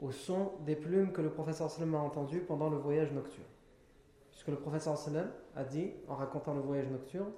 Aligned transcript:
au 0.00 0.10
son 0.10 0.52
des 0.64 0.76
plumes 0.76 1.12
que 1.12 1.22
le 1.22 1.30
professeur 1.30 1.70
sallam 1.70 1.94
a 1.94 1.98
entendues 1.98 2.40
pendant 2.40 2.70
le 2.70 2.76
voyage 2.76 3.12
nocturne. 3.12 3.46
Puisque 4.30 4.48
le 4.48 4.56
professeur 4.56 4.96
sallam 4.98 5.30
a 5.56 5.64
dit, 5.64 5.92
en 6.08 6.14
racontant 6.14 6.54
le 6.54 6.60
voyage 6.60 6.88
nocturne, 6.88 7.32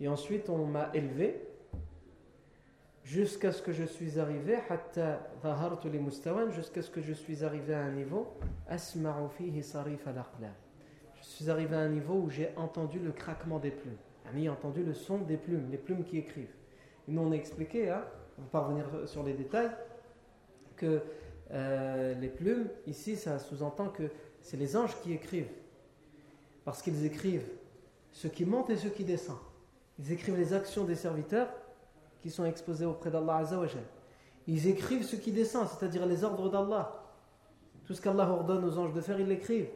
et 0.00 0.08
ensuite 0.08 0.50
on 0.50 0.66
m'a 0.66 0.90
élevé 0.92 1.48
jusqu'à 3.02 3.52
ce 3.52 3.62
que 3.62 3.72
je 3.72 3.84
suis 3.84 4.18
arrivé 4.18 4.58
jusqu'à 6.50 6.82
ce 6.82 6.90
que 6.90 7.00
je 7.00 7.12
suis 7.12 7.44
arrivé 7.44 7.74
à 7.74 7.80
un 7.80 7.92
niveau 7.92 8.26
je 11.24 11.36
suis 11.36 11.50
arrivé 11.50 11.74
à 11.74 11.80
un 11.80 11.88
niveau 11.88 12.14
où 12.14 12.30
j'ai 12.30 12.50
entendu 12.56 12.98
le 12.98 13.10
craquement 13.10 13.58
des 13.58 13.70
plumes. 13.70 13.96
J'ai 14.36 14.48
entendu 14.48 14.82
le 14.82 14.94
son 14.94 15.18
des 15.18 15.36
plumes, 15.36 15.68
les 15.70 15.78
plumes 15.78 16.04
qui 16.04 16.18
écrivent. 16.18 16.52
Nous 17.08 17.20
on 17.20 17.32
a 17.32 17.34
expliqué, 17.34 17.90
hein, 17.90 18.04
on 18.38 18.42
va 18.42 18.48
pas 18.48 18.60
revenir 18.60 18.86
sur 19.06 19.22
les 19.22 19.32
détails, 19.32 19.70
que 20.76 21.02
euh, 21.52 22.14
les 22.14 22.28
plumes, 22.28 22.68
ici, 22.86 23.16
ça 23.16 23.38
sous-entend 23.38 23.88
que 23.88 24.04
c'est 24.40 24.56
les 24.56 24.76
anges 24.76 24.96
qui 25.02 25.12
écrivent. 25.12 25.50
Parce 26.64 26.82
qu'ils 26.82 27.04
écrivent 27.04 27.48
ce 28.10 28.28
qui 28.28 28.44
monte 28.44 28.70
et 28.70 28.76
ce 28.76 28.88
qui 28.88 29.04
descend. 29.04 29.36
Ils 29.98 30.12
écrivent 30.12 30.36
les 30.36 30.52
actions 30.52 30.84
des 30.84 30.94
serviteurs 30.94 31.48
qui 32.20 32.30
sont 32.30 32.44
exposés 32.44 32.86
auprès 32.86 33.10
d'Allah 33.10 33.36
Azzawajal. 33.36 33.82
Ils 34.46 34.66
écrivent 34.66 35.04
ce 35.04 35.16
qui 35.16 35.32
descend, 35.32 35.68
c'est-à-dire 35.68 36.06
les 36.06 36.24
ordres 36.24 36.50
d'Allah. 36.50 37.02
Tout 37.86 37.94
ce 37.94 38.00
qu'Allah 38.00 38.28
ordonne 38.28 38.64
aux 38.64 38.78
anges 38.78 38.92
de 38.92 39.00
faire, 39.00 39.20
ils 39.20 39.28
l'écrivent 39.28 39.68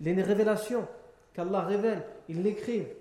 Les 0.00 0.20
révélations 0.20 0.86
qu'Allah 1.32 1.62
révèle, 1.62 2.04
ils 2.28 2.42
l'écrivent. 2.42 2.94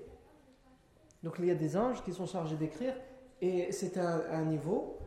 Donc 1.23 1.35
il 1.39 1.45
y 1.45 1.51
a 1.51 1.55
des 1.55 1.77
anges 1.77 2.03
qui 2.03 2.13
sont 2.13 2.25
chargés 2.25 2.55
d'écrire 2.55 2.93
et 3.41 3.71
c'est 3.71 3.97
un, 3.97 4.21
un, 4.31 4.43
niveau, 4.43 4.99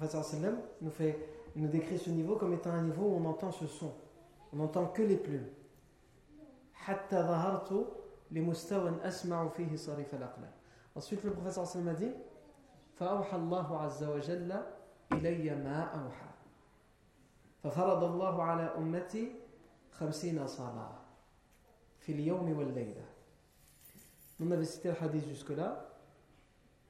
le 0.00 0.06
prophète 0.06 0.54
nous 0.80 0.90
fait 0.90 1.18
il 1.54 1.62
nous 1.62 1.68
décrit 1.68 1.98
ce 1.98 2.10
niveau 2.10 2.36
comme 2.36 2.54
étant 2.54 2.70
un 2.70 2.82
niveau 2.82 3.04
où 3.04 3.16
on 3.16 3.24
entend 3.26 3.52
ce 3.52 3.66
son. 3.66 3.92
On 4.52 4.56
n'entend 4.56 4.86
que 4.86 5.02
les 5.02 5.16
plumes. 5.16 5.48
Ensuite, 10.94 11.24
le 11.24 11.30
professeur 11.30 11.66
Sallam 11.66 11.88
a 11.88 11.94
dit 11.94 12.12
فأوحى 13.02 13.36
الله 13.36 13.78
عز 13.78 14.04
وجل 14.04 14.52
إلي 15.12 15.54
ما 15.54 15.82
أوحى 15.82 16.30
ففرض 17.64 18.04
الله 18.04 18.42
على 18.42 18.62
أمتي 18.62 19.32
خمسين 19.92 20.46
صلاة 20.46 20.95
في 22.07 22.13
اليوم 22.13 22.57
والليلة. 22.57 23.03
On 24.39 24.49
avait 24.51 24.63
cité 24.63 24.87
le 24.87 24.95
hadith 24.95 25.27
jusque-là 25.27 25.89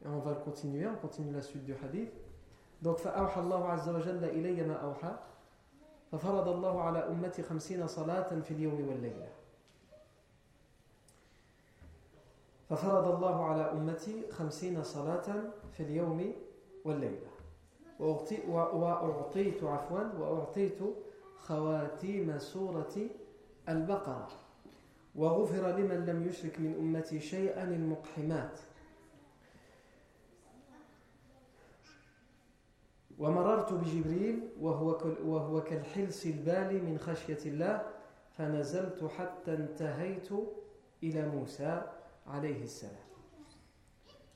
et 0.05 0.07
on 0.07 0.19
va 0.19 0.31
le 0.31 0.39
continuer, 0.39 0.85
on 0.85 0.95
continue 0.95 1.33
la 1.33 1.41
suite 1.41 1.65
du 1.65 1.73
hadith. 1.73 2.13
Donc 2.83 2.99
فأوحى 2.99 3.41
الله 3.41 3.67
عز 3.67 3.89
وجل 3.89 4.23
إلي 4.23 4.63
ما 4.63 4.75
أوحى. 4.75 5.15
ففرض 6.11 6.47
الله 6.47 6.81
على 6.81 6.99
أمتي 6.99 7.43
خمسين 7.43 7.87
صلاة 7.87 8.39
في 8.39 8.51
اليوم 8.51 8.87
والليلة 8.87 9.29
ففرض 12.69 13.07
الله 13.15 13.45
على 13.45 13.71
أمتي 13.71 14.31
خمسين 14.31 14.83
صلاة 14.83 15.43
في 15.71 15.83
اليوم 15.83 16.33
والليلة 16.85 17.31
وأعطيت 17.99 19.63
عفوا 19.63 20.03
وأعطيت 20.19 20.79
خواتيم 21.39 22.39
سورة 22.39 22.95
البقرة. 23.69 24.46
وغفر 25.17 25.77
لمن 25.77 26.05
لم 26.05 26.27
يشرك 26.27 26.59
من 26.59 26.75
أمتي 26.79 27.19
شيئا 27.19 27.63
المقحمات 27.63 28.59
ومررت 33.19 33.73
بجبريل 33.73 34.49
وهو 34.59 34.97
وهو 35.25 35.63
كالحلس 35.63 36.25
البالي 36.25 36.81
من 36.81 36.97
خشية 36.97 37.39
الله 37.45 37.81
فنزلت 38.37 39.03
حتى 39.17 39.53
انتهيت 39.53 40.29
إلى 41.03 41.29
موسى 41.29 41.81
عليه 42.27 42.63
السلام. 42.63 43.07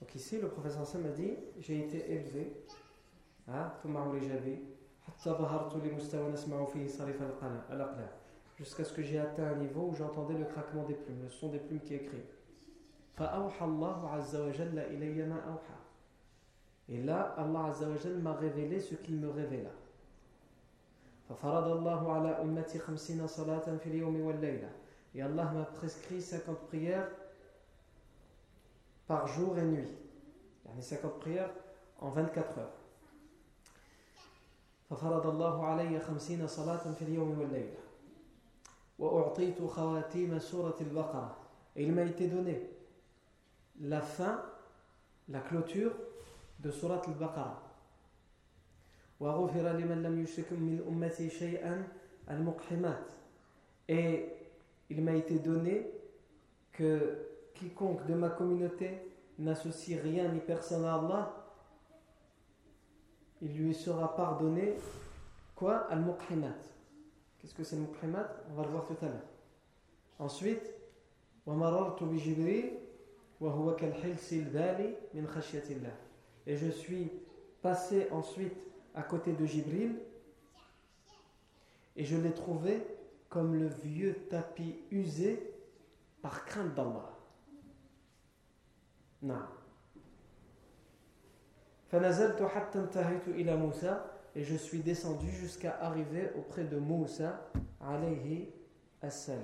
Donc 0.02 0.16
ici, 0.16 0.40
le 0.40 0.48
professeur 0.48 0.88
Sam 0.88 1.06
a 1.06 1.10
dit 1.10 1.38
J'ai 1.60 1.86
été 1.86 2.12
élevé, 2.12 2.54
jusqu'à 8.61 8.85
ce 8.85 8.93
que 8.93 9.03
j'ai 9.03 9.19
atteint 9.19 9.47
un 9.47 9.57
niveau 9.57 9.89
où 9.91 9.95
j'entendais 9.95 10.35
le 10.35 10.45
craquement 10.45 10.85
des 10.85 10.95
plumes, 10.95 11.23
le 11.23 11.31
son 11.31 11.49
des 11.49 11.59
plumes 11.59 11.81
qui 11.81 11.95
écrivent. 11.95 12.33
فأوحى 13.17 13.65
الله 13.65 14.11
عز 14.11 14.37
وجل 14.37 14.79
إلي 14.79 15.27
ما 15.27 15.41
أوحى 15.41 15.77
Et 16.89 17.03
là, 17.03 17.35
Allah 17.37 17.65
Azzawajal 17.71 18.19
m'a 18.19 18.35
révélé 18.35 18.81
ce 18.81 18.95
qu'il 18.95 19.17
me 19.17 19.29
révéla. 19.29 19.71
ففرض 21.29 21.67
الله 21.67 22.13
على 22.13 22.29
أمتي 22.43 22.79
خمسين 22.79 23.27
صلاة 23.27 23.77
في 23.77 23.87
اليوم 23.87 24.21
والليلة 24.21 24.71
Et 25.15 25.23
Allah 25.23 25.45
m'a 25.45 25.65
prescrit 25.65 26.21
50 26.21 26.69
prières 26.69 27.09
par 29.09 29.27
jour 29.27 29.59
et 29.59 29.65
nuit. 29.65 29.89
يعني 30.67 30.83
50 30.83 31.19
prières 31.21 31.51
en 32.01 32.11
24 32.11 32.59
heures. 32.59 32.77
ففرض 34.91 35.27
الله 35.27 35.67
علي 35.67 36.01
خمسين 36.01 36.47
صلاة 36.47 36.93
في 36.93 37.03
اليوم 37.03 37.39
والليلة 37.39 37.79
et 41.76 41.84
il 41.84 41.92
m'a 41.92 42.04
été 42.04 42.28
donné 42.28 42.70
la 43.80 44.02
fin, 44.02 44.44
la 45.30 45.40
clôture 45.40 45.94
de 46.60 46.70
Surat 46.70 47.02
al-Baqarah. 47.08 47.64
Et 53.88 54.26
il 54.90 55.04
m'a 55.04 55.14
été 55.14 55.40
donné 55.40 55.92
que 56.72 57.18
quiconque 57.56 58.06
de 58.06 58.14
ma 58.14 58.30
communauté 58.30 59.00
n'associe 59.40 60.00
rien 60.00 60.28
ni 60.28 60.40
personne 60.40 60.86
à 60.86 60.96
Allah, 60.96 61.34
il 63.42 63.58
lui 63.58 63.74
sera 63.74 64.16
pardonné 64.16 64.76
quoi? 65.56 65.88
Al-Muqhimat. 65.90 66.54
Qu'est-ce 67.41 67.55
que 67.55 67.65
c'est 67.65 67.77
le 67.77 67.83
Muqhimat 67.83 68.29
On 68.51 68.55
va 68.55 68.65
le 68.65 68.71
voir 68.71 68.87
tout 68.87 68.97
à 69.03 69.07
l'heure. 69.07 69.29
Ensuite, 70.19 70.73
وَمَرَرْتُ 71.47 72.03
بِجِبْرِيلٍ 72.03 72.73
وَهُوَ 73.41 73.77
كَالْحِلْسِ 73.77 74.33
الْبَالِ 74.33 74.97
مِنْ 75.15 75.27
خَشْيَةِ 75.27 75.65
اللَّهِ 75.71 75.93
Et 76.47 76.57
je 76.57 76.69
suis 76.69 77.13
passé 77.61 78.09
ensuite 78.11 78.57
à 78.95 79.03
côté 79.03 79.33
de 79.33 79.45
Jibril 79.45 79.97
et 81.97 82.05
je 82.05 82.17
l'ai 82.17 82.33
trouvé 82.33 82.83
comme 83.29 83.55
le 83.55 83.69
vieux 83.69 84.15
tapis 84.31 84.77
usé 84.91 85.53
par 86.23 86.45
crainte 86.45 86.75
d'Allah. 86.75 87.13
Non. 89.23 89.43
et 94.36 94.44
je 94.44 94.56
suis 94.56 94.80
descendu 94.80 95.30
jusqu'à 95.30 95.78
arriver 95.82 96.32
auprès 96.38 96.64
de 96.64 96.78
Moussa 96.78 97.42
alayhi 97.80 98.50
assalam. 99.02 99.42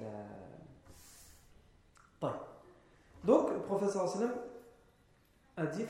Donc, 3.24 3.51
le 3.51 3.60
professeur 3.60 4.07
sallam 4.07 4.31
a 5.57 5.66
dit 5.66 5.86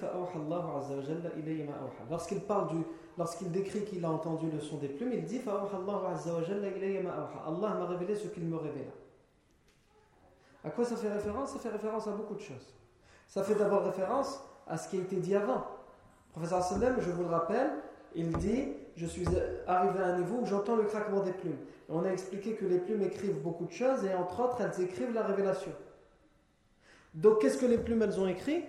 Lorsqu'il 2.10 2.42
parle 2.42 2.70
du, 2.70 2.84
lorsqu'il 3.18 3.52
décrit 3.52 3.84
qu'il 3.84 4.04
a 4.06 4.10
entendu 4.10 4.50
le 4.50 4.60
son 4.60 4.78
des 4.78 4.88
plumes, 4.88 5.12
il 5.14 5.26
dit 5.26 5.42
Allah 5.46 7.76
m'a 7.76 7.86
révélé 7.86 8.16
ce 8.16 8.28
qu'il 8.28 8.46
me 8.46 8.58
révéla. 8.58 8.92
À 10.64 10.70
quoi 10.70 10.86
ça 10.86 10.96
fait 10.96 11.12
référence? 11.12 11.52
Ça 11.52 11.60
fait 11.60 11.70
référence 11.70 12.08
à 12.08 12.12
beaucoup 12.12 12.36
de 12.36 12.42
choses. 12.42 12.74
Ça 13.28 13.44
fait 13.44 13.56
d'abord 13.56 13.84
référence 13.84 14.42
à 14.66 14.78
ce 14.78 14.90
qui 14.90 14.98
a 14.98 15.02
été 15.02 15.18
dit 15.18 15.36
avant. 15.36 15.66
Le 16.28 16.32
professeur 16.32 16.64
sallam, 16.64 16.96
je 17.00 17.12
vous 17.12 17.24
le 17.24 17.30
rappelle, 17.30 17.72
il 18.16 18.32
dit 18.38 18.74
Je 18.98 19.06
suis 19.06 19.26
arrivé 19.68 20.00
à 20.00 20.08
un 20.08 20.18
niveau 20.18 20.40
où 20.42 20.46
j'entends 20.48 20.76
le 20.76 20.84
craquement 20.84 21.22
des 21.22 21.32
plumes. 21.32 21.56
on 21.88 22.04
a 22.04 22.10
expliqué 22.10 22.56
que 22.56 22.66
les 22.66 22.80
plumes 22.80 23.04
écrivent 23.04 23.40
beaucoup 23.44 23.66
de 23.66 23.72
choses 23.72 24.04
et 24.04 24.12
entre 24.16 24.42
autres, 24.42 24.60
elles 24.60 24.82
écrivent 24.84 25.14
la 25.14 25.22
révélation. 25.22 25.72
Donc, 27.14 27.40
qu'est-ce 27.40 27.60
que 27.60 27.68
les 27.68 27.78
plumes 27.78 28.02
elles 28.02 28.20
ont 28.20 28.28
écrit? 28.28 28.64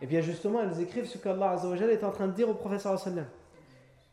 Eh 0.00 0.06
bien, 0.06 0.20
justement, 0.20 0.62
elles 0.62 0.80
écrivent 0.80 1.06
ce 1.06 1.18
qu'Allah 1.18 1.56
est 1.90 2.04
en 2.04 2.12
train 2.12 2.28
de 2.28 2.32
dire 2.32 2.48
au 2.48 2.54
professeur 2.54 2.96
sallam. 3.00 3.26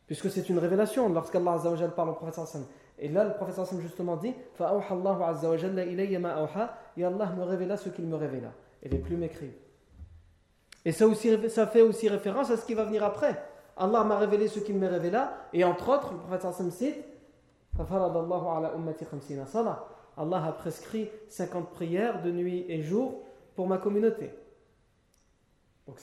Puisque 0.08 0.28
c'est 0.28 0.48
une 0.48 0.58
révélation 0.58 1.08
lorsqu'Allah 1.08 1.56
parle 1.94 2.08
au 2.08 2.14
professeur 2.14 2.48
sallam. 2.48 2.66
Et 2.98 3.08
là, 3.08 3.24
le 3.24 3.34
professeur 3.34 3.66
sallam 3.66 3.82
justement 3.82 4.16
dit 4.16 4.34
Et 4.58 4.64
Allah 7.04 7.32
me 7.36 7.44
révéla 7.44 7.76
ce 7.76 7.88
qu'il 7.88 8.06
me 8.06 8.16
révéla. 8.16 8.52
Et 8.82 8.88
les 8.88 8.98
plumes 8.98 9.22
écrivent. 9.22 9.54
Et 10.84 10.90
ça, 10.90 11.06
aussi, 11.06 11.30
ça 11.50 11.68
fait 11.68 11.82
aussi 11.82 12.08
référence 12.08 12.50
à 12.50 12.56
ce 12.56 12.66
qui 12.66 12.74
va 12.74 12.84
venir 12.84 13.04
après. 13.04 13.49
Allah 13.80 14.04
m'a 14.04 14.18
révélé 14.18 14.46
ce 14.46 14.60
qu'il 14.60 14.76
me 14.76 14.86
révéla. 14.86 15.32
Et 15.54 15.64
entre 15.64 15.88
autres, 15.88 16.12
le 16.12 16.18
professeur 16.18 16.52
sallam 16.52 16.70
cite 16.70 17.02
Allah 20.16 20.44
a 20.44 20.52
prescrit 20.52 21.08
50 21.28 21.70
prières 21.70 22.22
de 22.22 22.30
nuit 22.30 22.66
et 22.68 22.82
jour 22.82 23.22
pour 23.56 23.66
ma 23.66 23.78
communauté. 23.78 24.34
Donc 25.86 25.98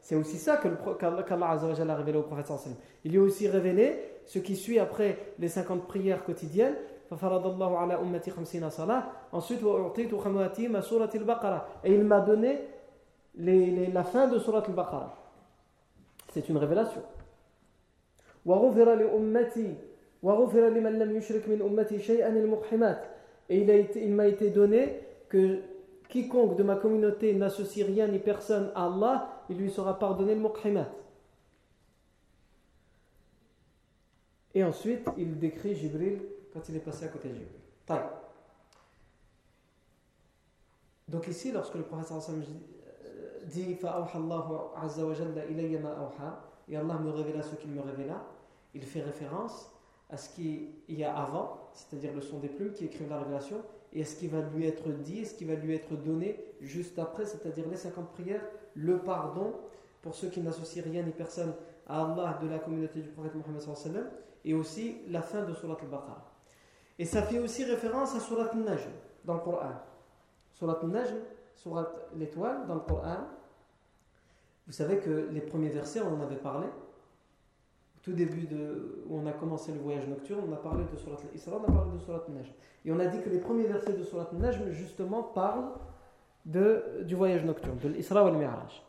c'est 0.00 0.16
aussi 0.16 0.36
ça 0.36 0.56
qu'Allah 0.58 1.24
a 1.50 1.94
révélé 1.94 2.18
au 2.18 2.22
prophète 2.22 2.52
Il 3.04 3.12
lui 3.12 3.18
a 3.18 3.22
aussi 3.22 3.48
révélé 3.48 4.02
ce 4.26 4.40
qui 4.40 4.56
suit 4.56 4.80
après 4.80 5.16
les 5.38 5.48
50 5.48 5.86
prières 5.86 6.24
quotidiennes. 6.24 6.74
Ensuite, 9.32 9.60
et 11.84 11.94
il 11.94 12.04
m'a 12.04 12.20
donné 12.20 12.68
la 13.36 14.04
fin 14.04 14.26
de 14.26 14.38
Surat 14.38 14.64
al-Baqarah. 14.66 15.21
C'est 16.32 16.48
une 16.48 16.56
révélation. 16.56 17.02
Et 23.48 23.58
il 23.58 24.14
m'a 24.14 24.26
été, 24.26 24.50
donné 24.50 25.00
que 25.28 25.60
quiconque 26.08 26.56
de 26.56 26.62
ma 26.62 26.76
communauté 26.76 27.34
n'associe 27.34 27.86
rien 27.86 28.08
ni 28.08 28.18
personne 28.18 28.72
à 28.74 28.86
Allah, 28.86 29.44
il 29.50 29.58
lui 29.58 29.70
sera 29.70 29.98
pardonné 29.98 30.34
le 30.34 30.40
muqhimat. 30.40 30.88
Et 34.54 34.64
ensuite, 34.64 35.06
il 35.18 35.38
décrit 35.38 35.74
Jibril 35.74 36.20
quand 36.54 36.66
il 36.68 36.76
est 36.76 36.80
passé 36.80 37.04
à 37.04 37.08
côté 37.08 37.28
de 37.28 37.34
Jibril. 37.34 38.00
Donc 41.08 41.28
ici, 41.28 41.52
lorsque 41.52 41.74
le 41.74 41.82
prophète 41.82 42.10
dit 43.46 43.76
«azza 43.82 45.04
wa 45.04 45.14
et 46.68 46.76
Allah 46.76 46.98
me 46.98 47.10
révéla 47.10 47.42
ce 47.42 47.54
qu'il 47.56 47.70
me 47.70 47.80
révéla», 47.80 48.24
il 48.74 48.82
fait 48.82 49.02
référence 49.02 49.70
à 50.08 50.16
ce 50.16 50.34
qu'il 50.34 50.68
y 50.88 51.04
a 51.04 51.14
avant, 51.14 51.68
c'est-à-dire 51.72 52.14
le 52.14 52.20
son 52.20 52.38
des 52.38 52.48
plumes 52.48 52.72
qui 52.72 52.84
écrivent 52.84 53.08
la 53.08 53.18
révélation, 53.18 53.62
et 53.92 54.02
à 54.02 54.04
ce 54.04 54.16
qui 54.16 54.28
va 54.28 54.40
lui 54.40 54.66
être 54.66 54.88
dit, 54.88 55.26
ce 55.26 55.34
qui 55.34 55.44
va 55.44 55.54
lui 55.54 55.74
être 55.74 55.94
donné 55.96 56.42
juste 56.60 56.98
après, 56.98 57.26
c'est-à-dire 57.26 57.68
les 57.68 57.76
50 57.76 58.12
prières, 58.12 58.42
le 58.74 58.98
pardon 58.98 59.52
pour 60.00 60.14
ceux 60.14 60.28
qui 60.28 60.40
n'associent 60.40 60.82
rien 60.84 61.02
ni 61.02 61.12
personne 61.12 61.52
à 61.86 62.02
Allah 62.04 62.38
de 62.42 62.48
la 62.48 62.58
communauté 62.58 63.00
du 63.00 63.08
prophète 63.08 63.34
Mohammed 63.34 64.10
et 64.44 64.54
aussi 64.54 64.98
la 65.08 65.22
fin 65.22 65.44
de 65.44 65.52
Surat 65.54 65.76
al-Baqarah. 65.80 66.24
Et 66.98 67.04
ça 67.04 67.22
fait 67.22 67.38
aussi 67.38 67.64
référence 67.64 68.14
à 68.14 68.20
Surat 68.20 68.50
al-Najm 68.52 68.90
dans 69.24 69.34
le 69.34 69.40
Coran. 69.40 69.72
Surat 70.54 70.78
al-Najm, 70.82 71.16
Surat 71.61 71.87
l'étoile 72.15 72.65
dans 72.67 72.75
le 72.75 72.81
Coran. 72.81 73.17
Vous 74.67 74.73
savez 74.73 74.99
que 74.99 75.29
les 75.31 75.41
premiers 75.41 75.69
versets, 75.69 76.01
on 76.01 76.15
en 76.15 76.21
avait 76.21 76.35
parlé, 76.35 76.67
tout 78.01 78.13
début 78.13 78.47
de, 78.47 79.03
où 79.07 79.17
on 79.17 79.25
a 79.25 79.31
commencé 79.31 79.73
le 79.73 79.79
voyage 79.79 80.07
nocturne, 80.07 80.43
on 80.47 80.53
a 80.53 80.57
parlé 80.57 80.83
de 80.91 80.97
Surat 80.97 81.17
al-Isra, 81.29 81.57
on 81.57 81.63
a 81.63 81.71
parlé 81.71 81.91
de 81.93 81.99
Surat 81.99 82.23
al-Najm. 82.27 82.53
Et 82.85 82.91
on 82.91 82.99
a 82.99 83.05
dit 83.05 83.21
que 83.21 83.29
les 83.29 83.39
premiers 83.39 83.65
versets 83.65 83.93
de 83.93 84.03
Surat 84.03 84.27
al-Najm, 84.31 84.71
justement, 84.71 85.23
parlent 85.23 85.71
de, 86.45 87.03
du 87.03 87.15
voyage 87.15 87.43
nocturne, 87.43 87.77
de 87.79 87.89
l'Isra 87.89 88.23
ou 88.23 88.27
al-Mi'raj. 88.27 88.83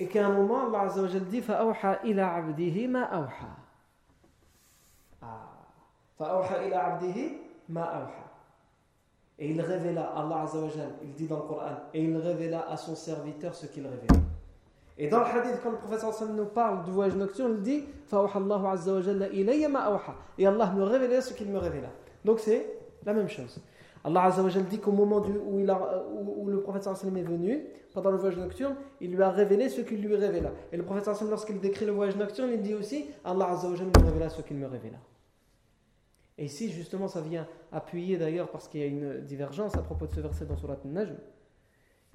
Et 0.00 0.06
qu'à 0.06 0.26
un 0.26 0.32
moment, 0.32 0.66
Allah 0.66 0.80
Azza 0.82 1.02
wa 1.02 1.08
dit 1.08 1.42
فَأَوْحَى 1.42 2.00
إِلَى 2.04 2.22
عَبْدِهِ 2.22 2.88
مَا 2.88 3.02
أَوْحَى 3.04 3.52
فَأَوْحَى 6.18 6.66
إِلَى 6.66 6.74
عَبْدِهِ 6.74 7.32
مَا 7.68 7.82
أَوْحَى 7.82 8.23
et 9.37 9.51
il 9.51 9.59
révéla, 9.59 10.13
Allah 10.15 10.43
Azza 10.43 10.59
wa 10.59 10.69
il 11.03 11.13
dit 11.13 11.27
dans 11.27 11.37
le 11.37 11.43
Coran, 11.43 11.65
et 11.93 12.01
il 12.01 12.15
révéla 12.15 12.69
à 12.69 12.77
son 12.77 12.95
serviteur 12.95 13.53
ce 13.53 13.65
qu'il 13.65 13.83
révéla. 13.83 14.21
Et 14.97 15.09
dans 15.09 15.19
le 15.19 15.25
hadith, 15.25 15.59
quand 15.61 15.71
le 15.71 15.77
professeur 15.77 16.13
sallam 16.13 16.37
nous 16.37 16.45
parle 16.45 16.85
du 16.85 16.91
voyage 16.91 17.15
nocturne, 17.15 17.55
il 17.57 17.61
dit 17.61 17.83
Et 20.37 20.47
Allah 20.47 20.71
me 20.71 20.83
révélait 20.83 21.19
ce 21.19 21.33
qu'il 21.33 21.49
me 21.49 21.57
révéla. 21.57 21.89
Donc 22.23 22.39
c'est 22.39 22.65
la 23.05 23.13
même 23.13 23.27
chose. 23.27 23.59
Allah 24.05 24.23
Azza 24.23 24.41
wa 24.41 24.49
dit 24.49 24.79
qu'au 24.79 24.91
moment 24.91 25.17
où, 25.17 25.59
il 25.59 25.69
a, 25.69 26.05
où, 26.13 26.47
le 26.47 26.61
prophète 26.61 26.83
sallam 26.83 27.17
est 27.17 27.23
venu, 27.23 27.65
pendant 27.93 28.11
le 28.11 28.17
voyage 28.17 28.37
nocturne, 28.37 28.75
il 29.01 29.13
lui 29.13 29.21
a 29.21 29.31
révélé 29.31 29.67
ce 29.67 29.81
qu'il 29.81 30.01
lui 30.01 30.15
révéla. 30.15 30.51
Et 30.71 30.77
le 30.77 30.83
prophète 30.83 31.03
sallam, 31.03 31.29
lorsqu'il 31.29 31.59
décrit 31.59 31.85
le 31.85 31.91
voyage 31.91 32.15
nocturne, 32.15 32.51
il 32.53 32.61
dit 32.61 32.73
aussi 32.73 33.07
Allah 33.25 33.49
Azza 33.51 33.67
wa 33.67 33.73
me 33.73 34.05
révéla 34.05 34.29
ce 34.29 34.41
qu'il 34.43 34.55
me 34.55 34.67
révéla. 34.67 34.97
Et 36.37 36.45
ici, 36.45 36.69
justement, 36.71 37.07
ça 37.07 37.21
vient 37.21 37.47
appuyer 37.71 38.17
d'ailleurs, 38.17 38.49
parce 38.49 38.67
qu'il 38.67 38.81
y 38.81 38.83
a 38.83 38.87
une 38.87 39.21
divergence 39.21 39.75
à 39.75 39.81
propos 39.81 40.07
de 40.07 40.13
ce 40.13 40.19
verset 40.19 40.45
dans 40.45 40.57
Surat 40.57 40.77
Al-Najm. 40.83 41.15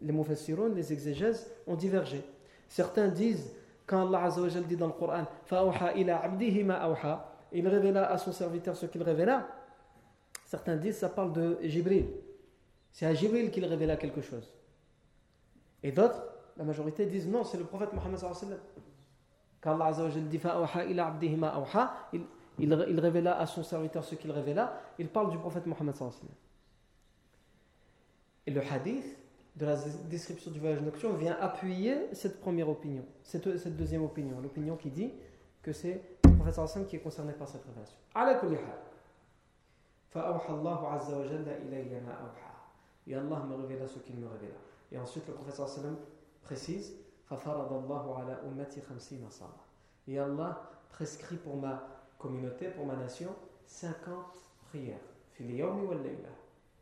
Les 0.00 0.12
mufassirun, 0.12 0.70
les 0.70 0.92
exégèses 0.92 1.50
ont 1.66 1.74
divergé. 1.74 2.22
Certains 2.68 3.08
disent, 3.08 3.50
quand 3.86 4.06
Allah 4.06 4.24
Azza 4.24 4.60
dit 4.60 4.76
dans 4.76 4.86
le 4.86 4.92
Coran, 4.92 5.24
il 7.52 7.68
révéla 7.68 8.10
à 8.10 8.18
son 8.18 8.32
serviteur 8.32 8.76
ce 8.76 8.86
qu'il 8.86 9.02
révéla. 9.02 9.48
Certains 10.46 10.76
disent, 10.76 10.98
ça 10.98 11.08
parle 11.08 11.32
de 11.32 11.58
Jibril. 11.62 12.06
C'est 12.92 13.06
à 13.06 13.14
Jibril 13.14 13.50
qu'il 13.50 13.64
révéla 13.64 13.96
quelque 13.96 14.20
chose. 14.20 14.54
Et 15.82 15.92
d'autres, 15.92 16.22
la 16.56 16.64
majorité 16.64 17.06
disent 17.06 17.26
non, 17.26 17.42
c'est 17.44 17.58
le 17.58 17.64
prophète 17.64 17.92
Mohammed 17.92 18.20
Quand 19.60 19.74
Allah 19.74 19.86
Azza 19.86 20.08
dit 20.08 20.40
il, 22.12 22.20
il, 22.60 22.86
il 22.88 23.00
révéla 23.00 23.38
à 23.38 23.46
son 23.46 23.62
serviteur 23.62 24.04
ce 24.04 24.14
qu'il 24.14 24.30
révéla, 24.30 24.80
il 24.98 25.08
parle 25.08 25.30
du 25.30 25.38
prophète 25.38 25.66
Mohammed 25.66 25.94
Et 28.46 28.50
le 28.50 28.60
hadith 28.60 29.20
de 29.56 29.66
la 29.66 29.76
description 30.08 30.50
du 30.50 30.60
voyage 30.60 30.80
nocturne 30.80 31.16
vient 31.16 31.36
appuyer 31.40 32.14
cette 32.14 32.40
première 32.40 32.68
opinion, 32.68 33.04
cette, 33.22 33.48
deuxième 33.76 34.02
opinion, 34.04 34.40
l'opinion 34.40 34.76
qui 34.76 34.90
dit 34.90 35.12
que 35.62 35.72
c'est 35.72 36.00
le 36.24 36.30
Hassan 36.46 36.86
qui 36.86 36.96
est 36.96 37.00
concerné 37.00 37.32
par 37.32 37.48
cette 37.48 37.64
révélation. 37.64 37.96
Et 44.92 44.98
ensuite 44.98 45.24
le 45.28 45.34
sallam 45.66 45.96
précise 46.42 46.94
Et 50.08 50.18
Allah 50.18 50.70
prescrit 50.90 51.36
pour 51.36 51.56
ma 51.56 51.99
communauté, 52.20 52.68
pour 52.68 52.86
ma 52.86 52.96
nation, 52.96 53.34
50 53.66 54.16
prières 54.68 54.98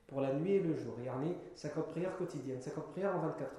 pour 0.06 0.20
la 0.20 0.32
nuit 0.32 0.52
et 0.52 0.60
le 0.60 0.74
jour. 0.74 0.94
Il 0.98 1.04
y 1.04 1.08
a 1.08 1.14
50 1.54 1.88
prières 1.88 2.16
quotidiennes, 2.16 2.60
50 2.60 2.86
prières 2.92 3.14
en 3.14 3.20
24 3.20 3.42
heures. 3.42 3.58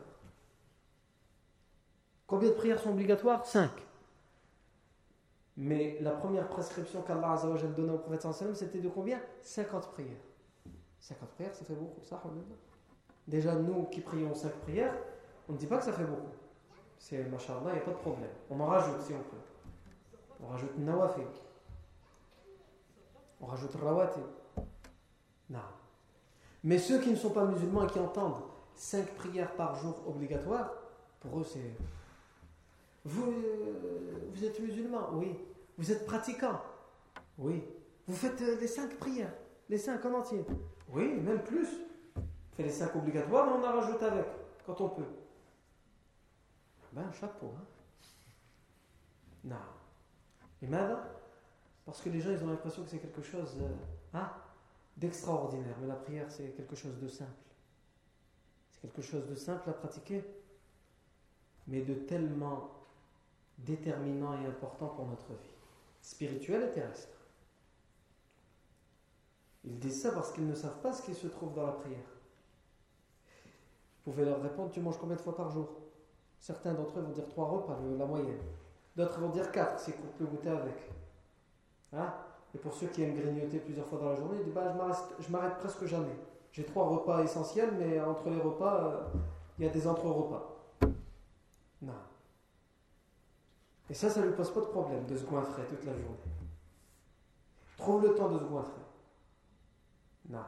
Combien 2.27 2.49
de 2.49 2.53
prières 2.53 2.79
sont 2.79 2.91
obligatoires? 2.91 3.45
5. 3.45 3.69
Mais 5.57 5.97
la 6.01 6.11
première 6.11 6.47
prescription 6.47 7.01
qu'Allah 7.01 7.33
a 7.33 7.57
donnée 7.67 7.93
au 7.93 7.97
prophète 7.97 8.25
c'était 8.53 8.79
de 8.79 8.89
combien? 8.89 9.19
50 9.41 9.91
prières. 9.91 10.11
50 11.01 11.29
prières, 11.29 11.55
ça 11.55 11.65
fait 11.65 11.73
beaucoup, 11.73 12.01
ça 12.03 12.21
Déjà, 13.27 13.55
nous 13.55 13.85
qui 13.85 14.01
prions 14.01 14.33
5 14.33 14.51
prières, 14.61 14.95
on 15.47 15.53
ne 15.53 15.57
dit 15.57 15.67
pas 15.67 15.77
que 15.77 15.85
ça 15.85 15.93
fait 15.93 16.03
beaucoup. 16.03 16.31
C'est, 16.97 17.23
machallah, 17.23 17.61
il 17.67 17.73
n'y 17.73 17.79
a 17.79 17.81
pas 17.81 17.91
de 17.91 17.97
problème. 17.97 18.29
On 18.49 18.59
en 18.59 18.65
rajoute 18.65 19.01
si 19.01 19.13
on 19.13 19.19
peut. 19.19 19.37
On 20.41 20.47
rajoute 20.47 20.77
nawafil. 20.77 21.23
On 23.41 23.45
rajoute 23.45 23.75
rawatib. 23.75 24.23
Non. 25.49 25.59
Mais 26.63 26.77
ceux 26.77 26.99
qui 26.99 27.09
ne 27.11 27.15
sont 27.15 27.29
pas 27.29 27.45
musulmans 27.45 27.85
et 27.85 27.91
qui 27.91 27.99
entendent 27.99 28.41
cinq 28.75 29.07
prières 29.15 29.55
par 29.55 29.75
jour 29.75 30.03
obligatoires, 30.07 30.71
pour 31.19 31.39
eux 31.39 31.43
c'est. 31.45 31.75
Vous, 33.05 33.31
euh, 33.31 34.29
vous 34.33 34.43
êtes 34.43 34.59
musulman 34.59 35.09
Oui. 35.13 35.37
Vous 35.77 35.91
êtes 35.91 36.05
pratiquant 36.05 36.61
Oui. 37.37 37.63
Vous 38.07 38.15
faites 38.15 38.41
euh, 38.41 38.59
les 38.59 38.67
cinq 38.67 38.97
prières, 38.97 39.33
les 39.69 39.77
cinq 39.77 40.03
en 40.05 40.15
entier 40.15 40.45
Oui, 40.89 41.07
même 41.07 41.43
plus. 41.43 41.67
On 42.17 42.55
fait 42.55 42.63
les 42.63 42.71
cinq 42.71 42.95
obligatoires 42.95 43.47
et 43.47 43.51
on 43.51 43.63
en 43.63 43.79
rajoute 43.79 44.03
avec, 44.03 44.25
quand 44.65 44.81
on 44.81 44.89
peut. 44.89 45.05
Ben, 46.91 47.09
chapeau. 47.13 47.53
Hein? 47.57 47.65
Non. 49.45 49.55
Et 50.61 50.67
maintenant? 50.67 50.99
Parce 51.89 52.01
que 52.03 52.09
les 52.09 52.19
gens, 52.21 52.29
ils 52.29 52.43
ont 52.43 52.49
l'impression 52.49 52.83
que 52.83 52.89
c'est 52.91 52.99
quelque 52.99 53.23
chose 53.23 53.57
euh, 53.59 53.67
hein, 54.13 54.29
d'extraordinaire. 54.95 55.75
Mais 55.81 55.87
la 55.87 55.95
prière, 55.95 56.29
c'est 56.29 56.49
quelque 56.55 56.75
chose 56.75 56.99
de 56.99 57.07
simple. 57.07 57.31
C'est 58.69 58.81
quelque 58.81 59.01
chose 59.01 59.25
de 59.25 59.33
simple 59.33 59.67
à 59.71 59.73
pratiquer, 59.73 60.23
mais 61.65 61.81
de 61.81 61.95
tellement 61.95 62.69
déterminant 63.57 64.39
et 64.39 64.45
important 64.45 64.89
pour 64.89 65.07
notre 65.07 65.29
vie, 65.29 65.55
spirituelle 65.99 66.69
et 66.69 66.71
terrestre. 66.73 67.17
Ils 69.63 69.79
disent 69.79 70.03
ça 70.03 70.11
parce 70.11 70.31
qu'ils 70.31 70.45
ne 70.45 70.53
savent 70.53 70.81
pas 70.81 70.93
ce 70.93 71.01
qui 71.01 71.15
se 71.15 71.25
trouve 71.25 71.55
dans 71.55 71.65
la 71.65 71.71
prière. 71.71 71.97
Vous 74.05 74.11
pouvez 74.11 74.25
leur 74.25 74.43
répondre, 74.43 74.69
tu 74.69 74.79
manges 74.79 74.99
combien 74.99 75.15
de 75.15 75.21
fois 75.21 75.35
par 75.35 75.49
jour? 75.49 75.67
Certains 76.39 76.75
d'entre 76.75 76.99
eux 76.99 77.01
vont 77.01 77.13
dire 77.13 77.27
trois 77.29 77.47
repas, 77.47 77.79
la 77.97 78.05
moyenne. 78.05 78.43
D'autres 78.95 79.19
vont 79.19 79.29
dire 79.29 79.51
quatre, 79.51 79.79
c'est 79.79 79.93
qu'on 79.93 80.07
peut 80.19 80.25
goûter 80.25 80.49
avec. 80.49 80.98
Hein? 81.93 82.13
Et 82.53 82.57
pour 82.57 82.73
ceux 82.73 82.87
qui 82.87 83.03
aiment 83.03 83.15
grignoter 83.15 83.59
plusieurs 83.59 83.85
fois 83.85 83.99
dans 83.99 84.09
la 84.09 84.15
journée, 84.15 84.39
ils 84.45 84.51
bah, 84.51 84.73
je 85.19 85.31
m'arrête 85.31 85.57
presque 85.57 85.85
jamais. 85.85 86.15
J'ai 86.51 86.63
trois 86.63 86.87
repas 86.87 87.23
essentiels, 87.23 87.73
mais 87.77 87.99
entre 88.01 88.29
les 88.29 88.39
repas, 88.39 88.83
euh, 88.83 89.19
il 89.57 89.65
y 89.65 89.67
a 89.67 89.71
des 89.71 89.87
entre-repas. 89.87 90.55
Non. 91.81 91.93
Et 93.89 93.93
ça, 93.93 94.09
ça 94.09 94.21
ne 94.21 94.27
lui 94.27 94.33
pose 94.33 94.51
pas 94.51 94.61
de 94.61 94.65
problème 94.65 95.05
de 95.05 95.15
se 95.15 95.25
goinfrer 95.25 95.63
toute 95.65 95.85
la 95.85 95.93
journée. 95.93 96.17
Trouve 97.77 98.03
le 98.03 98.15
temps 98.15 98.29
de 98.29 98.39
se 98.39 98.43
goinfrer. 98.43 98.81
Non. 100.29 100.39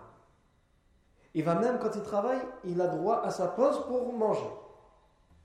Il 1.34 1.44
va 1.44 1.56
même, 1.56 1.80
quand 1.80 1.96
il 1.96 2.04
travaille, 2.04 2.42
il 2.66 2.82
a 2.82 2.88
droit 2.88 3.22
à 3.22 3.32
sa 3.32 3.48
pause 3.48 3.86
pour 3.88 4.12
manger. 4.14 4.50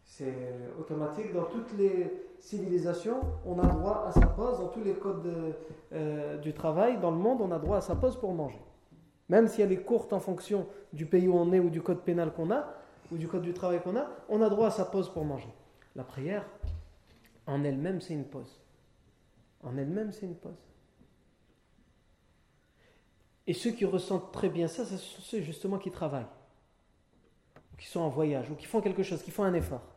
C'est 0.06 0.34
automatique 0.78 1.34
dans 1.34 1.44
toutes 1.44 1.76
les 1.76 2.10
civilisations, 2.38 3.20
on 3.44 3.58
a 3.58 3.66
droit 3.66 4.04
à 4.06 4.12
sa 4.12 4.26
pause. 4.26 4.58
Dans 4.58 4.68
tous 4.68 4.82
les 4.82 4.94
codes 4.94 5.54
euh, 5.92 6.38
du 6.38 6.54
travail 6.54 6.98
dans 7.00 7.10
le 7.10 7.18
monde, 7.18 7.40
on 7.40 7.50
a 7.50 7.58
droit 7.58 7.78
à 7.78 7.80
sa 7.80 7.96
pause 7.96 8.18
pour 8.18 8.32
manger. 8.32 8.60
Même 9.28 9.48
si 9.48 9.60
elle 9.60 9.72
est 9.72 9.82
courte 9.82 10.12
en 10.12 10.20
fonction 10.20 10.66
du 10.92 11.06
pays 11.06 11.26
où 11.28 11.34
on 11.34 11.52
est 11.52 11.58
ou 11.58 11.70
du 11.70 11.82
code 11.82 12.02
pénal 12.02 12.32
qu'on 12.32 12.50
a, 12.50 12.72
ou 13.10 13.18
du 13.18 13.28
code 13.28 13.42
du 13.42 13.52
travail 13.52 13.82
qu'on 13.82 13.96
a, 13.96 14.08
on 14.28 14.40
a 14.42 14.48
droit 14.48 14.68
à 14.68 14.70
sa 14.70 14.84
pause 14.84 15.12
pour 15.12 15.24
manger. 15.24 15.52
La 15.96 16.04
prière, 16.04 16.46
en 17.46 17.64
elle-même, 17.64 18.00
c'est 18.00 18.14
une 18.14 18.24
pause. 18.24 18.60
En 19.62 19.76
elle-même, 19.76 20.12
c'est 20.12 20.26
une 20.26 20.36
pause. 20.36 20.62
Et 23.46 23.54
ceux 23.54 23.70
qui 23.70 23.84
ressentent 23.84 24.32
très 24.32 24.48
bien 24.48 24.68
ça, 24.68 24.84
ce 24.84 24.96
sont 24.96 25.22
ceux 25.22 25.40
justement 25.40 25.78
qui 25.78 25.90
travaillent, 25.90 26.26
ou 27.72 27.76
qui 27.76 27.86
sont 27.86 28.00
en 28.00 28.08
voyage, 28.08 28.50
ou 28.50 28.54
qui 28.54 28.66
font 28.66 28.80
quelque 28.80 29.02
chose, 29.02 29.22
qui 29.22 29.30
font 29.30 29.44
un 29.44 29.54
effort, 29.54 29.95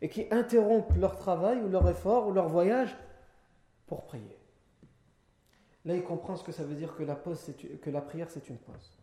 et 0.00 0.08
qui 0.08 0.26
interrompent 0.30 0.96
leur 0.96 1.16
travail, 1.16 1.60
ou 1.60 1.68
leur 1.68 1.88
effort, 1.88 2.28
ou 2.28 2.32
leur 2.32 2.48
voyage 2.48 2.96
pour 3.86 4.04
prier. 4.04 4.38
Là, 5.84 5.94
il 5.94 6.04
comprend 6.04 6.36
ce 6.36 6.44
que 6.44 6.52
ça 6.52 6.64
veut 6.64 6.74
dire 6.74 6.94
que 6.94 7.02
la, 7.02 8.00
prière, 8.00 8.30
c'est 8.30 8.48
une 8.48 8.58
pause. 8.58 8.98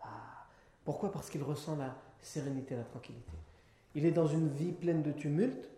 Ah, 0.00 0.46
pourquoi? 0.84 1.12
Parce 1.12 1.30
qu'il 1.30 1.42
ressent 1.42 1.76
la 1.76 1.94
sérénité, 2.20 2.74
la 2.74 2.84
tranquillité. 2.84 3.32
Il 3.94 4.04
est 4.04 4.12
dans 4.12 4.26
une 4.26 4.48
vie 4.48 4.72
pleine 4.72 5.02
de 5.02 5.12
tumulte, 5.12 5.68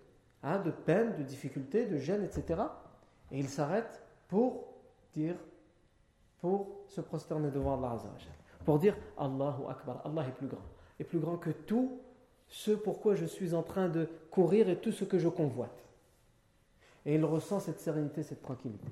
hein, 0.42 0.58
de 0.60 0.70
peine, 0.70 1.16
de 1.16 1.22
difficultés, 1.22 1.86
de 1.86 1.98
gêne, 1.98 2.24
etc. 2.24 2.62
Et 3.32 3.38
il 3.38 3.48
s'arrête 3.48 4.02
pour 4.28 4.74
dire 5.12 5.36
pour 6.40 6.84
se 6.86 7.00
prosterner 7.00 7.50
devant 7.50 7.76
Allah. 7.76 7.98
Pour 8.64 8.78
dire 8.78 8.96
Allahu 9.16 9.64
Akbar, 9.68 10.00
Allah 10.04 10.26
est 10.28 10.32
plus 10.32 10.46
grand. 10.46 10.64
Est 11.00 11.04
plus 11.04 11.18
grand 11.18 11.36
que 11.36 11.50
tout 11.50 12.00
ce 12.48 12.70
pourquoi 12.72 13.14
je 13.14 13.26
suis 13.26 13.54
en 13.54 13.62
train 13.62 13.88
de 13.88 14.08
courir 14.30 14.68
et 14.68 14.76
tout 14.76 14.92
ce 14.92 15.04
que 15.04 15.18
je 15.18 15.28
convoite. 15.28 15.84
Et 17.04 17.14
il 17.14 17.24
ressent 17.24 17.60
cette 17.60 17.80
sérénité, 17.80 18.22
cette 18.22 18.42
tranquillité. 18.42 18.88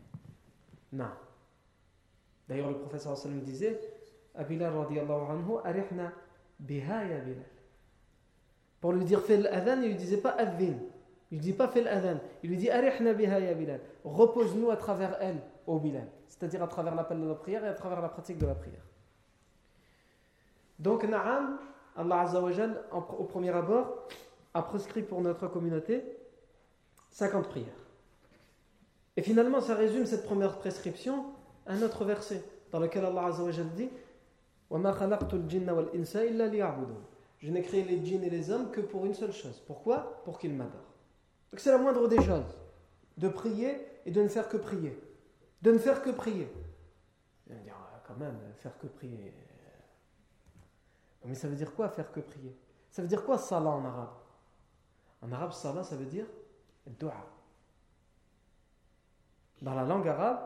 Non. 0.92 1.08
D'ailleurs, 2.48 2.70
le 2.70 2.78
professeur 2.78 3.16
sallam 3.16 3.40
disait 3.40 3.80
anhu, 4.34 4.60
arihna 5.64 6.12
biha 6.60 7.04
ya 7.04 7.18
Bilal. 7.18 7.44
Pour 8.80 8.92
lui 8.92 9.04
dire 9.04 9.20
fais 9.22 9.38
l'adhan, 9.38 9.82
il 9.82 9.88
lui 9.88 9.96
disait 9.96 10.18
pas 10.18 10.32
adhin. 10.32 10.74
Il 11.32 11.38
ne 11.38 11.42
dit 11.42 11.52
pas 11.52 11.68
fais 11.68 11.82
l'adhan. 11.82 12.20
Il 12.42 12.50
lui 12.50 12.56
dit 12.56 12.70
arihna 12.70 13.14
biha 13.14 13.40
ya 13.40 13.54
Bilal. 13.54 13.80
Repose-nous 14.04 14.70
à 14.70 14.76
travers 14.76 15.16
elle, 15.20 15.40
au 15.66 15.78
Bilal 15.78 16.06
c'est-à-dire 16.28 16.62
à 16.62 16.68
travers 16.68 16.94
l'appel 16.94 17.20
de 17.20 17.26
la 17.26 17.34
prière 17.34 17.64
et 17.64 17.68
à 17.68 17.74
travers 17.74 18.00
la 18.00 18.08
pratique 18.08 18.38
de 18.38 18.46
la 18.46 18.54
prière. 18.54 18.82
Donc, 20.78 21.04
Na'am, 21.04 21.58
Allah 21.96 22.20
Azzawajal, 22.20 22.84
au 22.92 23.24
premier 23.24 23.50
abord, 23.50 24.06
a 24.54 24.62
prescrit 24.62 25.02
pour 25.02 25.20
notre 25.20 25.48
communauté 25.48 26.02
50 27.10 27.48
prières. 27.48 27.66
Et 29.16 29.22
finalement, 29.22 29.60
ça 29.60 29.74
résume 29.74 30.06
cette 30.06 30.24
première 30.24 30.58
prescription 30.58 31.24
à 31.66 31.72
un 31.72 31.82
autre 31.82 32.04
verset 32.04 32.42
dans 32.70 32.80
lequel 32.80 33.04
Allah 33.04 33.26
Azzawajal 33.26 33.68
dit 33.74 33.88
Je 37.38 37.50
n'ai 37.50 37.62
créé 37.62 37.84
les 37.84 38.04
djinns 38.04 38.24
et 38.24 38.30
les 38.30 38.50
hommes 38.50 38.70
que 38.70 38.80
pour 38.80 39.06
une 39.06 39.14
seule 39.14 39.32
chose. 39.32 39.62
Pourquoi? 39.66 40.22
Pour 40.24 40.38
qu'ils 40.38 40.52
m'adorent. 40.54 40.94
Donc 41.52 41.60
c'est 41.60 41.70
la 41.70 41.78
moindre 41.78 42.08
des 42.08 42.22
choses, 42.22 42.58
de 43.16 43.28
prier 43.28 43.76
et 44.04 44.10
de 44.10 44.22
ne 44.22 44.28
faire 44.28 44.48
que 44.48 44.56
prier 44.56 44.98
de 45.62 45.72
ne 45.72 45.78
faire 45.78 46.02
que 46.02 46.10
prier. 46.10 46.48
Dire, 47.48 47.74
ah, 47.76 48.02
quand 48.06 48.16
même, 48.16 48.38
faire 48.58 48.78
que 48.78 48.86
prier. 48.86 49.34
Mais 51.26 51.34
ça 51.34 51.48
veut 51.48 51.56
dire 51.56 51.74
quoi 51.74 51.88
faire 51.88 52.10
que 52.12 52.20
prier? 52.20 52.56
Ça 52.90 53.02
veut 53.02 53.08
dire 53.08 53.24
quoi 53.24 53.36
salah 53.36 53.70
en 53.70 53.84
arabe? 53.84 54.14
En 55.22 55.32
arabe, 55.32 55.52
salah, 55.52 55.82
ça 55.82 55.96
veut 55.96 56.06
dire 56.06 56.26
dua. 56.98 57.14
Dans 59.60 59.74
la 59.74 59.84
langue 59.84 60.06
arabe, 60.06 60.40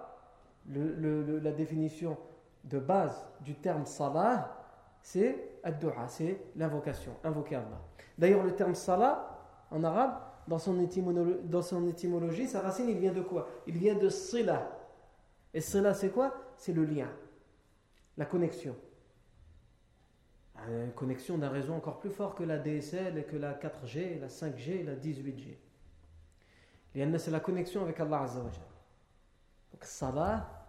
la 0.66 1.52
définition 1.52 2.16
de 2.64 2.78
base 2.78 3.26
du 3.40 3.54
terme 3.56 3.84
salah, 3.84 4.56
c'est 5.02 5.58
ad-dua, 5.62 6.08
c'est 6.08 6.40
l'invocation, 6.56 7.12
invoquer 7.25 7.56
Allah. 7.56 7.80
D'ailleurs, 8.16 8.44
le 8.44 8.54
terme 8.54 8.75
salah 8.75 9.38
en 9.70 9.82
arabe, 9.84 10.14
dans 10.46 10.58
son, 10.58 10.80
étymologie, 10.80 11.38
dans 11.44 11.62
son 11.62 11.87
étymologie, 11.87 12.46
sa 12.46 12.60
racine, 12.60 12.88
il 12.88 12.99
vient 12.99 13.12
de 13.12 13.22
quoi? 13.22 13.49
Il 13.66 13.76
vient 13.76 13.94
de 13.94 14.08
sila, 14.08 14.70
et 15.52 15.60
cela, 15.60 15.94
c'est 15.94 16.10
quoi? 16.10 16.34
C'est 16.56 16.72
le 16.72 16.84
lien, 16.84 17.08
la 18.16 18.25
connexion. 18.25 18.76
Une 20.69 20.93
connexion 20.93 21.38
d'un 21.38 21.49
réseau 21.49 21.73
encore 21.73 21.99
plus 21.99 22.11
fort 22.11 22.35
que 22.35 22.45
la 22.45 22.59
DSL 22.59 23.19
et 23.19 23.25
que 23.25 23.37
la 23.37 23.55
4G, 23.55 24.21
la 24.21 24.29
5G 24.29 24.81
et 24.81 24.83
la 24.83 24.95
18G. 24.95 25.57
C'est 27.19 27.31
la 27.31 27.40
connexion 27.40 27.83
avec 27.83 27.99
Allah 28.00 28.23
Azzawajal. 28.23 28.61
Donc, 29.73 29.85
salah, 29.85 30.67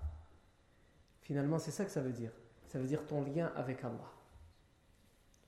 finalement, 1.21 1.57
c'est 1.57 1.71
ça 1.71 1.83
que 1.83 1.91
ça 1.91 2.01
veut 2.01 2.11
dire. 2.11 2.31
Ça 2.67 2.79
veut 2.79 2.85
dire 2.85 3.05
ton 3.05 3.21
lien 3.21 3.51
avec 3.55 3.83
Allah. 3.83 4.11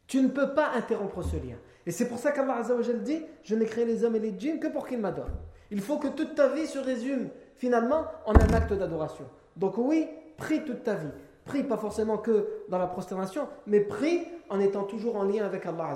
Tu 0.08 0.22
ne 0.22 0.28
peux 0.28 0.54
pas 0.54 0.72
interrompre 0.72 1.24
ce 1.24 1.38
lien. 1.38 1.58
Et 1.86 1.92
c'est 1.92 2.08
pour 2.08 2.20
ça 2.20 2.32
qu'Allah 2.32 2.58
Azzawajal 2.58 3.04
dit 3.04 3.24
Je 3.44 3.56
n'ai 3.56 3.66
créé 3.66 3.86
les 3.86 4.04
hommes 4.04 4.16
et 4.16 4.20
les 4.20 4.38
djinns 4.38 4.60
que 4.60 4.68
pour 4.68 4.86
qu'ils 4.86 5.00
m'adorent. 5.00 5.30
Il 5.72 5.82
faut 5.82 5.98
que 5.98 6.10
toute 6.10 6.36
ta 6.36 6.50
vie 6.50 6.68
se 6.68 6.80
résume 6.80 7.30
finalement 7.56 8.06
en 8.26 8.34
un 8.36 8.54
acte 8.54 8.74
d'adoration. 8.74 9.26
Donc 9.56 9.78
oui, 9.78 10.08
prie 10.38 10.66
toute 10.66 10.84
ta 10.84 10.96
vie. 10.96 11.12
Prie 11.46 11.64
pas 11.64 11.78
forcément 11.78 12.18
que 12.18 12.64
dans 12.70 12.78
la 12.78 12.88
prosternation, 12.88 13.48
mais 13.68 13.82
prie 13.82 14.26
en 14.50 14.60
étant 14.60 14.84
toujours 14.84 15.18
en 15.18 15.24
lien 15.24 15.46
avec 15.46 15.66
Allah. 15.66 15.96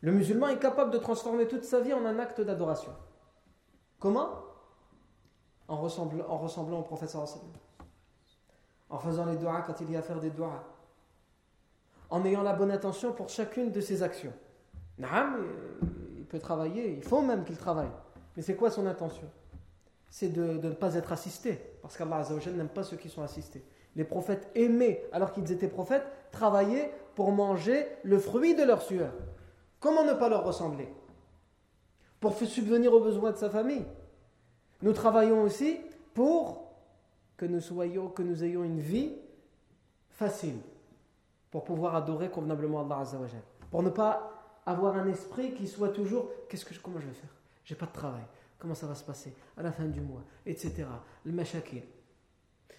Le 0.00 0.12
musulman 0.12 0.48
est 0.48 0.58
capable 0.58 0.90
de 0.90 0.98
transformer 0.98 1.46
toute 1.46 1.64
sa 1.64 1.80
vie 1.80 1.92
en 1.92 2.04
un 2.04 2.18
acte 2.18 2.40
d'adoration. 2.40 2.92
Comment? 3.98 4.28
En 5.68 5.76
ressemblant, 5.76 6.78
au 6.78 6.82
prophète 6.82 7.16
En 8.90 8.98
faisant 8.98 9.24
les 9.24 9.36
doigts 9.36 9.62
quand 9.66 9.80
il 9.80 9.90
y 9.90 9.96
a 9.96 10.00
à 10.00 10.02
faire 10.02 10.20
des 10.20 10.30
doigts. 10.30 10.62
En 12.10 12.24
ayant 12.24 12.42
la 12.42 12.52
bonne 12.52 12.70
attention 12.70 13.12
pour 13.12 13.30
chacune 13.30 13.70
de 13.70 13.80
ses 13.80 14.02
actions. 14.02 14.32
il 14.98 16.26
peut 16.28 16.38
travailler, 16.38 16.96
il 16.96 17.02
faut 17.02 17.22
même 17.22 17.44
qu'il 17.44 17.56
travaille. 17.56 17.90
Mais 18.36 18.42
c'est 18.42 18.56
quoi 18.56 18.70
son 18.70 18.86
intention? 18.86 19.30
C'est 20.14 20.28
de, 20.28 20.68
ne 20.68 20.70
pas 20.70 20.94
être 20.94 21.10
assisté, 21.10 21.58
parce 21.82 21.96
qu'Allah 21.96 22.24
n'aime 22.54 22.68
pas 22.68 22.84
ceux 22.84 22.96
qui 22.96 23.08
sont 23.08 23.22
assistés. 23.22 23.64
Les 23.96 24.04
prophètes 24.04 24.48
aimaient, 24.54 25.04
alors 25.10 25.32
qu'ils 25.32 25.50
étaient 25.50 25.66
prophètes, 25.66 26.06
travailler 26.30 26.88
pour 27.16 27.32
manger 27.32 27.84
le 28.04 28.20
fruit 28.20 28.54
de 28.54 28.62
leur 28.62 28.80
sueur. 28.80 29.12
Comment 29.80 30.04
ne 30.04 30.12
pas 30.12 30.28
leur 30.28 30.44
ressembler? 30.44 30.86
Pour 32.20 32.38
subvenir 32.38 32.92
aux 32.92 33.00
besoins 33.00 33.32
de 33.32 33.36
sa 33.38 33.50
famille. 33.50 33.84
Nous 34.82 34.92
travaillons 34.92 35.42
aussi 35.42 35.80
pour 36.14 36.70
que 37.36 37.46
nous 37.46 37.60
soyons, 37.60 38.08
que 38.08 38.22
nous 38.22 38.44
ayons 38.44 38.62
une 38.62 38.78
vie 38.78 39.16
facile 40.10 40.60
pour 41.50 41.64
pouvoir 41.64 41.96
adorer 41.96 42.30
convenablement 42.30 42.88
Allah. 42.88 43.02
Pour 43.68 43.82
ne 43.82 43.90
pas 43.90 44.30
avoir 44.64 44.94
un 44.94 45.08
esprit 45.08 45.54
qui 45.54 45.66
soit 45.66 45.88
toujours 45.88 46.30
qu'est-ce 46.48 46.64
que 46.64 46.74
comment 46.80 47.00
je 47.00 47.08
vais 47.08 47.14
faire? 47.14 47.34
J'ai 47.64 47.74
pas 47.74 47.86
de 47.86 47.92
travail. 47.92 48.22
Comment 48.64 48.74
ça 48.74 48.86
va 48.86 48.94
se 48.94 49.04
passer 49.04 49.30
à 49.58 49.62
la 49.62 49.72
fin 49.72 49.84
du 49.84 50.00
mois, 50.00 50.22
etc. 50.46 50.86
Le 51.26 51.32
mashakil. 51.32 51.82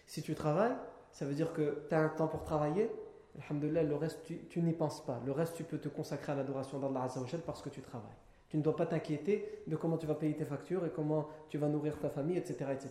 Si 0.08 0.24
tu 0.24 0.34
travailles, 0.34 0.76
ça 1.12 1.26
veut 1.26 1.36
dire 1.36 1.54
que 1.54 1.86
tu 1.88 1.94
as 1.94 2.00
un 2.00 2.10
temps 2.10 2.28
pour 2.28 2.44
travailler. 2.44 2.90
Alhamdulillah, 3.38 3.84
le 3.84 3.94
reste, 3.94 4.26
tu, 4.50 4.62
n'y 4.64 4.74
penses 4.74 5.06
pas. 5.06 5.22
Le 5.28 5.32
reste, 5.32 5.54
tu 5.56 5.64
peux 5.64 5.78
te 5.78 5.88
consacrer 5.88 6.32
à 6.32 6.36
l'adoration 6.38 6.80
d'Allah 6.80 7.04
Azzawajal 7.04 7.42
parce 7.42 7.62
que 7.62 7.70
tu 7.70 7.82
travailles. 7.82 8.18
Tu 8.50 8.58
ne 8.58 8.64
dois 8.64 8.76
pas 8.76 8.88
t'inquiéter 8.88 9.62
de 9.68 9.76
comment 9.76 9.98
tu 9.98 10.08
vas 10.08 10.16
payer 10.16 10.36
tes 10.36 10.46
factures 10.46 10.84
et 10.88 10.90
comment 10.90 11.28
tu 11.50 11.60
vas 11.60 11.68
nourrir 11.68 12.00
ta 12.00 12.10
famille, 12.10 12.38
etc. 12.40 12.72
etc. 12.74 12.90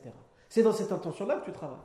C'est 0.48 0.62
dans 0.62 0.72
cette 0.72 0.92
intention-là 0.92 1.40
que 1.40 1.46
tu 1.46 1.52
travailles. 1.52 1.78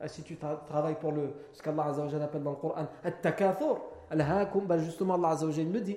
Ah, 0.00 0.08
si 0.08 0.24
tu 0.24 0.36
travailles 0.36 0.98
pour 0.98 1.12
le, 1.12 1.32
ce 1.52 1.62
qu'Allah 1.62 1.84
Azzawajal 1.84 2.22
appelle 2.22 2.42
dans 2.42 2.50
le 2.50 2.56
Coran, 2.56 2.88
At-takathur, 3.04 3.82
ben 4.10 4.78
justement 4.78 5.14
Allah 5.14 5.28
Azzawajal 5.28 5.70
le 5.70 5.80
dit, 5.80 5.96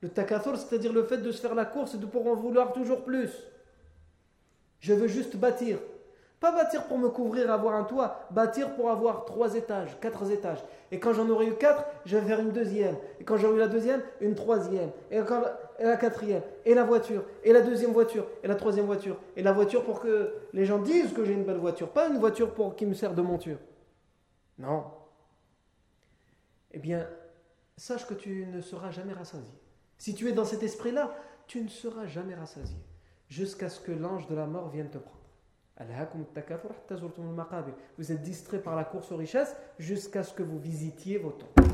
Le 0.00 0.08
takathur, 0.08 0.56
c'est-à-dire 0.56 0.92
le 0.92 1.02
fait 1.02 1.18
de 1.18 1.32
se 1.32 1.40
faire 1.40 1.54
la 1.54 1.64
course 1.64 1.94
et 1.94 1.98
de 1.98 2.06
pouvoir 2.06 2.34
en 2.34 2.36
vouloir 2.36 2.72
toujours 2.72 3.02
plus. 3.04 3.30
Je 4.80 4.94
veux 4.94 5.08
juste 5.08 5.36
bâtir. 5.36 5.78
Pas 6.40 6.52
bâtir 6.52 6.84
pour 6.84 6.98
me 6.98 7.08
couvrir, 7.08 7.50
avoir 7.50 7.74
un 7.74 7.82
toit, 7.82 8.28
bâtir 8.30 8.76
pour 8.76 8.90
avoir 8.90 9.24
trois 9.24 9.56
étages, 9.56 9.98
quatre 10.00 10.30
étages. 10.30 10.64
Et 10.92 11.00
quand 11.00 11.12
j'en 11.12 11.28
aurai 11.28 11.48
eu 11.48 11.54
quatre, 11.54 11.84
je 12.04 12.16
vais 12.16 12.24
faire 12.24 12.38
une 12.38 12.52
deuxième. 12.52 12.96
Et 13.18 13.24
quand 13.24 13.36
j'aurai 13.36 13.56
eu 13.56 13.58
la 13.58 13.66
deuxième, 13.66 14.02
une 14.20 14.36
troisième. 14.36 14.90
Et, 15.10 15.20
encore, 15.20 15.46
la 15.80 15.96
quatrième. 15.96 16.42
Et 16.64 16.74
la 16.74 16.84
voiture. 16.84 17.24
Et 17.42 17.52
la 17.52 17.60
deuxième 17.60 17.90
voiture. 17.90 18.24
Et 18.44 18.46
la 18.46 18.54
troisième 18.54 18.86
voiture. 18.86 19.16
Et 19.34 19.42
la 19.42 19.52
voiture 19.52 19.82
pour 19.82 19.98
que 19.98 20.32
les 20.52 20.64
gens 20.64 20.78
disent 20.78 21.12
que 21.12 21.24
j'ai 21.24 21.32
une 21.32 21.44
belle 21.44 21.56
voiture. 21.56 21.88
Pas 21.88 22.06
une 22.06 22.18
voiture 22.18 22.54
pour 22.54 22.76
qui 22.76 22.86
me 22.86 22.94
sert 22.94 23.14
de 23.14 23.22
monture. 23.22 23.58
Non. 24.58 24.84
Eh 26.70 26.78
bien, 26.78 27.08
sache 27.76 28.06
que 28.06 28.14
tu 28.14 28.46
ne 28.46 28.60
seras 28.60 28.92
jamais 28.92 29.12
rassasié. 29.12 29.50
Si 29.98 30.14
tu 30.14 30.28
es 30.28 30.32
dans 30.32 30.44
cet 30.44 30.62
esprit-là, 30.62 31.14
tu 31.46 31.60
ne 31.60 31.68
seras 31.68 32.06
jamais 32.06 32.34
rassasié. 32.34 32.78
Jusqu'à 33.28 33.68
ce 33.68 33.80
que 33.80 33.92
l'ange 33.92 34.26
de 34.28 34.34
la 34.34 34.46
mort 34.46 34.70
vienne 34.70 34.90
te 34.90 34.98
prendre. 34.98 35.18
Vous 37.98 38.12
êtes 38.12 38.22
distrait 38.22 38.60
par 38.60 38.74
la 38.74 38.84
course 38.84 39.12
aux 39.12 39.16
richesses 39.16 39.54
jusqu'à 39.78 40.22
ce 40.22 40.32
que 40.32 40.42
vous 40.42 40.58
visitiez 40.58 41.18
vos 41.18 41.30
tombes. 41.30 41.66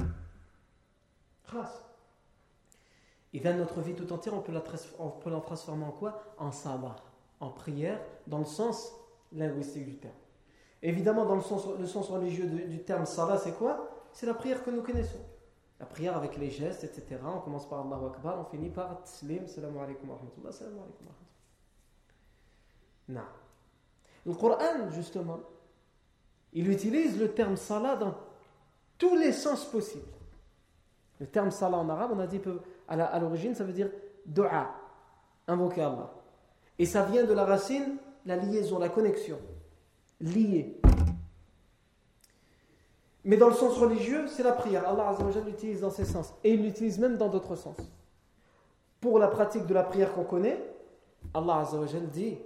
Et 3.33 3.41
dans 3.41 3.57
notre 3.57 3.81
vie 3.81 3.95
tout 3.95 4.13
entière, 4.13 4.35
on 4.35 4.41
peut, 4.41 4.53
la 5.31 5.41
transformer 5.41 5.85
en 5.85 5.91
quoi? 5.93 6.23
En 6.39 6.53
salat, 6.53 6.97
en 7.41 7.51
prière, 7.51 8.01
dans 8.27 8.39
le 8.39 8.45
sens 8.45 8.93
linguistique 9.33 9.87
du 9.87 9.97
terme. 9.97 10.15
Évidemment, 10.83 11.25
dans 11.25 11.37
le 11.37 11.41
sens, 11.41 12.09
religieux 12.09 12.47
du, 12.47 12.83
terme 12.85 13.07
salat, 13.07 13.39
c'est 13.39 13.57
quoi? 13.57 13.91
C'est 14.13 14.27
la 14.27 14.35
prière 14.35 14.63
que 14.63 14.71
nous 14.71 14.83
connaissons. 14.83 15.19
La 15.81 15.87
prière 15.87 16.17
avec 16.17 16.37
les 16.37 16.51
gestes, 16.51 16.85
etc. 16.85 17.21
On 17.25 17.41
commence 17.41 17.69
par 17.69 17.81
Allahu 17.81 18.07
Akbar, 18.07 18.41
on 18.41 18.45
finit 18.45 18.71
par 18.71 19.03
Tslim, 19.05 19.47
Salam 19.47 19.77
alaikum 19.77 20.09
wa 20.09 20.17
rahmatullah, 20.17 20.53
Salam 20.53 20.75
alaikum 20.75 21.07
wa. 21.07 21.13
Le 24.27 24.35
Coran, 24.35 24.91
justement, 24.91 25.41
il 26.53 26.71
utilise 26.71 27.19
le 27.19 27.33
terme 27.33 27.57
salat 27.57 27.97
dans 27.97 28.15
tous 28.97 29.17
les 29.17 29.33
sens 29.33 29.65
possibles. 29.65 30.05
Le 31.21 31.27
terme 31.27 31.51
salat 31.51 31.77
en 31.77 31.89
arabe, 31.89 32.13
on 32.15 32.21
a 32.21 32.27
dit 32.27 32.41
à 32.89 33.19
l'origine, 33.19 33.55
ça 33.55 33.65
veut 33.65 33.73
dire 33.73 33.91
dua, 34.25 34.75
invoquer 35.47 35.83
Allah. 35.83 36.15
Et 36.79 36.87
ça 36.87 37.05
vient 37.05 37.25
de 37.25 37.33
la 37.33 37.45
racine, 37.45 37.99
la 38.25 38.37
liaison, 38.37 38.79
la 38.79 38.89
connexion, 38.89 39.39
lier. 40.21 40.81
Mais 43.25 43.37
dans 43.37 43.49
le 43.49 43.55
sens 43.55 43.77
religieux, 43.79 44.27
c'est 44.29 44.43
la 44.43 44.53
prière. 44.53 44.87
Allah 44.87 45.17
l'utilise 45.47 45.81
dans 45.81 45.91
ces 45.91 46.05
sens. 46.05 46.35
Et 46.45 46.53
il 46.53 46.63
l'utilise 46.63 46.99
même 46.99 47.17
dans 47.17 47.29
d'autres 47.29 47.57
sens. 47.57 47.77
Pour 49.01 49.19
la 49.19 49.29
pratique 49.29 49.67
de 49.67 49.75
la 49.75 49.83
prière 49.83 50.13
qu'on 50.13 50.25
connaît, 50.25 50.59
Allah 51.33 51.67
dit 52.13 52.39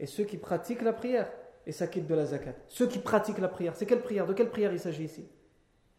et 0.00 0.06
ceux 0.06 0.24
qui 0.24 0.36
pratiquent 0.36 0.82
la 0.82 0.92
prière 0.92 1.30
et 1.66 1.72
s'acquittent 1.72 2.06
de 2.06 2.14
la 2.14 2.26
zakat. 2.26 2.54
Ceux 2.66 2.86
qui 2.86 2.98
pratiquent 2.98 3.38
la 3.38 3.48
prière, 3.48 3.76
c'est 3.76 3.86
quelle 3.86 4.00
prière? 4.00 4.26
De 4.26 4.32
quelle 4.32 4.50
prière 4.50 4.72
il 4.72 4.80
s'agit 4.80 5.04
ici? 5.04 5.28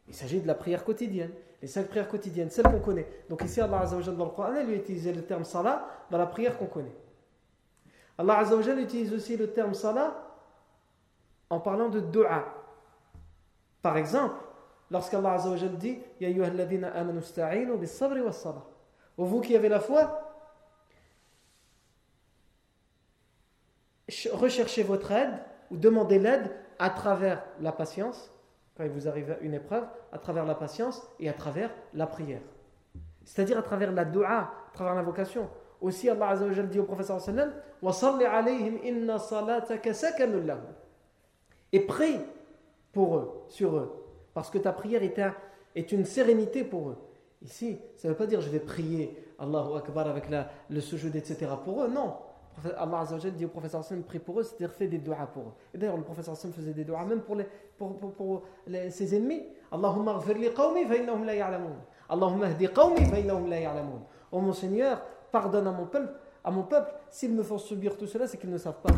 Il 0.08 0.14
s'agit 0.14 0.42
de 0.42 0.48
la 0.48 0.56
prière 0.56 0.84
quotidienne, 0.84 1.32
les 1.62 1.68
cinq 1.68 1.88
prières 1.88 2.10
quotidiennes, 2.10 2.50
celles 2.50 2.66
qu'on 2.66 2.80
connaît. 2.80 3.08
Donc 3.30 3.44
ici, 3.44 3.62
Allah 3.62 3.82
Azzawajal 3.82 4.18
dans 4.18 4.26
le 4.26 4.32
Coran, 4.32 4.56
il 4.56 4.74
utilise 4.74 5.08
le 5.08 5.22
terme 5.22 5.46
salat 5.46 5.88
dans 6.12 6.18
la 6.18 6.26
prière 6.26 6.58
qu'on 6.58 6.66
connaît. 6.66 6.96
Allah 8.18 8.40
Azzawajal 8.40 8.80
utilise 8.80 9.14
aussi 9.14 9.38
le 9.38 9.52
terme 9.52 9.74
salat 9.74 10.16
en 11.50 11.60
parlant 11.60 11.90
de 11.90 12.00
dua. 12.00 12.46
Par 13.82 13.98
exemple, 13.98 14.36
lorsqu'Allah 14.92 15.34
Azzawajal 15.34 15.78
dit 15.78 16.00
Ya 16.20 16.30
amanu 16.30 17.20
bis 17.78 17.88
sabri 17.88 18.22
was 18.22 18.34
salah. 18.34 18.66
Vous 19.18 19.42
qui 19.42 19.56
avez 19.56 19.70
la 19.70 19.80
foi, 19.80 20.34
recherchez 24.32 24.84
votre 24.84 25.12
aide 25.12 25.34
ou 25.72 25.78
demandez 25.78 26.20
l'aide 26.20 26.52
à 26.80 26.90
travers 26.90 27.44
la 27.60 27.72
patience, 27.72 28.32
quand 28.76 28.84
il 28.84 28.90
vous 28.90 29.08
arrive 29.08 29.38
une 29.42 29.54
épreuve, 29.54 29.86
à 30.12 30.18
travers 30.18 30.46
la 30.46 30.56
patience 30.56 31.02
et 31.20 31.30
à 31.30 31.34
travers 31.34 31.70
la 31.94 32.08
prière. 32.08 32.42
C'est-à-dire 33.24 33.58
à 33.58 33.62
travers 33.62 33.92
la 33.92 34.06
dua, 34.06 34.32
à 34.32 34.72
travers 34.74 34.96
l'invocation. 34.96 35.50
Aussi, 35.84 36.10
Allah 36.10 36.30
Azza 36.30 36.46
wa 36.46 36.54
dit 36.64 36.80
au 36.80 36.86
professeur 36.86 37.20
sallam 37.20 37.52
Et 41.74 41.80
prie 41.82 42.20
pour 42.94 43.18
eux, 43.18 43.44
sur 43.50 43.76
eux. 43.76 43.92
Parce 44.34 44.50
que 44.50 44.60
ta 44.60 44.72
prière 44.72 45.04
est, 45.04 45.20
est 45.76 45.92
une 45.92 46.06
sérénité 46.06 46.64
pour 46.64 46.90
eux. 46.90 46.98
Ici, 47.44 47.78
ça 47.98 48.08
ne 48.08 48.14
veut 48.14 48.18
pas 48.18 48.28
dire 48.28 48.40
je 48.40 48.50
vais 48.50 48.62
prier 48.62 49.14
Allahu 49.38 49.76
Akbar 49.76 50.08
avec 50.08 50.30
la, 50.30 50.48
le 50.70 50.80
sujoud, 50.80 51.14
etc. 51.18 51.48
pour 51.62 51.84
eux. 51.84 51.90
Non. 51.90 52.14
Allah 52.78 53.00
Azzawajal 53.00 53.34
dit 53.34 53.44
au 53.44 53.50
professeur 53.50 53.82
Hassan 53.82 54.04
prie 54.04 54.20
pour 54.20 54.40
eux, 54.40 54.44
c'est-à-dire 54.44 54.72
fait 54.72 54.88
des 54.88 55.00
doigts 55.00 55.28
pour 55.34 55.44
eux. 55.44 55.54
Et 55.74 55.78
d'ailleurs, 55.78 55.98
le 55.98 56.04
professeur 56.04 56.34
Hassan 56.34 56.54
faisait 56.54 56.72
des 56.72 56.86
doigts 56.86 57.04
même 57.04 57.24
pour, 57.24 57.36
les, 57.36 57.46
pour, 57.78 57.98
pour, 57.98 58.14
pour 58.14 58.44
les, 58.68 58.90
ses 58.90 59.14
ennemis. 59.18 59.44
Allahumma 59.70 60.14
ghfir 60.20 60.38
li 60.38 60.54
qawmi 60.54 60.86
fa 60.86 60.94
la 61.26 61.36
ya'lamun. 61.36 61.76
Allahumma 62.08 62.48
hdi 62.52 62.70
qawmi 62.70 63.04
fa 63.04 63.18
la 63.50 63.60
ya'lamun. 63.60 64.02
Oh 64.32 64.40
mon 64.40 64.54
Seigneur, 64.54 65.02
pardonne 65.34 65.68
à 65.68 65.72
mon 65.72 65.88
peuple, 65.88 66.14
à 66.44 66.52
mon 66.52 66.64
peuple, 66.64 66.94
s'ils 67.10 67.34
me 67.34 67.44
font 67.44 67.58
subir 67.58 67.98
tout 67.98 68.08
cela, 68.08 68.28
c'est 68.28 68.38
qu'ils 68.38 68.52
ne 68.52 68.58
savent 68.58 68.80
pas. 68.82 68.94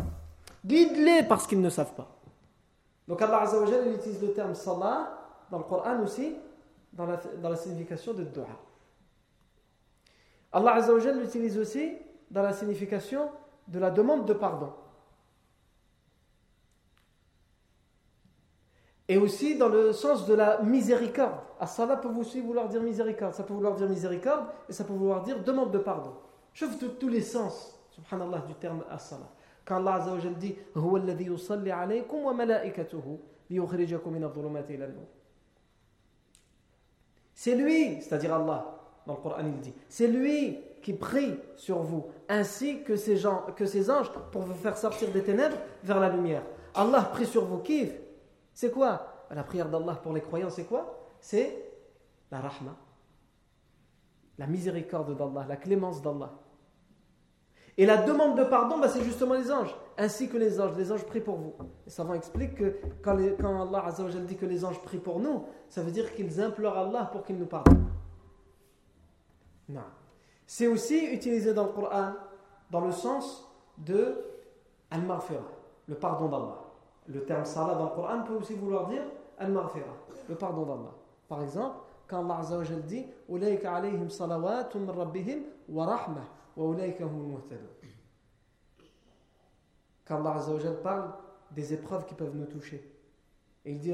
Guide-les 0.64 1.24
parce 1.24 1.46
qu'ils 1.46 1.60
ne 1.60 1.70
savent 1.70 1.94
pas. 1.94 2.08
Donc 3.08 3.22
Allah 3.22 3.40
Azzawajal 3.42 3.86
il 3.86 3.94
utilise 3.94 4.20
le 4.20 4.32
terme 4.32 4.54
salat 4.54 5.18
dans 5.50 5.58
le 5.58 5.64
Coran 5.64 6.00
aussi, 6.02 6.36
dans 6.92 7.06
la, 7.06 7.56
signification 7.56 8.12
de 8.12 8.24
dua. 8.24 8.46
Allah 10.52 10.74
Azzawajal 10.74 11.18
l'utilise 11.18 11.58
aussi 11.58 11.96
dans 12.30 12.42
la 12.42 12.52
signification 12.52 13.30
de 13.68 13.78
la 13.78 13.90
demande 13.90 14.26
de 14.26 14.34
pardon. 14.34 14.72
Et 19.08 19.16
aussi 19.18 19.56
dans 19.56 19.68
le 19.68 19.92
sens 19.92 20.26
de 20.26 20.34
la 20.34 20.60
miséricorde. 20.62 21.36
As-salat 21.60 21.96
peut 21.96 22.08
aussi 22.08 22.40
vouloir 22.40 22.68
dire 22.68 22.82
miséricorde. 22.82 23.34
Ça 23.34 23.44
peut 23.44 23.54
vouloir 23.54 23.74
dire 23.76 23.88
miséricorde 23.88 24.46
et 24.68 24.72
ça 24.72 24.82
peut 24.84 24.92
vouloir 24.92 25.22
dire 25.22 25.42
demande 25.44 25.70
de 25.70 25.78
pardon. 25.78 26.12
Veux 26.58 26.88
tous 26.98 27.08
les 27.08 27.20
sens, 27.20 27.78
du 28.46 28.54
terme 28.54 28.84
as-salat. 28.90 29.30
Quand 29.64 29.76
Allah 29.76 30.06
dit 30.38 30.54
C'est 37.34 37.54
lui, 37.54 38.00
c'est-à-dire 38.00 38.34
Allah, 38.34 38.76
dans 39.06 39.14
le 39.14 39.20
Coran 39.20 39.40
il 39.40 39.60
dit, 39.60 39.74
c'est 39.88 40.08
lui 40.08 40.58
qui 40.82 40.94
prie 40.94 41.34
sur 41.56 41.80
vous, 41.80 42.06
ainsi 42.28 42.82
que 42.82 42.96
ces, 42.96 43.16
gens, 43.16 43.44
que 43.56 43.66
ces 43.66 43.90
anges, 43.90 44.10
pour 44.32 44.42
vous 44.42 44.54
faire 44.54 44.78
sortir 44.78 45.10
des 45.10 45.22
ténèbres 45.22 45.56
vers 45.82 46.00
la 46.00 46.08
lumière. 46.08 46.42
Allah 46.74 47.02
prie 47.02 47.26
sur 47.26 47.44
vous, 47.44 47.58
qui 47.58 47.90
C'est 48.54 48.70
quoi? 48.70 49.26
La 49.30 49.42
prière 49.42 49.68
d'Allah 49.68 49.94
pour 49.94 50.12
les 50.12 50.20
croyants, 50.20 50.50
c'est 50.50 50.64
quoi? 50.64 51.10
C'est 51.20 51.72
la 52.30 52.40
rahma, 52.40 52.76
la 54.38 54.46
miséricorde 54.46 55.16
d'Allah, 55.16 55.44
la 55.48 55.56
clémence 55.56 56.00
d'Allah. 56.00 56.32
Et 57.78 57.84
la 57.84 57.98
demande 57.98 58.38
de 58.38 58.44
pardon, 58.44 58.78
bah, 58.78 58.88
c'est 58.88 59.02
justement 59.02 59.34
les 59.34 59.52
anges, 59.52 59.76
ainsi 59.98 60.28
que 60.28 60.38
les 60.38 60.60
anges. 60.60 60.74
Les 60.76 60.90
anges 60.90 61.04
prient 61.04 61.20
pour 61.20 61.36
vous. 61.36 61.54
Les 61.84 61.92
savants 61.92 62.14
expliquent 62.14 62.54
que 62.54 62.76
quand, 63.02 63.16
quand 63.40 63.62
Allah 63.62 63.92
dit 64.26 64.36
que 64.36 64.46
les 64.46 64.64
anges 64.64 64.80
prient 64.80 64.98
pour 64.98 65.20
nous, 65.20 65.44
ça 65.68 65.82
veut 65.82 65.90
dire 65.90 66.14
qu'ils 66.14 66.40
implorent 66.40 66.78
Allah 66.78 67.08
pour 67.12 67.22
qu'il 67.22 67.36
nous 67.36 67.46
pardonne. 67.46 67.86
Non. 69.68 69.82
C'est 70.46 70.68
aussi 70.68 71.06
utilisé 71.06 71.52
dans 71.52 71.64
le 71.64 71.72
Coran 71.72 72.12
dans 72.70 72.80
le 72.80 72.92
sens 72.92 73.46
de 73.78 74.16
al-marfira, 74.90 75.42
le 75.86 75.94
pardon 75.96 76.28
d'Allah. 76.28 76.62
Le 77.08 77.24
terme 77.24 77.44
salat 77.44 77.74
dans 77.74 77.84
le 77.84 77.90
Coran 77.90 78.22
peut 78.22 78.34
aussi 78.34 78.54
vouloir 78.54 78.86
dire 78.86 79.02
al-marfira, 79.38 79.92
le 80.28 80.34
pardon 80.34 80.64
d'Allah. 80.64 80.94
Par 81.28 81.42
exemple, 81.42 81.76
quand 82.08 82.24
Allah 82.24 82.38
Azza 82.40 82.58
wa 82.58 82.64
Jal 82.64 82.82
dit 82.82 83.06
Ulaika 83.28 83.74
alayhim 83.74 84.08
salawatun 84.08 84.86
rabbihim 84.86 85.42
wa 85.68 85.86
rahmah 85.86 86.24
wa 86.56 86.66
ulaika 86.66 87.04
humul 87.04 87.26
muhtadun. 87.26 87.68
Quand 90.06 90.20
Allah 90.20 90.36
Azza 90.36 90.52
wa 90.52 90.60
Jal 90.60 90.80
parle 90.82 91.10
des 91.50 91.72
épreuves 91.74 92.06
qui 92.06 92.14
peuvent 92.14 92.34
nous 92.34 92.46
toucher. 92.46 92.92
Et 93.64 93.72
il 93.72 93.80
dit 93.80 93.92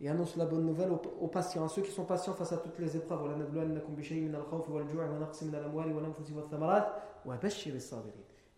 et 0.00 0.08
annonce 0.08 0.36
la 0.36 0.46
bonne 0.46 0.64
nouvelle 0.64 0.90
aux, 0.92 1.26
patients, 1.26 1.64
à 1.64 1.68
ceux 1.68 1.82
qui 1.82 1.90
sont 1.90 2.04
patients 2.04 2.34
face 2.34 2.52
à 2.52 2.58
toutes 2.58 2.78
les 2.78 2.96
épreuves. 2.96 3.20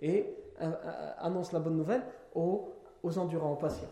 Et 0.00 0.36
euh, 0.60 0.70
euh, 0.70 1.12
annonce 1.18 1.52
la 1.52 1.60
bonne 1.60 1.76
nouvelle 1.76 2.02
aux, 2.34 2.74
aux 3.02 3.18
endurants, 3.18 3.52
aux 3.52 3.56
patients. 3.56 3.88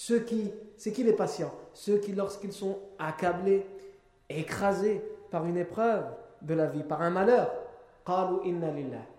Ceux 0.00 0.20
qui, 0.20 0.52
c'est 0.76 0.92
qui 0.92 1.02
les 1.02 1.12
patients? 1.12 1.52
Ceux 1.74 1.98
qui, 1.98 2.12
lorsqu'ils 2.12 2.52
sont 2.52 2.78
accablés, 3.00 3.66
écrasés 4.28 5.02
par 5.28 5.44
une 5.44 5.56
épreuve 5.56 6.04
de 6.40 6.54
la 6.54 6.66
vie, 6.66 6.84
par 6.84 7.02
un 7.02 7.10
malheur, 7.10 7.50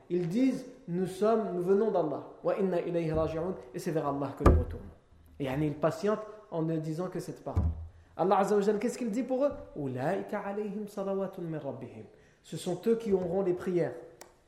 ils 0.09 0.29
disent 0.29 0.65
nous 0.87 1.05
sommes, 1.05 1.53
nous 1.53 1.63
venons 1.63 1.91
d'Allah. 1.91 2.23
Et 3.73 3.79
c'est 3.79 3.91
vers 3.91 4.07
Allah 4.07 4.33
que 4.39 4.49
nous 4.49 4.57
retournons. 4.57 4.85
Et 5.37 5.47
ils 5.47 5.73
patientent 5.73 6.25
en 6.49 6.61
ne 6.61 6.77
disant 6.77 7.09
que 7.09 7.19
cette 7.19 7.43
parole. 7.43 7.61
Allah 8.15 8.37
Azza 8.37 8.55
wa 8.55 8.79
qu'est-ce 8.79 8.97
qu'il 8.97 9.11
dit 9.11 9.23
pour 9.23 9.43
eux? 9.43 9.51
Ce 12.41 12.55
sont 12.55 12.79
eux 12.87 12.95
qui 12.95 13.11
auront 13.11 13.41
les 13.41 13.53
prières. 13.53 13.95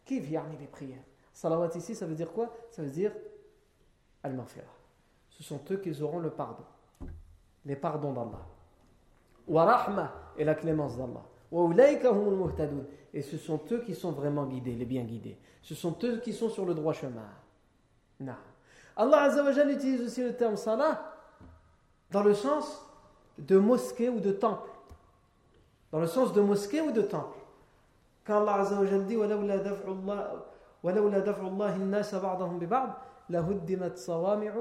Qui 0.06 0.22
viennent 0.22 0.44
les 0.62 0.67
prières? 0.67 1.04
Salawat 1.34 1.72
ici, 1.76 1.94
ça 1.94 2.06
veut 2.06 2.15
dire 2.15 2.32
quoi? 2.32 2.56
Ça 2.70 2.82
veut 2.82 2.89
dire 2.89 3.12
al-maghfirah 4.24 4.81
Ce 5.40 5.42
sont 5.42 5.61
eux 5.71 5.77
qui 5.77 6.03
auront 6.03 6.19
le 6.19 6.31
pardon. 6.31 6.64
Les 7.64 7.77
pardons 7.77 8.12
d'Allah. 8.12 8.47
Wa 9.47 9.64
rahma 9.64 10.12
et 10.37 10.45
la 10.45 10.55
clémence 10.55 10.97
d'Allah. 10.97 11.23
Et 13.12 13.23
ce 13.23 13.37
sont 13.37 13.61
eux 13.71 13.83
qui 13.85 13.95
sont 13.95 14.12
vraiment 14.12 14.45
guidés, 14.47 14.75
les 14.75 14.85
bien 14.85 15.05
guidés. 15.05 15.38
Ce 15.62 15.75
sont 15.75 15.97
eux 16.05 16.19
qui 16.19 16.33
sont 16.33 16.49
sur 16.49 16.64
le 16.64 16.75
droit 16.75 16.92
chemin. 16.92 17.29
Non. 18.21 18.35
Allah 18.97 19.23
Azzawajal 19.23 19.71
utilise 19.71 20.03
aussi 20.03 20.23
le 20.23 20.35
terme 20.35 20.57
salah 20.57 21.12
dans 22.11 22.23
le 22.23 22.35
sens 22.35 22.85
de 23.38 23.59
mosquée 23.59 24.09
ou 24.09 24.21
de 24.21 24.33
temple. 24.33 24.71
Dans 25.92 26.01
le 26.01 26.07
sens 26.07 26.33
de 26.33 26.40
mosquée 26.40 26.81
ou 26.81 26.90
de 26.90 27.03
temple. 27.03 27.38
Quand 28.25 28.40
Allah 28.40 28.55
Azzawajal 28.55 29.07
dit 29.07 29.16
ولولا 30.87 31.19
دفع 31.19 31.47
الله 31.47 31.77
الناس 31.77 32.14
بعضهم 32.14 32.59
ببعض 32.59 32.90
لهدمت 33.31 33.99
صوامع 33.99 34.53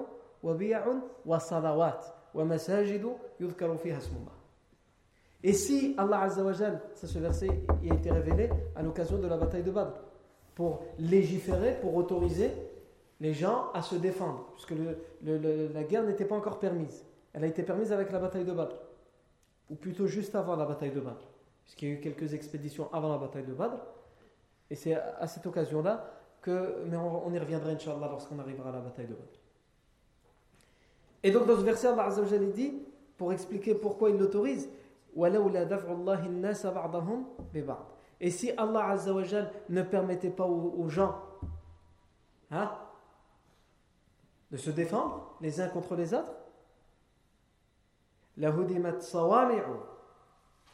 وبيع 0.44 0.86
وصلوات 1.26 2.06
ومساجد 2.34 3.16
يذكر 3.40 3.78
فيها 3.78 3.98
اسم 3.98 4.16
الله 4.16 4.36
Et 5.44 5.54
si 5.54 5.94
Allah 6.00 6.22
Azzawajal, 6.22 6.82
ça 6.96 7.06
ce 7.06 7.20
verset 7.20 7.48
il 7.84 7.92
a 7.92 7.96
été 7.96 8.10
révélé 8.10 8.50
à 8.76 8.82
l'occasion 8.82 9.20
de 9.20 9.28
la 9.28 9.38
bataille 9.38 9.62
de 9.62 9.70
Badr, 9.70 9.94
pour 10.56 10.84
légiférer, 10.98 11.78
pour 11.82 11.96
autoriser 11.96 12.52
les 13.20 13.32
gens 13.34 13.72
à 13.74 13.84
se 13.84 13.96
défendre, 13.96 14.48
puisque 14.54 14.72
le, 14.72 14.98
le, 15.24 15.68
la 15.72 15.84
guerre 15.84 16.04
n'était 16.04 16.26
pas 16.26 16.36
encore 16.36 16.58
permise. 16.58 17.06
Elle 17.32 17.44
a 17.44 17.48
été 17.48 17.62
permise 17.62 17.92
avec 17.92 18.12
la 18.12 18.18
bataille 18.18 18.44
de 18.44 18.54
Badr, 18.54 18.76
ou 19.70 19.76
plutôt 19.76 20.08
juste 20.08 20.34
avant 20.34 20.56
la 20.56 20.66
bataille 20.66 20.92
de 20.92 21.00
Badr, 21.00 21.28
puisqu'il 21.64 21.90
y 21.90 21.92
a 21.92 21.96
eu 21.96 22.00
quelques 22.00 22.34
expéditions 22.34 22.90
avant 22.92 23.10
la 23.12 23.20
bataille 23.20 23.46
de 23.46 23.54
Badr, 23.54 23.78
et 24.72 24.76
c'est 24.76 24.96
à 24.96 25.28
cette 25.28 25.46
occasion-là 25.46 26.10
que, 26.42 26.84
mais 26.88 26.98
on, 26.98 27.28
on 27.28 27.32
y 27.32 27.38
reviendra 27.38 27.70
Inch'Allah 27.70 28.08
lorsqu'on 28.10 28.40
arrivera 28.40 28.70
à 28.70 28.74
la 28.74 28.80
bataille 28.80 29.08
de 29.08 29.14
Badr. 29.14 29.39
Et 31.23 31.31
donc 31.31 31.47
dans 31.47 31.57
ce 31.57 31.63
verset, 31.63 31.89
Allah 31.89 32.05
Azzawajal 32.05 32.53
dit, 32.53 32.75
pour 33.17 33.33
expliquer 33.33 33.75
pourquoi 33.75 34.11
il 34.11 34.17
l'autorise, 34.17 34.71
et 38.21 38.31
si 38.31 38.51
Allah 38.53 38.87
Azzawajal 38.89 39.53
ne 39.69 39.83
permettait 39.83 40.31
pas 40.31 40.47
aux, 40.47 40.89
gens 40.89 41.21
hein, 42.51 42.71
de 44.51 44.57
se 44.57 44.71
défendre 44.71 45.35
les 45.41 45.61
uns 45.61 45.69
contre 45.69 45.97
les 45.97 46.15
autres, 46.15 46.33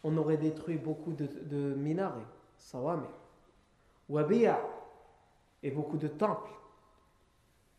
on 0.05 0.17
aurait 0.17 0.37
détruit 0.37 0.79
beaucoup 0.79 1.13
de, 1.13 1.27
de 1.27 1.75
minarets, 1.75 2.21
et 5.63 5.71
beaucoup 5.71 5.97
de 5.97 6.09
temples. 6.09 6.51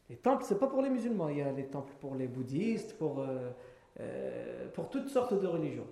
Les 0.09 0.15
temples, 0.15 0.43
c'est 0.45 0.59
pas 0.59 0.67
pour 0.67 0.81
les 0.81 0.89
musulmans, 0.89 1.29
il 1.29 1.37
y 1.37 1.41
a 1.41 1.51
les 1.51 1.65
temples 1.65 1.93
pour 1.99 2.15
les 2.15 2.27
bouddhistes, 2.27 2.97
pour, 2.97 3.19
euh, 3.19 3.49
euh, 3.99 4.69
pour 4.69 4.89
toutes 4.89 5.09
sortes 5.09 5.33
de 5.33 5.47
religions. 5.47 5.87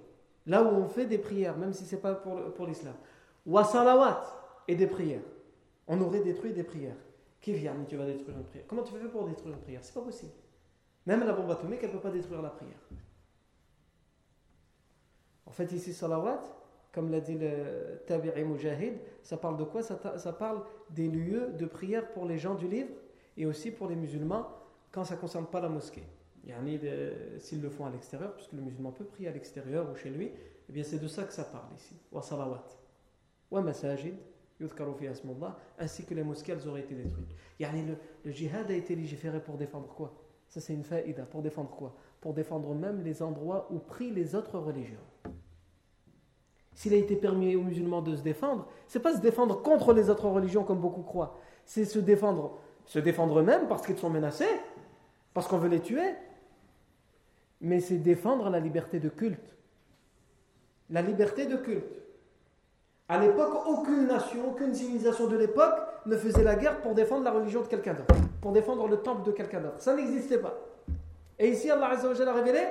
Là 0.45 0.63
où 0.63 0.67
on 0.67 0.87
fait 0.87 1.05
des 1.05 1.17
prières, 1.17 1.57
même 1.57 1.73
si 1.73 1.85
ce 1.85 1.95
n'est 1.95 2.01
pas 2.01 2.15
pour, 2.15 2.53
pour 2.53 2.65
l'islam. 2.65 2.93
Wa 3.45 3.63
salawat 3.63 4.23
et 4.67 4.75
des 4.75 4.87
prières. 4.87 5.21
On 5.87 5.99
aurait 6.01 6.21
détruit 6.21 6.53
des 6.53 6.63
prières. 6.63 6.95
Qui 7.41 7.53
vient, 7.53 7.75
tu 7.87 7.95
vas 7.95 8.05
détruire 8.05 8.35
une 8.37 8.43
prière 8.43 8.65
Comment 8.67 8.81
tu 8.81 8.93
fais 8.93 9.07
pour 9.07 9.27
détruire 9.27 9.53
une 9.53 9.61
prière? 9.61 9.83
C'est 9.83 9.93
pas 9.93 10.01
possible. 10.01 10.31
Même 11.05 11.23
la 11.25 11.33
bombe 11.33 11.51
atomique, 11.51 11.79
elle 11.83 11.89
ne 11.89 11.93
peut 11.93 11.99
pas 11.99 12.09
détruire 12.09 12.41
la 12.41 12.49
prière. 12.49 12.79
En 15.45 15.51
fait, 15.51 15.71
ici, 15.71 15.93
salawat, 15.93 16.41
comme 16.91 17.11
l'a 17.11 17.19
dit 17.19 17.37
le 17.37 18.01
Tabi'i 18.07 18.43
Mujahid, 18.43 18.95
ça 19.21 19.37
parle 19.37 19.57
de 19.57 19.63
quoi? 19.63 19.83
Ça, 19.83 20.33
parle 20.33 20.63
des 20.89 21.07
lieux 21.07 21.51
de 21.51 21.65
prière 21.65 22.09
pour 22.11 22.25
les 22.25 22.37
gens 22.37 22.55
du 22.55 22.67
livre? 22.67 22.89
Et 23.37 23.45
aussi 23.45 23.71
pour 23.71 23.87
les 23.87 23.95
musulmans 23.95 24.47
quand 24.91 25.03
ça 25.03 25.15
ne 25.15 25.19
concerne 25.19 25.45
pas 25.45 25.61
la 25.61 25.69
mosquée 25.69 26.03
s'ils 27.39 27.61
le 27.61 27.69
font 27.69 27.85
à 27.85 27.89
l'extérieur, 27.89 28.33
puisque 28.35 28.53
le 28.53 28.61
musulman 28.61 28.91
peut 28.91 29.03
prier 29.03 29.29
à 29.29 29.31
l'extérieur 29.31 29.89
ou 29.91 29.95
chez 29.95 30.11
lui, 30.11 30.31
eh 30.69 30.71
bien 30.71 30.83
c'est 30.83 30.99
de 30.99 31.07
ça 31.07 31.23
que 31.23 31.33
ça 31.33 31.43
parle 31.43 31.73
ici. 31.75 31.95
Wa 32.11 32.21
salawat. 32.21 32.65
Wa 33.49 33.61
masajid. 33.61 34.15
Ainsi 35.79 36.05
que 36.05 36.13
les 36.13 36.23
mosquées, 36.23 36.53
elles 36.53 36.65
auraient 36.67 36.79
été 36.79 36.95
détruites. 36.95 37.35
Le, 37.59 37.95
le 38.23 38.31
djihad 38.31 38.71
a 38.71 38.73
été 38.73 38.95
légiféré 38.95 39.41
pour 39.41 39.57
défendre 39.57 39.87
quoi? 39.87 40.13
Ça, 40.47 40.61
c'est 40.61 40.73
une 40.73 40.85
faïda. 40.85 41.23
Pour 41.23 41.41
défendre 41.41 41.69
quoi? 41.71 41.93
Pour 42.21 42.33
défendre 42.33 42.73
même 42.73 43.03
les 43.03 43.21
endroits 43.21 43.67
où 43.69 43.79
prient 43.79 44.11
les 44.11 44.33
autres 44.33 44.57
religions. 44.57 45.01
S'il 46.73 46.93
a 46.93 46.97
été 46.97 47.17
permis 47.17 47.57
aux 47.57 47.63
musulmans 47.63 48.01
de 48.01 48.15
se 48.15 48.21
défendre, 48.21 48.67
c'est 48.87 49.01
pas 49.01 49.15
se 49.15 49.21
défendre 49.21 49.61
contre 49.61 49.91
les 49.91 50.09
autres 50.09 50.29
religions 50.29 50.63
comme 50.63 50.79
beaucoup 50.79 51.03
croient. 51.03 51.37
C'est 51.65 51.83
se 51.83 51.99
défendre, 51.99 52.57
se 52.85 52.99
défendre 52.99 53.39
eux-mêmes 53.39 53.67
parce 53.67 53.85
qu'ils 53.85 53.97
sont 53.97 54.09
menacés, 54.09 54.49
parce 55.33 55.47
qu'on 55.47 55.57
veut 55.57 55.69
les 55.69 55.81
tuer, 55.81 56.15
mais 57.61 57.79
c'est 57.79 57.97
défendre 57.97 58.49
la 58.49 58.59
liberté 58.59 58.99
de 58.99 59.09
culte. 59.09 59.55
La 60.89 61.01
liberté 61.01 61.45
de 61.45 61.55
culte. 61.55 62.01
À 63.07 63.19
l'époque, 63.19 63.67
aucune 63.67 64.07
nation, 64.07 64.49
aucune 64.49 64.73
civilisation 64.73 65.27
de 65.27 65.37
l'époque 65.37 65.75
ne 66.05 66.17
faisait 66.17 66.43
la 66.43 66.55
guerre 66.55 66.81
pour 66.81 66.95
défendre 66.95 67.23
la 67.23 67.31
religion 67.31 67.61
de 67.61 67.67
quelqu'un 67.67 67.93
d'autre, 67.93 68.15
pour 68.41 68.51
défendre 68.51 68.87
le 68.87 68.97
temple 68.97 69.23
de 69.23 69.31
quelqu'un 69.31 69.61
d'autre. 69.61 69.79
Ça 69.79 69.95
n'existait 69.95 70.39
pas. 70.39 70.55
Et 71.37 71.49
ici, 71.49 71.69
Allah 71.69 71.91
a 71.91 72.33
révélé 72.33 72.61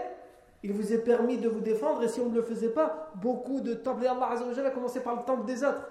il 0.64 0.72
vous 0.72 0.92
est 0.94 0.98
permis 1.04 1.36
de 1.36 1.46
vous 1.46 1.60
défendre, 1.60 2.02
et 2.02 2.08
si 2.08 2.20
on 2.20 2.30
ne 2.30 2.36
le 2.36 2.42
faisait 2.42 2.70
pas, 2.70 3.10
beaucoup 3.16 3.60
de 3.60 3.74
temples, 3.74 4.04
et 4.04 4.06
Allah 4.06 4.30
a 4.30 4.70
commencé 4.70 5.00
par 5.00 5.14
le 5.14 5.22
temple 5.22 5.44
des 5.44 5.62
autres. 5.62 5.86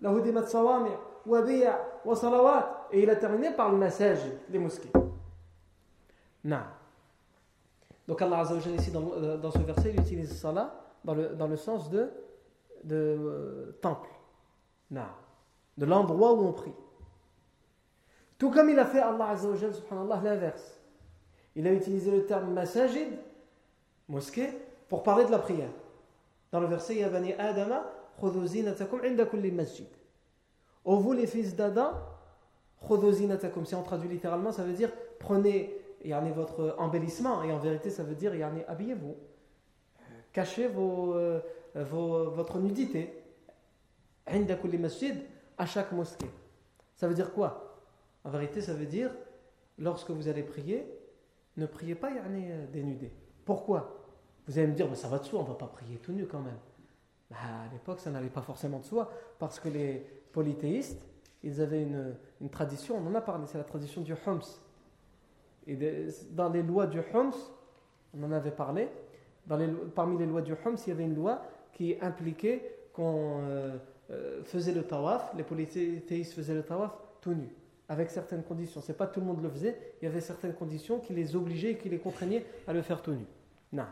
La 0.00 0.10
et 2.92 3.02
il 3.02 3.10
a 3.10 3.16
terminé 3.16 3.50
par 3.52 3.70
le 3.70 3.78
message 3.78 4.20
des 4.48 4.58
mosquées. 4.58 4.90
Non. 6.44 6.62
Donc 8.06 8.22
Allah 8.22 8.38
Azzawajal 8.38 8.74
ici 8.76 8.90
dans, 8.90 9.10
euh, 9.12 9.36
dans, 9.36 9.50
ce 9.50 9.58
verset, 9.58 9.90
il 9.94 10.00
utilise 10.00 10.38
salah 10.38 10.74
dans 11.04 11.14
le, 11.14 11.30
dans 11.30 11.48
le 11.48 11.56
sens 11.56 11.90
de, 11.90 12.10
de 12.84 12.94
euh, 12.96 13.78
temple. 13.80 14.08
Non. 14.90 15.08
De 15.76 15.86
l'endroit 15.86 16.32
où 16.32 16.46
on 16.46 16.52
prie. 16.52 16.72
Tout 18.38 18.50
comme 18.50 18.70
il 18.70 18.78
a 18.78 18.84
fait 18.84 19.00
Allah 19.00 19.30
Azzawajal, 19.30 19.74
subhanallah, 19.74 20.20
l'inverse. 20.22 20.80
Il 21.54 21.66
a 21.66 21.72
utilisé 21.72 22.10
le 22.10 22.26
terme 22.26 22.52
masajid, 22.52 23.08
mosquée, 24.08 24.50
pour 24.88 25.02
parler 25.02 25.24
de 25.24 25.30
la 25.30 25.38
prière. 25.38 25.70
Dans 26.52 26.60
le 26.60 26.66
verset, 26.66 26.96
Ya 26.96 27.08
bani 27.08 27.32
Adama, 27.32 27.90
inda 28.22 29.26
kulli 29.26 29.50
masjid. 29.50 29.86
Ô 30.84 30.98
vous 30.98 31.12
les 31.12 31.26
fils 31.26 31.56
d'Adam, 31.56 31.92
c'est 32.80 33.74
on 33.74 33.82
traduit 33.82 34.08
littéralement, 34.08 34.52
ça 34.52 34.62
veut 34.62 34.72
dire 34.72 34.90
prenez 35.18 35.76
yani 36.04 36.30
votre 36.30 36.76
embellissement. 36.78 37.42
Et 37.42 37.52
en 37.52 37.58
vérité, 37.58 37.90
ça 37.90 38.02
veut 38.02 38.14
dire 38.14 38.34
yani 38.34 38.62
habillez-vous. 38.68 39.16
Cachez 40.32 40.68
vos, 40.68 41.14
euh, 41.14 41.40
vos, 41.74 42.30
votre 42.30 42.58
nudité. 42.58 43.22
masjid, 44.78 45.14
à 45.58 45.66
chaque 45.66 45.92
mosquée. 45.92 46.30
Ça 46.96 47.08
veut 47.08 47.14
dire 47.14 47.32
quoi? 47.32 47.80
En 48.24 48.30
vérité, 48.30 48.60
ça 48.60 48.74
veut 48.74 48.86
dire 48.86 49.10
lorsque 49.78 50.10
vous 50.10 50.28
allez 50.28 50.42
prier, 50.42 50.86
ne 51.56 51.66
priez 51.66 51.94
pas 51.94 52.10
yani, 52.10 52.46
dénudé. 52.72 53.12
Pourquoi? 53.44 54.04
Vous 54.46 54.58
allez 54.58 54.68
me 54.68 54.74
dire, 54.74 54.88
mais 54.88 54.96
ça 54.96 55.08
va 55.08 55.18
de 55.18 55.24
soi, 55.24 55.40
on 55.40 55.42
ne 55.42 55.48
va 55.48 55.54
pas 55.54 55.66
prier 55.66 55.96
tout 55.98 56.12
nu 56.12 56.26
quand 56.26 56.40
même. 56.40 56.58
Bah, 57.30 57.36
à 57.68 57.72
l'époque, 57.72 58.00
ça 58.00 58.10
n'allait 58.10 58.28
pas 58.28 58.42
forcément 58.42 58.78
de 58.78 58.84
soi, 58.84 59.10
parce 59.38 59.58
que 59.58 59.68
les 59.68 60.06
polythéistes, 60.32 61.02
ils 61.42 61.60
avaient 61.60 61.82
une, 61.82 62.48
tradition, 62.50 62.96
on 62.96 63.06
en 63.06 63.14
a 63.14 63.20
parlé, 63.20 63.46
c'est 63.46 63.58
la 63.58 63.64
tradition 63.64 64.00
du 64.00 64.14
Homs 64.26 64.40
Et 65.66 65.76
dans 66.32 66.48
les 66.48 66.62
lois 66.62 66.86
du 66.86 67.00
Homs, 67.12 67.32
on 68.16 68.22
en 68.24 68.32
avait 68.32 68.50
parlé, 68.50 68.88
parmi 69.94 70.18
les 70.18 70.26
lois 70.26 70.42
du 70.42 70.52
Homs, 70.52 70.76
il 70.86 70.88
y 70.88 70.92
avait 70.92 71.04
une 71.04 71.14
loi 71.14 71.42
qui 71.72 71.96
impliquait 72.00 72.88
qu'on 72.92 73.40
euh, 73.42 73.76
euh, 74.10 74.42
faisait 74.44 74.72
le 74.72 74.82
tawaf, 74.82 75.32
les 75.36 75.42
polythéistes 75.42 76.32
faisaient 76.32 76.54
le 76.54 76.62
tawaf 76.62 76.92
tout 77.20 77.36
avec 77.88 78.10
certaines 78.10 78.42
conditions. 78.42 78.80
C'est 78.80 78.96
pas 78.96 79.06
tout 79.06 79.20
le 79.20 79.26
monde 79.26 79.42
le 79.42 79.50
faisait, 79.50 79.94
il 80.00 80.06
y 80.06 80.08
avait 80.08 80.20
certaines 80.20 80.54
conditions 80.54 80.98
qui 80.98 81.12
les 81.12 81.36
obligeaient 81.36 81.72
et 81.72 81.78
qui 81.78 81.88
les 81.88 81.98
contraignaient 81.98 82.44
à 82.66 82.72
le 82.72 82.82
faire 82.82 83.02
tout 83.02 83.12
nu. 83.12 83.26
Non. 83.72 83.86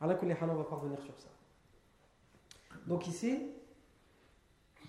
Allah 0.00 0.18
on 0.22 0.54
va 0.54 0.64
parvenir 0.64 1.00
sur 1.02 1.14
ça. 1.18 1.28
Donc 2.86 3.06
ici, 3.06 3.50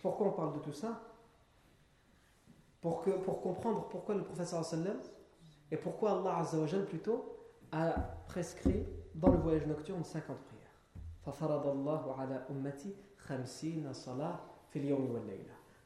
pourquoi 0.02 0.28
on 0.28 0.32
parle 0.32 0.54
de 0.54 0.60
tout 0.60 0.74
ça? 0.74 1.02
Pour, 2.82 3.02
que, 3.02 3.12
pour 3.12 3.42
comprendre 3.42 3.88
pourquoi 3.90 4.16
le 4.16 4.24
professeur 4.24 4.64
et 5.72 5.78
pourquoi 5.78 6.20
Allah 6.20 6.38
Azzawajal 6.38 6.86
plutôt 6.86 7.38
a 7.72 7.92
prescrit 8.28 8.86
dans 9.14 9.32
le 9.32 9.38
voyage 9.38 9.66
nocturne 9.68 10.04
50 10.04 10.38
prières. 10.38 10.60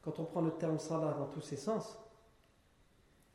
Quand 0.02 0.18
on 0.18 0.24
prend 0.24 0.40
le 0.40 0.50
terme 0.52 0.78
salah 0.78 1.14
dans 1.14 1.26
tous 1.26 1.40
ses 1.40 1.56
sens, 1.56 1.98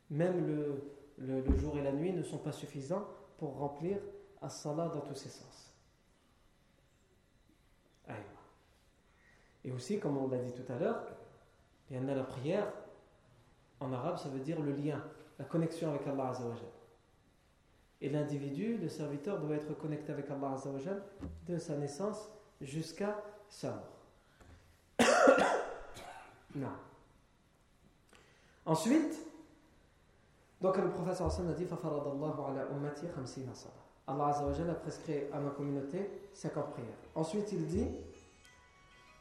même 0.08 0.46
le, 0.46 0.82
le, 1.18 1.56
jour 1.56 1.76
et 1.76 1.82
la 1.82 1.92
nuit 1.92 2.12
ne 2.12 2.22
sont 2.22 2.38
pas 2.38 2.52
suffisants 2.52 3.06
pour 3.38 3.58
remplir 3.58 3.98
as-salah 4.40 4.88
dans 4.88 5.00
tous 5.00 5.14
ses 5.14 5.28
sens. 5.28 5.72
Et 9.62 9.70
aussi, 9.72 10.00
comme 10.00 10.16
on 10.16 10.28
l'a 10.28 10.38
dit 10.38 10.52
tout 10.52 10.72
à 10.72 10.78
l'heure, 10.78 11.04
il 11.90 11.96
y 11.96 12.00
en 12.00 12.08
a 12.08 12.14
la 12.14 12.24
prière, 12.24 12.72
en 13.80 13.92
arabe, 13.92 14.18
ça 14.18 14.28
veut 14.28 14.40
dire 14.40 14.60
le 14.60 14.72
lien, 14.72 15.02
la 15.38 15.44
connexion 15.44 15.90
avec 15.90 16.06
Allah 16.06 16.28
Azzawajal. 16.28 16.68
Et 18.02 18.08
l'individu, 18.10 18.76
le 18.76 18.88
serviteur, 18.88 19.40
doit 19.40 19.56
être 19.56 19.76
connecté 19.78 20.12
avec 20.12 20.30
Allah 20.30 20.52
Azzawajal 20.52 21.02
de 21.46 21.58
sa 21.58 21.76
naissance 21.76 22.30
jusqu'à 22.60 23.16
sa 23.48 23.70
mort. 23.70 25.08
non. 26.54 26.68
Ensuite, 28.66 29.18
donc 30.60 30.76
le 30.76 30.90
professeur 30.90 31.26
Hassan 31.26 31.48
a 31.48 31.54
dit 31.54 31.66
Allah 34.06 34.26
Azzawajal 34.26 34.70
a 34.70 34.74
prescrit 34.74 35.22
à 35.32 35.40
ma 35.40 35.50
communauté 35.50 36.10
50 36.34 36.72
prières. 36.72 36.88
Ensuite, 37.14 37.52
il 37.52 37.66
dit 37.66 37.88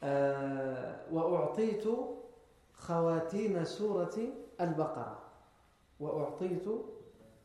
«Euh, 0.04 0.94
البقرة 4.62 5.20
وأعطيت 6.00 6.66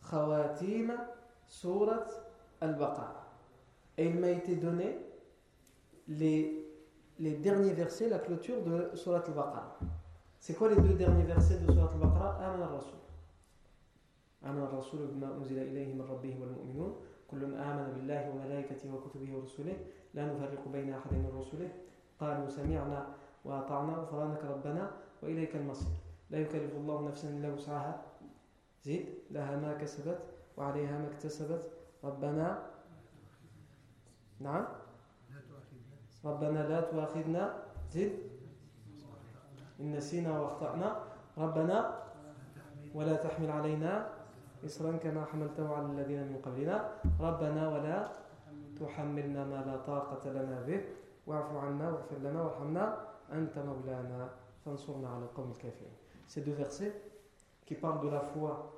خواتيم 0.01 0.93
سورة 1.47 2.07
البقرة 2.63 3.21
et 3.97 4.07
il 4.07 4.19
m'a 4.19 4.31
été 4.31 4.57
donné 4.57 4.99
les, 6.09 6.67
les 7.21 7.37
derniers 7.37 7.73
versets, 7.73 8.09
la 8.09 8.19
clôture 8.19 8.61
de 8.63 8.91
Surat 8.95 9.23
al-Baqarah. 9.25 9.79
C'est 10.41 10.55
quoi 10.55 10.69
les 10.69 10.75
deux 10.75 10.95
derniers 10.95 11.23
versets 11.23 11.59
de 11.59 11.73
Surat 11.73 11.91
al-Baqarah 11.95 12.39
Aman 12.45 12.63
al-Rasul. 12.63 12.99
Al-Rasul 14.45 15.07
bima 15.13 15.29
unzila 15.39 15.63
ilayhi 15.63 15.95
min 15.95 16.03
rabbihim 16.05 16.41
wal 16.41 16.51
mu'minun. 16.51 16.95
كل 17.31 17.45
آمن 17.45 17.87
بالله 17.97 18.31
وملائكته 18.31 18.95
وكتبه 18.95 19.37
ورسله 19.37 19.77
لا 20.15 20.23
نفرق 20.27 20.69
بين 20.69 20.93
أحد 20.93 21.13
من 21.13 21.33
رسله 21.41 21.71
قالوا 22.21 22.49
سمعنا 22.49 23.07
وأطعنا 23.45 23.93
غفرانك 23.93 24.45
ربنا 24.45 24.91
وإليك 25.23 25.57
المصير 25.57 26.04
لا 26.31 26.39
يكلف 26.39 26.73
الله 26.77 27.09
نفسا 27.09 27.29
إلا 27.29 27.49
وسعها. 27.55 28.03
زيد 28.83 29.07
لها 29.31 29.57
ما 29.57 29.75
كسبت 29.75 30.19
وعليها 30.57 30.99
ما 30.99 31.09
اكتسبت. 31.09 31.71
ربنا 32.05 32.67
نعم. 34.41 34.67
ربنا 36.25 36.69
لا 36.69 36.81
تؤاخذنا. 36.81 37.63
زيد 37.93 38.13
إن 39.81 39.93
نسينا 39.93 40.41
واخطأنا. 40.41 41.05
ربنا 41.39 42.03
ولا 42.95 43.17
تحمل 43.17 43.51
علينا 43.51 44.09
إصرا 44.65 44.97
كما 44.97 45.25
حملته 45.25 45.75
على 45.77 45.87
الذين 45.87 46.23
من 46.33 46.39
قبلنا. 46.43 46.93
ربنا 47.21 47.69
ولا 47.69 48.13
تحملنا 48.81 49.45
ما 49.45 49.65
لا 49.67 49.77
طاقة 49.77 50.33
لنا 50.33 50.63
به. 50.63 50.85
Ces 56.27 56.41
deux 56.41 56.53
versets 56.53 56.95
qui 57.67 57.75
parlent 57.75 58.05
de 58.05 58.09
la 58.09 58.21
foi 58.21 58.75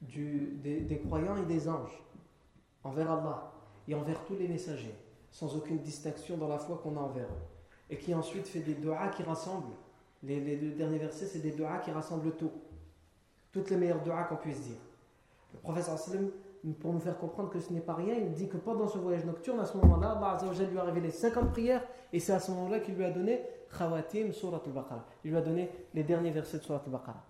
des, 0.00 1.02
croyants 1.06 1.36
et 1.36 1.46
des 1.46 1.68
anges 1.68 2.02
envers 2.82 3.10
Allah 3.10 3.52
et 3.88 3.94
envers 3.94 4.24
tous 4.24 4.36
les 4.36 4.48
messagers, 4.48 4.94
sans 5.30 5.56
aucune 5.56 5.78
distinction 5.78 6.36
dans 6.36 6.48
la 6.48 6.58
foi 6.58 6.80
qu'on 6.82 6.96
a 6.96 7.00
envers 7.00 7.26
eux. 7.26 7.90
Et 7.90 7.98
qui 7.98 8.14
ensuite 8.14 8.48
fait 8.48 8.60
des 8.60 8.74
doigts 8.74 9.08
qui 9.08 9.22
rassemblent. 9.22 9.74
Les, 10.22 10.56
deux 10.56 10.72
derniers 10.72 10.98
versets, 10.98 11.26
c'est 11.26 11.40
des 11.40 11.52
doigts 11.52 11.78
qui 11.78 11.90
rassemblent 11.90 12.34
tout. 12.36 12.50
Toutes 13.52 13.70
les 13.70 13.76
meilleures 13.76 14.02
doigts 14.02 14.24
qu'on 14.24 14.36
puisse 14.36 14.62
dire. 14.62 14.78
Le 15.52 15.58
professeur 15.60 15.98
pour 16.72 16.94
nous 16.94 17.00
faire 17.00 17.18
comprendre 17.18 17.50
que 17.50 17.60
ce 17.60 17.72
n'est 17.72 17.80
pas 17.80 17.94
rien, 17.94 18.14
il 18.14 18.32
dit 18.32 18.48
que 18.48 18.56
pendant 18.56 18.88
ce 18.88 18.96
voyage 18.96 19.26
nocturne, 19.26 19.60
à 19.60 19.66
ce 19.66 19.76
moment-là, 19.76 20.12
Allah 20.12 20.38
lui 20.70 20.78
a 20.78 20.82
révélé 20.82 21.10
50 21.10 21.50
prières 21.50 21.84
et 22.10 22.20
c'est 22.20 22.32
à 22.32 22.40
ce 22.40 22.50
moment-là 22.52 22.80
qu'il 22.80 22.94
lui 22.94 23.04
a 23.04 23.10
donné 23.10 23.42
Khawatim 23.76 24.32
Surat 24.32 24.62
al-Baqarah. 24.66 25.04
Il 25.24 25.30
lui 25.30 25.36
a 25.36 25.42
donné 25.42 25.70
les 25.94 26.02
derniers 26.02 26.30
versets 26.30 26.58
de 26.58 26.62
Surat 26.62 26.82
al-Baqarah. 26.86 27.24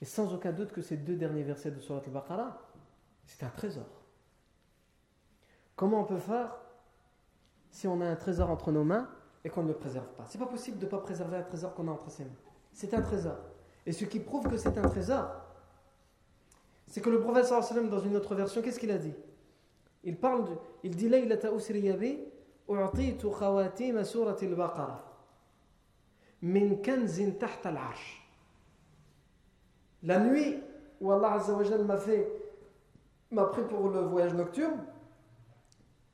Et 0.00 0.04
sans 0.04 0.32
aucun 0.32 0.52
doute 0.52 0.72
que 0.72 0.82
ces 0.82 0.96
deux 0.96 1.16
derniers 1.16 1.42
versets 1.42 1.70
de 1.70 1.80
Surat 1.80 2.02
al-Baqarah, 2.06 2.58
c'est 3.26 3.44
un 3.44 3.50
trésor. 3.50 3.86
Comment 5.76 6.00
on 6.00 6.04
peut 6.04 6.18
faire 6.18 6.56
si 7.70 7.86
on 7.86 8.00
a 8.00 8.06
un 8.06 8.16
trésor 8.16 8.50
entre 8.50 8.72
nos 8.72 8.84
mains 8.84 9.08
et 9.44 9.50
qu'on 9.50 9.62
ne 9.62 9.68
le 9.68 9.74
préserve 9.74 10.08
pas? 10.16 10.24
C'est 10.28 10.38
pas 10.38 10.46
possible 10.46 10.78
de 10.78 10.84
ne 10.84 10.90
pas 10.90 10.98
préserver 10.98 11.36
un 11.36 11.42
trésor 11.42 11.74
qu'on 11.74 11.88
a 11.88 11.92
entre 11.92 12.10
ses 12.10 12.24
mains. 12.24 12.30
C'est 12.72 12.92
un 12.94 13.02
trésor. 13.02 13.36
Et 13.86 13.92
ce 13.92 14.04
qui 14.04 14.20
prouve 14.20 14.48
que 14.48 14.56
c'est 14.56 14.76
un 14.76 14.88
trésor, 14.88 15.30
c'est 16.86 17.00
que 17.00 17.10
le 17.10 17.20
prophète 17.20 17.50
dans 17.88 18.00
une 18.00 18.16
autre 18.16 18.34
version, 18.34 18.62
qu'est-ce 18.62 18.78
qu'il 18.78 18.90
a 18.90 18.98
dit? 18.98 19.14
Il 20.02 20.16
parle, 20.18 20.44
de, 20.44 20.56
il 20.82 20.96
dit 20.96 21.08
Laylata 21.08 21.52
usriyabi 21.52 22.20
u'titu 22.68 23.28
khawatim 23.30 24.02
surat 24.04 24.36
al-Baqarah 24.40 25.09
min 26.42 26.76
kanzin 26.76 27.32
tahta. 27.32 27.72
La 30.02 30.18
nuit 30.18 30.58
où 31.00 31.12
Allah 31.12 31.34
Azza 31.34 31.52
wa 31.52 31.78
m'a 31.84 31.96
fait 31.96 32.26
m'a 33.30 33.44
pris 33.44 33.62
pour 33.62 33.88
le 33.88 34.00
voyage 34.00 34.34
nocturne, 34.34 34.84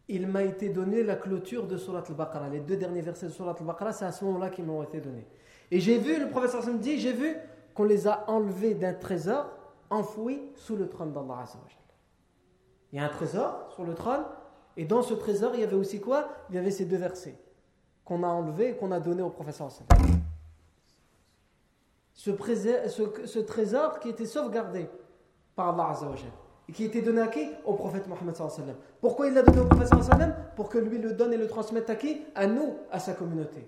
il 0.08 0.26
m'a 0.26 0.42
été 0.42 0.68
donné 0.68 1.02
la 1.02 1.16
clôture 1.16 1.66
de 1.66 1.76
Surat 1.76 2.04
al-Baqarah. 2.08 2.48
Les 2.48 2.60
deux 2.60 2.76
derniers 2.76 3.00
versets 3.00 3.26
de 3.26 3.32
Surat 3.32 3.56
al-Baqarah, 3.58 3.92
c'est 3.92 4.04
à 4.04 4.12
ce 4.12 4.24
moment-là 4.24 4.50
qu'ils 4.50 4.64
m'ont 4.64 4.82
été 4.82 5.00
donnés. 5.00 5.26
Et 5.70 5.80
j'ai 5.80 5.98
vu, 5.98 6.20
le 6.20 6.28
prophète 6.28 6.50
sallam 6.50 6.78
dit, 6.78 6.98
j'ai 6.98 7.12
vu 7.12 7.36
qu'on 7.74 7.84
les 7.84 8.06
a 8.06 8.28
enlevés 8.30 8.74
d'un 8.74 8.94
trésor 8.94 9.50
enfoui 9.90 10.42
sous 10.54 10.76
le 10.76 10.88
trône 10.88 11.12
d'Allah 11.12 11.44
Il 12.92 12.98
y 12.98 13.00
a 13.00 13.04
un 13.04 13.08
trésor 13.08 13.68
sur 13.74 13.84
le 13.84 13.94
trône, 13.94 14.24
et 14.76 14.84
dans 14.84 15.02
ce 15.02 15.14
trésor, 15.14 15.52
il 15.54 15.60
y 15.60 15.64
avait 15.64 15.76
aussi 15.76 16.00
quoi? 16.00 16.28
Il 16.50 16.56
y 16.56 16.58
avait 16.58 16.70
ces 16.70 16.84
deux 16.84 16.98
versets 16.98 17.36
qu'on 18.05 18.23
a 18.23 18.27
enlevés 18.27 18.69
et 18.69 18.75
qu'on 18.75 18.91
a 18.91 18.99
donnés 18.99 19.21
au 19.21 19.29
professeur 19.29 19.71
ce, 19.71 19.81
ce, 22.13 23.25
ce, 23.25 23.39
trésor 23.39 23.99
qui 23.99 24.09
était 24.09 24.25
sauvegardé 24.25 24.89
par 25.55 25.79
Allah 25.79 25.97
et 26.67 26.71
qui 26.73 26.83
était 26.83 27.01
donné 27.01 27.21
à 27.21 27.27
qui 27.27 27.49
Au 27.65 27.73
prophète 27.73 28.07
Mohammed 28.07 28.35
Pourquoi 28.99 29.27
il 29.27 29.33
l'a 29.33 29.41
donné 29.41 29.59
au 29.59 29.65
prophète 29.65 29.89
Pour 30.55 30.69
que 30.69 30.77
lui 30.77 30.97
le 30.99 31.13
donne 31.13 31.33
et 31.33 31.37
le 31.37 31.47
transmette 31.47 31.89
à 31.89 31.95
qui 31.95 32.21
À 32.35 32.47
nous, 32.47 32.77
à 32.91 32.99
sa 32.99 33.13
communauté. 33.13 33.67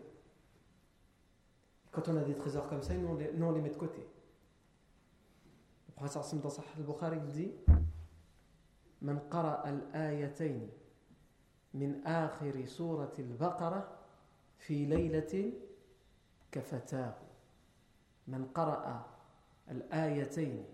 Quand 1.91 2.07
on 2.09 2.17
a 2.17 2.21
des 2.21 2.35
trésors 2.35 2.67
comme 2.67 2.81
ça, 2.81 2.93
nous 2.93 3.17
les, 3.17 3.31
nous 3.33 3.45
on 3.45 3.51
les 3.51 3.61
met 3.61 3.69
de 3.69 3.75
côté. 3.75 4.07
professeur 5.95 6.23
Hassan 6.23 6.39
dans 6.39 6.49
Sahih 6.49 6.67
al-Bukhari 6.77 7.19
dit 7.33 7.51
من 9.03 9.19
قرأ 9.19 9.69
الآيتين 9.69 10.69
من 11.73 12.07
آخر 12.07 12.65
سورة 12.65 13.13
البقرة 13.19 13.87
في 14.57 14.85
ليلة 14.85 15.51
كفتاه 16.51 17.13
من 18.27 18.45
قرأ 18.45 19.05
الآيتين 19.71 20.65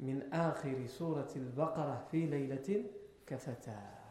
من 0.00 0.32
آخر 0.32 0.86
سورة 0.86 1.30
البقرة 1.36 2.06
في 2.10 2.26
ليلة 2.26 2.84
كفتاه 3.26 4.02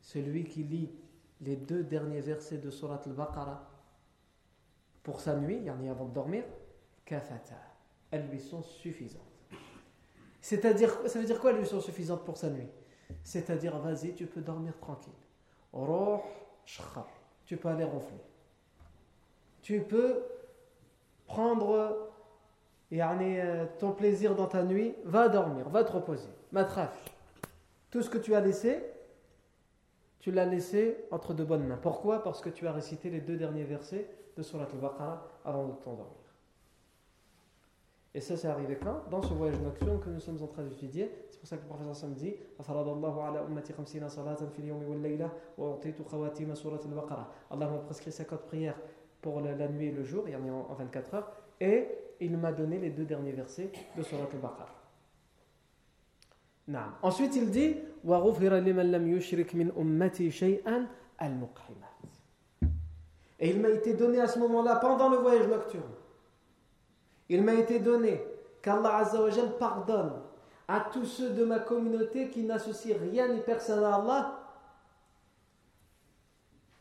Celui 0.00 0.44
qui 0.44 0.62
lit 0.62 0.94
les 1.40 1.56
deux 1.56 1.82
derniers 1.82 2.20
versets 2.20 2.58
de 2.58 2.70
Surat 2.70 3.02
al-Baqarah 3.06 3.68
pour 5.02 5.20
sa 5.20 5.36
nuit, 5.36 5.62
yani 5.62 5.88
avant 5.88 6.06
de 6.06 6.14
dormir, 6.14 6.44
kafata. 7.04 7.56
Elles 8.10 8.28
lui 8.28 8.40
sont 8.40 8.62
suffisantes. 8.62 9.20
C'est-à-dire, 10.40 10.90
ça 11.06 11.18
veut 11.18 11.24
dire 11.24 11.40
quoi 11.40 11.52
lui 11.52 11.66
sont 11.66 11.80
suffisantes 11.80 12.24
pour 12.24 12.36
sa 12.36 12.50
nuit 12.50 12.68
C'est-à-dire, 13.22 13.76
vas-y, 13.78 14.14
tu 14.14 14.26
peux 14.26 14.40
dormir 14.40 14.78
tranquille. 14.78 15.12
Tu 17.51 17.57
peux 17.57 17.67
aller 17.67 17.83
ronfler. 17.83 18.15
Tu 19.61 19.81
peux 19.81 20.23
prendre 21.25 21.97
euh, 22.93 23.65
ton 23.77 23.91
plaisir 23.91 24.35
dans 24.35 24.47
ta 24.47 24.63
nuit, 24.63 24.95
va 25.03 25.27
dormir, 25.27 25.67
va 25.67 25.83
te 25.83 25.91
reposer. 25.91 26.29
Matraf. 26.53 27.11
Tout 27.89 28.03
ce 28.03 28.09
que 28.09 28.17
tu 28.17 28.35
as 28.35 28.39
laissé, 28.39 28.81
tu 30.21 30.31
l'as 30.31 30.45
laissé 30.45 31.03
entre 31.11 31.33
de 31.33 31.43
bonnes 31.43 31.67
mains. 31.67 31.75
Pourquoi? 31.75 32.23
Parce 32.23 32.39
que 32.39 32.47
tu 32.49 32.67
as 32.67 32.71
récité 32.71 33.09
les 33.09 33.19
deux 33.19 33.35
derniers 33.35 33.65
versets 33.65 34.09
de 34.37 34.43
Surat 34.43 34.69
al-Baqarah 34.71 35.21
avant 35.43 35.67
de 35.67 35.73
t'endormir. 35.73 36.20
Et 38.13 38.19
ça, 38.19 38.35
c'est 38.35 38.47
arrivé 38.47 38.77
quand 38.81 39.09
Dans 39.09 39.21
ce 39.21 39.33
voyage 39.33 39.59
nocturne 39.61 39.99
que 39.99 40.09
nous 40.09 40.19
sommes 40.19 40.41
en 40.41 40.47
train 40.47 40.63
d'étudier. 40.63 41.09
C'est 41.29 41.39
pour 41.39 41.47
ça 41.47 41.55
que 41.57 41.61
le 41.61 41.67
professeur 41.67 41.95
Sam 41.95 42.13
dit 42.13 42.35
Allah 47.49 47.67
m'a 47.67 47.77
prescrit 47.77 48.11
50 48.11 48.41
prières 48.41 48.75
pour 49.21 49.39
la 49.39 49.67
nuit 49.67 49.87
et 49.87 49.91
le 49.91 50.03
jour, 50.03 50.23
il 50.27 50.33
y 50.33 50.35
en 50.35 50.45
a 50.47 50.51
en 50.51 50.73
24 50.73 51.13
heures, 51.13 51.31
et 51.59 51.87
il 52.19 52.37
m'a 52.37 52.51
donné 52.51 52.79
les 52.79 52.89
deux 52.89 53.05
derniers 53.05 53.31
versets 53.31 53.71
de 53.95 54.03
Surat 54.03 54.27
al-Baqarah. 54.33 54.81
Ensuite, 57.01 57.35
il 57.35 57.49
dit 57.49 57.75
Et 63.39 63.49
il 63.49 63.59
m'a 63.59 63.69
été 63.69 63.93
donné 63.93 64.19
à 64.19 64.27
ce 64.27 64.39
moment-là, 64.39 64.75
pendant 64.77 65.09
le 65.09 65.17
voyage 65.17 65.47
nocturne, 65.47 65.91
il 67.31 67.43
m'a 67.43 67.53
été 67.53 67.79
donné 67.79 68.21
qu'Allah 68.61 68.97
Azzawajal 68.97 69.57
pardonne 69.57 70.11
à 70.67 70.81
tous 70.91 71.05
ceux 71.05 71.29
de 71.29 71.45
ma 71.45 71.59
communauté 71.59 72.29
qui 72.29 72.43
n'associent 72.43 72.97
rien 72.99 73.33
ni 73.33 73.39
personne 73.39 73.81
à 73.85 73.95
Allah, 73.95 74.37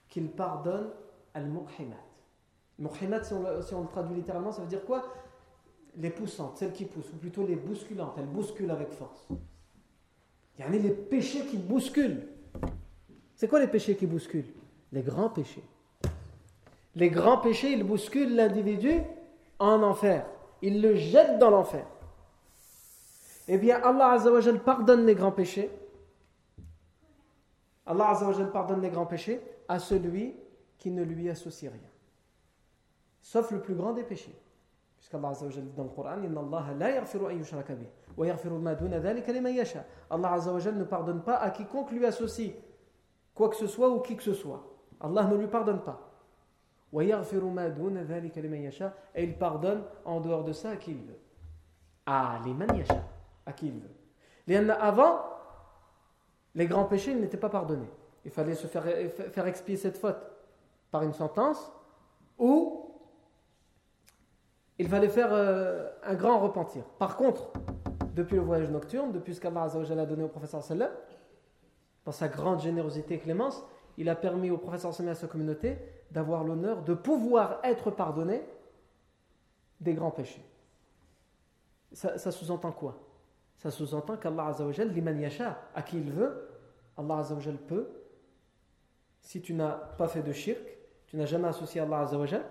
qu'il 0.08 0.28
pardonne 0.28 0.90
al-muqhimat. 1.34 2.02
Muqhimat, 2.80 3.22
si, 3.22 3.34
si 3.62 3.74
on, 3.74 3.82
le 3.82 3.88
traduit 3.88 4.16
littéralement, 4.16 4.50
ça 4.50 4.62
veut 4.62 4.66
dire 4.66 4.84
quoi? 4.84 5.04
Les 5.96 6.10
poussantes, 6.10 6.56
celles 6.56 6.72
qui 6.72 6.84
poussent, 6.84 7.12
ou 7.12 7.16
plutôt 7.16 7.46
les 7.46 7.54
bousculantes, 7.54 8.14
elles 8.18 8.26
bousculent 8.26 8.72
avec 8.72 8.90
force. 8.90 9.28
Il 10.58 10.64
y 10.64 10.68
en 10.68 10.72
a 10.72 10.76
les 10.76 10.90
péchés 10.90 11.46
qui 11.46 11.58
bousculent. 11.58 12.26
C'est 13.36 13.46
quoi 13.46 13.60
les 13.60 13.68
péchés 13.68 13.94
qui 13.94 14.06
bousculent? 14.06 14.52
Les 14.90 15.02
grands 15.02 15.30
péchés. 15.30 15.64
Les 16.96 17.08
grands 17.08 17.38
péchés, 17.38 17.70
ils 17.70 17.84
bousculent 17.84 18.34
l'individu 18.34 19.00
en 19.60 19.80
enfer 19.84 20.26
il 20.62 20.81
le 20.83 20.94
jette 20.94 21.38
dans 21.38 21.51
l'enfer. 21.51 21.87
Eh 23.49 23.59
bien, 23.59 23.81
Allah 23.83 24.12
Azzawajal 24.12 24.62
pardonne 24.62 25.07
les 25.07 25.14
grands 25.14 25.33
péchés. 25.33 25.70
Allah 27.87 28.11
Azzawajal 28.11 28.51
pardonne 28.53 28.81
les 28.81 28.90
grands 28.90 29.07
péchés 29.07 29.40
à 29.68 29.79
celui 29.79 30.37
qui 30.79 30.90
ne 30.90 31.03
lui 31.03 31.29
associe 31.29 31.70
rien. 31.70 31.81
Sauf 33.20 33.51
le 33.51 33.61
plus 33.61 33.75
grand 33.75 33.92
des 33.92 34.05
péchés. 34.05 34.35
Puisqu'Allah 34.99 35.29
Azzawajal 35.31 35.64
dit 35.64 35.73
dans 35.73 35.85
le 35.85 35.88
Coran 35.88 36.11
Allah 36.12 36.75
la 36.79 36.90
yaghfiru 36.90 37.25
wa 38.16 38.27
yaghfiru 38.27 38.59
ma 38.59 39.51
yasha. 39.51 39.85
Allah 40.11 40.33
Azzawajal 40.33 40.77
ne 40.77 40.85
pardonne 40.85 41.23
pas 41.23 41.37
à 41.37 41.51
quiconque 41.51 41.90
lui 41.90 42.05
associe 42.05 42.53
quoi 43.35 43.49
que 43.49 43.57
ce 43.57 43.66
soit 43.66 43.88
ou 43.88 44.01
qui 44.01 44.16
que 44.16 44.23
ce 44.23 44.35
soit. 44.35 44.62
Allah 45.01 45.25
ne 45.25 45.37
lui 45.37 45.46
pardonne 45.46 45.81
pas. 45.81 46.10
Et 46.92 47.14
il 49.24 49.38
pardonne 49.38 49.83
en 50.05 50.20
dehors 50.20 50.44
de 50.44 50.53
ça 50.53 50.70
à 50.70 50.76
qui 50.76 50.92
il 50.92 51.03
veut. 51.03 51.18
Yasha, 52.07 53.03
à 53.46 53.53
qui 53.53 53.68
il 53.68 53.81
veut. 53.81 53.90
Avant, 54.81 55.20
les 56.55 56.66
grands 56.66 56.85
péchés 56.85 57.14
n'étaient 57.14 57.37
pas 57.37 57.48
pardonnés. 57.48 57.90
Il 58.24 58.31
fallait 58.31 58.55
se 58.55 58.66
faire, 58.66 58.85
faire 58.85 59.46
expier 59.46 59.76
cette 59.76 59.98
faute 59.98 60.20
par 60.90 61.03
une 61.03 61.12
sentence 61.12 61.72
ou 62.38 62.87
il 64.79 64.88
fallait 64.88 65.09
faire 65.09 65.33
euh, 65.33 65.88
un 66.03 66.14
grand 66.14 66.40
repentir. 66.40 66.85
Par 66.98 67.16
contre, 67.16 67.50
depuis 68.14 68.37
le 68.37 68.42
voyage 68.42 68.70
nocturne, 68.70 69.12
depuis 69.12 69.35
ce 69.35 69.40
qu'Allah 69.40 69.64
a 69.64 70.07
donné 70.07 70.24
au 70.24 70.29
professeur 70.29 70.62
sallam, 70.62 70.90
dans 72.05 72.12
sa 72.12 72.29
grande 72.29 72.61
générosité 72.61 73.14
et 73.14 73.18
clémence, 73.18 73.62
il 73.98 74.09
a 74.09 74.16
permis 74.16 74.50
au 74.50 74.57
professeur 74.57 74.94
sallam 74.94 75.11
et 75.11 75.12
à 75.12 75.14
sa 75.14 75.26
communauté 75.26 75.79
d'avoir 76.11 76.44
l'honneur 76.44 76.83
de 76.83 76.94
pouvoir 76.94 77.61
être 77.62 77.90
pardonné 77.90 78.42
des 79.81 79.94
grands 79.94 80.11
péchés. 80.11 80.44
Ça, 81.92 82.31
sous-entend 82.31 82.73
quoi? 82.73 82.99
Ça 83.59 83.70
sous-entend 83.70 84.16
qu'Allah 84.16 84.46
Azzawajal, 84.46 84.92
liman 84.92 85.18
yasha, 85.18 85.59
à 85.75 85.83
qui 85.83 85.99
il 85.99 86.11
veut, 86.11 86.49
Allah 86.96 87.18
Azzawajal 87.18 87.57
peut, 87.57 87.88
si 89.20 89.42
tu 89.42 89.55
n'as 89.55 89.73
pas 89.73 90.09
fait 90.09 90.23
de 90.23 90.33
shirk, 90.33 90.62
tu 91.07 91.16
n'as 91.16 91.27
jamais 91.27 91.49
associé 91.49 91.81
Allah 91.81 92.01
Azzawajal, 92.01 92.44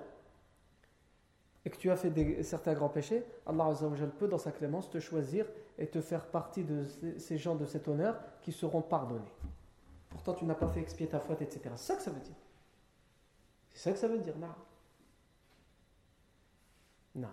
et 1.66 1.70
que 1.70 1.78
tu 1.78 1.90
as 1.90 1.96
fait 1.96 2.44
certains 2.44 2.74
grands 2.74 2.90
péchés, 2.90 3.24
Allah 3.46 3.66
Azzawajal 3.68 4.12
peut, 4.12 4.28
dans 4.28 4.38
sa 4.38 4.52
clémence, 4.52 4.90
te 4.90 5.00
choisir 5.00 5.46
et 5.78 5.88
te 5.88 6.02
faire 6.02 6.26
partie 6.26 6.64
de 6.64 6.86
ces 7.18 7.38
gens 7.38 7.56
de 7.56 7.66
cet 7.66 7.88
honneur 7.88 8.20
qui 8.42 8.52
seront 8.52 8.82
pardonnés. 8.82 9.32
Pourtant, 10.10 10.34
tu 10.34 10.46
n'as 10.46 10.56
pas 10.56 10.68
fait 10.68 10.82
expier 10.82 11.08
ta 11.08 11.20
faute, 11.20 11.42
etc. 11.42 11.62
C'est 11.76 11.94
ça 11.94 11.96
que 11.96 12.02
ça 12.02 12.12
veut 12.12 12.20
dire. 12.20 12.36
C'est 13.80 13.92
ça 13.92 13.94
que 13.94 14.00
ça 14.00 14.08
veut 14.10 14.20
dire, 14.20 14.34
non. 14.38 14.48
Non. 17.16 17.30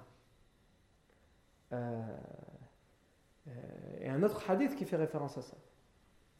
Euh, 1.73 2.03
euh, 3.49 3.51
et 4.01 4.09
un 4.09 4.23
autre 4.23 4.49
hadith 4.49 4.77
qui 4.77 4.85
fait 4.85 4.95
référence 4.95 5.37
à 5.39 5.43
ça. 5.43 5.57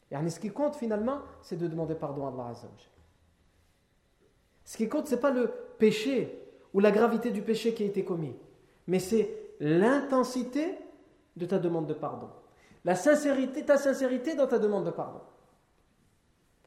Et 0.09 0.29
ce 0.29 0.39
qui 0.39 0.49
compte 0.49 0.77
finalement, 0.77 1.19
c'est 1.41 1.57
de 1.57 1.67
demander 1.67 1.93
pardon 1.93 2.25
à 2.25 2.29
Allah 2.29 2.51
Azzawajal. 2.51 2.89
Ce 4.63 4.77
qui 4.77 4.87
compte, 4.87 5.07
ce 5.07 5.15
n'est 5.15 5.19
pas 5.19 5.31
le 5.31 5.51
péché 5.77 6.41
ou 6.73 6.79
la 6.79 6.91
gravité 6.91 7.31
du 7.31 7.41
péché 7.41 7.73
qui 7.73 7.83
a 7.83 7.87
été 7.87 8.05
commis, 8.05 8.33
mais 8.87 8.99
c'est 8.99 9.29
l'intensité 9.59 10.77
de 11.35 11.45
ta 11.45 11.59
demande 11.59 11.85
de 11.85 11.93
pardon. 11.93 12.29
La 12.85 12.95
sincérité, 12.95 13.65
ta 13.65 13.75
sincérité 13.75 14.35
dans 14.35 14.47
ta 14.47 14.57
demande 14.57 14.85
de 14.85 14.91
pardon. 14.91 15.19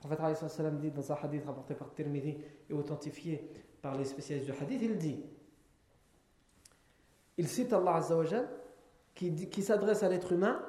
Prophète 0.00 0.80
dit 0.80 0.90
dans 0.90 1.12
un 1.12 1.14
hadith 1.14 1.44
rapporté 1.44 1.74
par 1.74 1.92
Tirmidhi 1.92 2.38
et 2.70 2.72
authentifié 2.72 3.50
par 3.82 3.96
les 3.96 4.06
spécialistes 4.06 4.50
du 4.50 4.56
hadith, 4.58 4.80
il 4.82 4.96
dit 4.96 5.22
il 7.36 7.48
cite 7.48 7.72
Allah 7.72 7.96
Azzawajal 7.96 8.48
qui, 9.14 9.48
qui 9.48 9.62
s'adresse 9.62 10.02
à 10.02 10.08
l'être 10.08 10.32
humain 10.32 10.62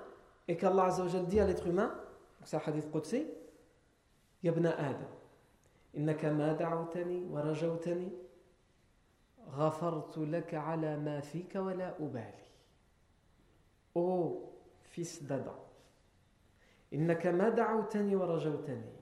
et 0.47 0.57
qu'Allah 0.57 0.85
Azzawajal 0.85 1.25
dit 1.27 1.39
à 1.39 1.45
l'être 1.45 1.65
humain, 1.65 1.93
c'est 2.43 2.57
un 2.57 2.61
hadith 2.65 2.91
Qudsi, 2.91 3.25
Yabna 4.43 4.71
Adam, 4.77 5.07
innaka 5.93 6.31
ma 6.31 6.53
da'awtani 6.53 7.25
wa 7.25 7.41
rajawtani 7.41 8.11
ghafartu 9.55 10.25
laka 10.25 10.61
ala 10.61 10.97
ma 10.97 11.21
fika 11.21 11.61
wa 11.61 11.73
la 11.73 11.95
ubali. 11.99 12.25
Ô 13.95 14.49
fils 14.81 15.23
d'Adam, 15.23 15.55
innaka 16.91 17.31
ma 17.31 17.49
da'awtani 17.49 18.15
wa 18.15 18.25
rajawtani 18.25 19.00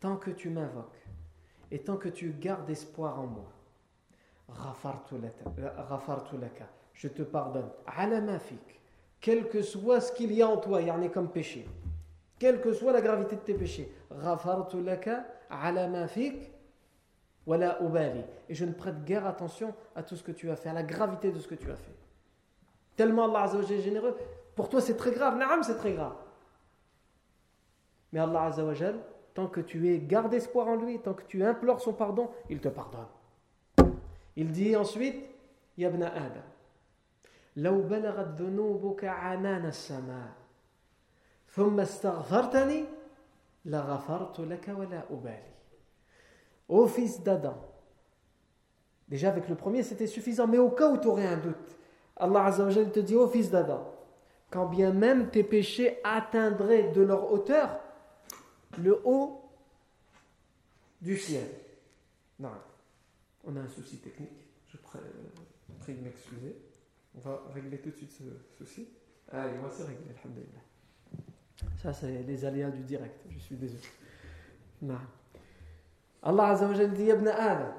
tant 0.00 0.16
que 0.16 0.30
tu 0.30 0.50
m'invoques 0.50 1.06
et 1.70 1.78
tant 1.78 1.96
que 1.96 2.08
tu 2.08 2.32
gardes 2.32 2.68
espoir 2.68 3.20
en 3.20 3.26
moi, 3.26 3.52
je 6.94 7.08
te 7.08 7.22
pardonne. 7.22 7.70
Quel 9.20 9.48
que 9.48 9.62
soit 9.62 10.00
ce 10.00 10.12
qu'il 10.12 10.32
y 10.32 10.42
a 10.42 10.48
en 10.48 10.56
toi, 10.56 10.80
il 10.80 10.88
y 10.88 10.90
en 10.90 11.02
a 11.02 11.08
comme 11.08 11.30
péché. 11.30 11.68
Quelle 12.38 12.60
que 12.60 12.72
soit 12.72 12.92
la 12.92 13.02
gravité 13.02 13.36
de 13.36 13.42
tes 13.42 13.54
péchés. 13.54 13.94
Et 18.48 18.54
je 18.54 18.64
ne 18.64 18.72
prête 18.72 19.04
guère 19.04 19.26
attention 19.26 19.74
à 19.94 20.02
tout 20.02 20.16
ce 20.16 20.22
que 20.22 20.32
tu 20.32 20.50
as 20.50 20.56
fait, 20.56 20.70
à 20.70 20.72
la 20.72 20.82
gravité 20.82 21.30
de 21.30 21.38
ce 21.38 21.46
que 21.46 21.54
tu 21.54 21.70
as 21.70 21.76
fait. 21.76 21.94
Tellement 22.96 23.24
Allah 23.24 23.50
est 23.70 23.80
généreux. 23.80 24.16
Pour 24.54 24.68
toi, 24.68 24.80
c'est 24.80 24.96
très 24.96 25.12
grave. 25.12 25.36
Naam, 25.36 25.62
c'est 25.62 25.76
très 25.76 25.92
grave. 25.92 26.16
Mais 28.12 28.20
Allah 28.20 28.44
Azzawajal, 28.44 28.98
tant 29.33 29.47
que 29.47 29.61
tu 29.61 29.89
es 29.93 29.99
garde 29.99 30.33
espoir 30.33 30.67
en 30.67 30.75
lui, 30.75 30.99
tant 30.99 31.13
que 31.13 31.23
tu 31.23 31.43
implores 31.43 31.81
son 31.81 31.93
pardon, 31.93 32.29
il 32.49 32.59
te 32.59 32.69
pardonne. 32.69 33.07
Il 34.35 34.51
dit 34.51 34.75
ensuite, 34.75 35.23
Yabna 35.77 36.07
Adam, 36.07 36.43
لو 37.57 37.81
بلغت 37.81 38.41
ذنوبك 38.41 39.05
عنان 39.05 39.65
السماء 39.65 40.33
ثم 41.49 41.79
استغفرتني 41.79 42.85
لغفرت 43.65 44.39
لك 44.39 44.75
ولا 44.77 45.03
أبالي 45.11 45.55
Ô 46.67 46.87
fils 46.87 47.21
d'Adam, 47.21 47.53
déjà 49.07 49.29
avec 49.29 49.47
le 49.47 49.55
premier 49.55 49.83
c'était 49.83 50.07
suffisant, 50.07 50.47
mais 50.47 50.57
au 50.57 50.71
cas 50.71 50.89
où 50.89 50.97
tu 50.97 51.07
aurais 51.07 51.27
un 51.27 51.37
doute, 51.37 51.77
Allah 52.17 52.45
Azzawajal 52.45 52.91
te 52.91 52.99
dit, 52.99 53.15
ô 53.15 53.27
fils 53.27 53.51
d'Adam, 53.51 53.85
quand 54.49 54.65
bien 54.65 54.91
même 54.91 55.29
tes 55.29 55.43
péchés 55.43 55.99
atteindraient 56.03 56.89
de 56.91 57.03
leur 57.03 57.31
hauteur, 57.31 57.79
le 58.78 59.00
haut 59.04 59.50
du 61.00 61.16
ciel. 61.16 61.48
Non, 62.38 62.50
on 63.44 63.56
a 63.56 63.60
un 63.60 63.68
souci 63.68 63.98
technique. 63.98 64.46
Je 64.68 64.76
prie 65.80 65.94
de 65.94 66.02
m'excuser. 66.02 66.56
On 67.16 67.20
va 67.20 67.42
régler 67.52 67.78
tout 67.78 67.90
de 67.90 67.96
suite 67.96 68.12
ce 68.12 68.24
souci. 68.56 68.88
Allez, 69.32 69.52
on 69.58 69.66
va 69.66 69.70
se 69.70 69.82
régler, 69.82 70.14
Ça, 71.82 71.92
c'est 71.92 72.22
les 72.22 72.44
aléas 72.44 72.70
du 72.70 72.82
direct. 72.82 73.20
Je 73.30 73.38
suis 73.38 73.56
désolé. 73.56 73.82
Non. 74.82 74.98
Allah 76.22 76.48
Azza 76.48 76.66
wa 76.66 76.74
Jalla 76.74 76.88
dit 76.88 77.04
Ibn 77.04 77.28
Adam. 77.28 77.74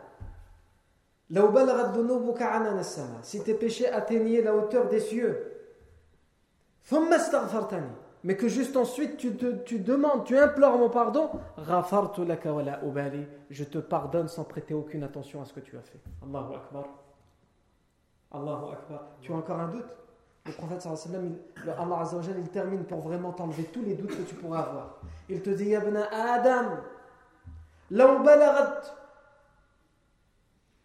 Si 3.22 3.44
tes 3.44 3.54
péchés 3.54 3.88
atteignaient 3.88 4.42
la 4.42 4.54
hauteur 4.56 4.90
des 4.90 5.00
cieux, 5.00 5.52
mais 8.25 8.37
que 8.37 8.49
juste 8.49 8.77
ensuite 8.77 9.17
tu, 9.17 9.37
tu 9.65 9.79
demandes, 9.79 10.25
tu 10.25 10.37
implores 10.39 10.79
mon 10.79 10.91
pardon, 10.91 11.31
je 13.51 13.65
te 13.65 13.79
pardonne 13.79 14.29
sans 14.29 14.45
prêter 14.45 14.75
aucune 14.75 15.03
attention 15.03 15.43
à 15.43 15.45
ce 15.45 15.53
que 15.53 15.61
tu 15.61 15.77
as 15.77 15.83
fait. 15.83 16.01
Allahu 16.23 16.55
Akbar. 16.55 16.85
Allahu 18.33 18.73
Akbar. 18.73 19.03
Tu 19.21 19.33
as 19.33 19.37
encore 19.37 19.61
un 19.61 19.69
doute 19.69 19.87
Le 20.45 20.53
prophète 20.53 20.83
sallallahu 20.83 21.35
Allah 21.79 22.01
Azza 22.01 22.17
wa 22.17 22.23
il 22.39 22.49
termine 22.49 22.85
pour 22.85 23.01
vraiment 23.01 23.33
t'enlever 23.33 23.65
tous 23.65 23.83
les 23.83 23.95
doutes 23.95 24.17
que 24.17 24.23
tu 24.29 24.35
pourrais 24.35 24.59
avoir. 24.59 25.01
Il 25.29 25.43
te 25.43 25.51
dit, 25.51 25.67
Yabna 25.67 26.09
Adam, 26.13 26.79
لو 27.91 28.19
بلغت 28.19 28.93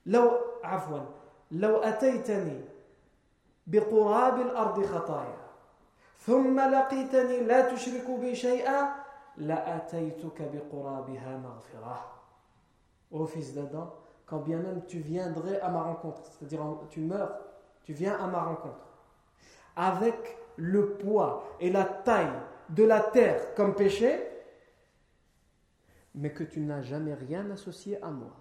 لو 0.05 0.31
عفوا 0.63 0.99
لو 1.51 1.77
أتيتني 1.77 2.61
بقراب 3.67 4.41
الأرض 4.41 4.85
خطايا 4.85 5.37
ثم 6.25 6.59
لقيتني 6.59 7.39
لا 7.39 7.73
تشرك 7.73 8.09
بي 8.09 8.35
شيئا 8.35 8.93
لأتيتك 9.37 10.41
بقرابها 10.41 11.37
مغفرة 11.37 12.21
Ô 13.11 13.27
fils 13.27 13.53
d'Adam, 13.53 13.93
quand 14.25 14.39
bien 14.39 14.59
même 14.59 14.85
tu 14.87 14.99
viendrais 14.99 15.59
à 15.59 15.69
ma 15.69 15.83
rencontre, 15.83 16.21
c'est-à-dire 16.23 16.61
tu 16.89 17.01
meurs, 17.01 17.37
tu 17.83 17.91
viens 17.91 18.15
à 18.15 18.25
ma 18.27 18.41
rencontre, 18.41 18.87
avec 19.75 20.37
le 20.55 20.93
poids 20.93 21.43
et 21.59 21.69
la 21.69 21.83
taille 21.83 22.39
de 22.69 22.83
la 22.85 23.01
terre 23.01 23.53
comme 23.55 23.75
péché, 23.75 24.17
mais 26.15 26.31
que 26.31 26.43
tu 26.43 26.61
n'as 26.61 26.81
jamais 26.81 27.13
rien 27.13 27.49
associé 27.51 28.01
à 28.01 28.09
moi. 28.09 28.31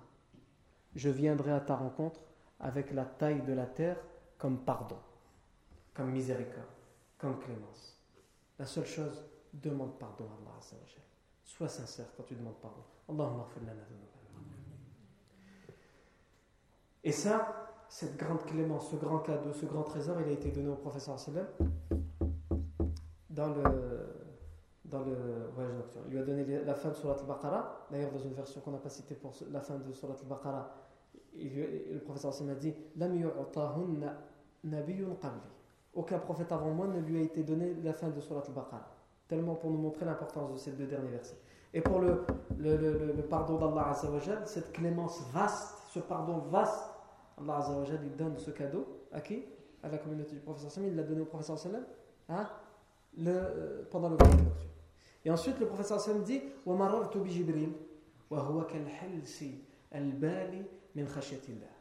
Je 0.95 1.09
viendrai 1.09 1.53
à 1.53 1.61
ta 1.61 1.74
rencontre 1.74 2.20
avec 2.61 2.93
la 2.93 3.05
taille 3.05 3.43
de 3.43 3.53
la 3.53 3.66
terre 3.66 3.97
comme 4.39 4.59
pardon, 4.59 4.99
comme 5.95 6.11
miséricorde, 6.11 6.66
comme 7.18 7.39
clémence. 7.39 8.01
La 8.59 8.66
seule 8.66 8.86
chose, 8.86 9.24
demande 9.53 9.97
pardon 9.97 10.26
à 10.26 10.36
Allah. 10.41 10.59
Sois 11.43 11.70
sincère 11.70 12.07
quand 12.16 12.24
tu 12.24 12.36
demandes 12.36 12.59
pardon. 12.61 12.82
Allahumma 13.07 13.47
Et 17.03 17.11
ça, 17.11 17.70
cette 17.88 18.18
grande 18.18 18.43
clémence, 18.45 18.89
ce 18.89 18.95
grand 18.95 19.20
cadeau, 19.20 19.53
ce 19.53 19.66
grand 19.66 19.84
trésor, 19.84 20.20
il 20.22 20.30
a 20.30 20.32
été 20.32 20.51
donné 20.51 20.70
au 20.70 20.76
professeur 20.76 21.20
sallam 21.20 21.45
dans 23.30 23.49
le, 23.49 23.63
dans 24.86 25.03
le 25.03 25.49
voyage 25.53 25.76
nocturne. 25.76 26.05
Il 26.07 26.13
lui 26.13 26.20
a 26.20 26.24
donné 26.24 26.63
la 26.63 26.74
fin 26.74 26.89
de 26.89 26.95
Surat 26.95 27.18
al-Baqarah. 27.20 27.88
D'ailleurs, 27.91 28.11
dans 28.11 28.20
une 28.20 28.34
version 28.34 28.61
qu'on 28.61 28.72
n'a 28.72 28.80
pas 28.80 28.89
citée 28.89 29.16
pour 29.16 29.34
la 29.51 29.61
fin 29.61 29.78
de 29.78 29.93
Surat 29.93 30.16
al-Baqarah, 30.20 30.74
le 31.36 31.99
professeur 31.99 32.34
sallam 32.34 32.55
a 32.55 32.59
dit 32.59 32.74
Aucun 35.95 36.18
prophète 36.18 36.53
avant 36.53 36.70
moi 36.70 36.87
ne 36.87 37.01
lui 37.01 37.18
a 37.18 37.22
été 37.22 37.43
donné 37.43 37.74
la 37.83 37.93
fin 37.93 38.09
de 38.09 38.20
Surat 38.20 38.43
al-Baqarah. 38.47 38.89
Tellement 39.28 39.55
pour 39.55 39.70
nous 39.70 39.78
montrer 39.78 40.05
l'importance 40.05 40.53
de 40.53 40.57
ces 40.59 40.72
deux 40.72 40.87
derniers 40.87 41.11
versets. 41.11 41.39
Et 41.72 41.81
pour 41.81 42.01
le, 42.01 42.24
le, 42.59 42.76
le, 42.76 43.12
le 43.12 43.22
pardon 43.22 43.57
d'Allah 43.57 43.93
cette 44.45 44.72
clémence 44.72 45.20
vaste, 45.33 45.78
ce 45.89 46.01
pardon 46.01 46.39
vaste 46.39 46.91
Allah 47.41 47.59
Azzawajal, 47.59 48.01
il 48.05 48.16
donne 48.16 48.37
ce 48.39 48.51
cadeau 48.51 48.87
à 49.12 49.20
qui 49.20 49.45
À 49.83 49.89
la 49.89 49.99
communauté 49.99 50.33
du 50.35 50.41
professeur 50.41 50.70
Sallam. 50.70 50.91
Il 50.91 50.97
l'a 50.97 51.03
donné 51.03 51.22
au 51.22 51.26
professeur 51.26 51.59
Sallam 51.59 51.85
hein? 52.28 52.49
le, 53.16 53.31
euh, 53.31 53.83
pendant 53.91 54.11
le 54.11 54.16
voyage 54.16 54.37
nocturne. 54.37 54.70
Et 55.24 55.31
ensuite, 55.31 55.59
le 55.59 55.66
professeur 55.66 56.01
Sallam 56.01 56.22
dit 56.22 56.41
وَمَرَرْتُ 56.66 57.16
بِجِبْرِيلِ 57.16 57.72
وَهُوَ 58.31 58.64
كَالْحِلْسِ 58.66 59.45
الْبَالِ 59.95 60.64
مِنْ 60.95 61.07
خَشْيَةِ 61.09 61.43
اللَّهِ 61.49 61.72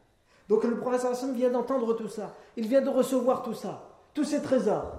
Donc 0.48 0.64
le 0.64 0.78
professeur 0.78 1.14
Sallam 1.14 1.36
vient 1.36 1.50
d'entendre 1.50 1.94
tout 1.94 2.08
ça. 2.08 2.34
Il 2.56 2.66
vient 2.66 2.80
de 2.80 2.88
recevoir 2.90 3.42
tout 3.42 3.54
ça. 3.54 3.86
Tous 4.15 4.23
ces 4.23 4.41
trésors. 4.41 4.93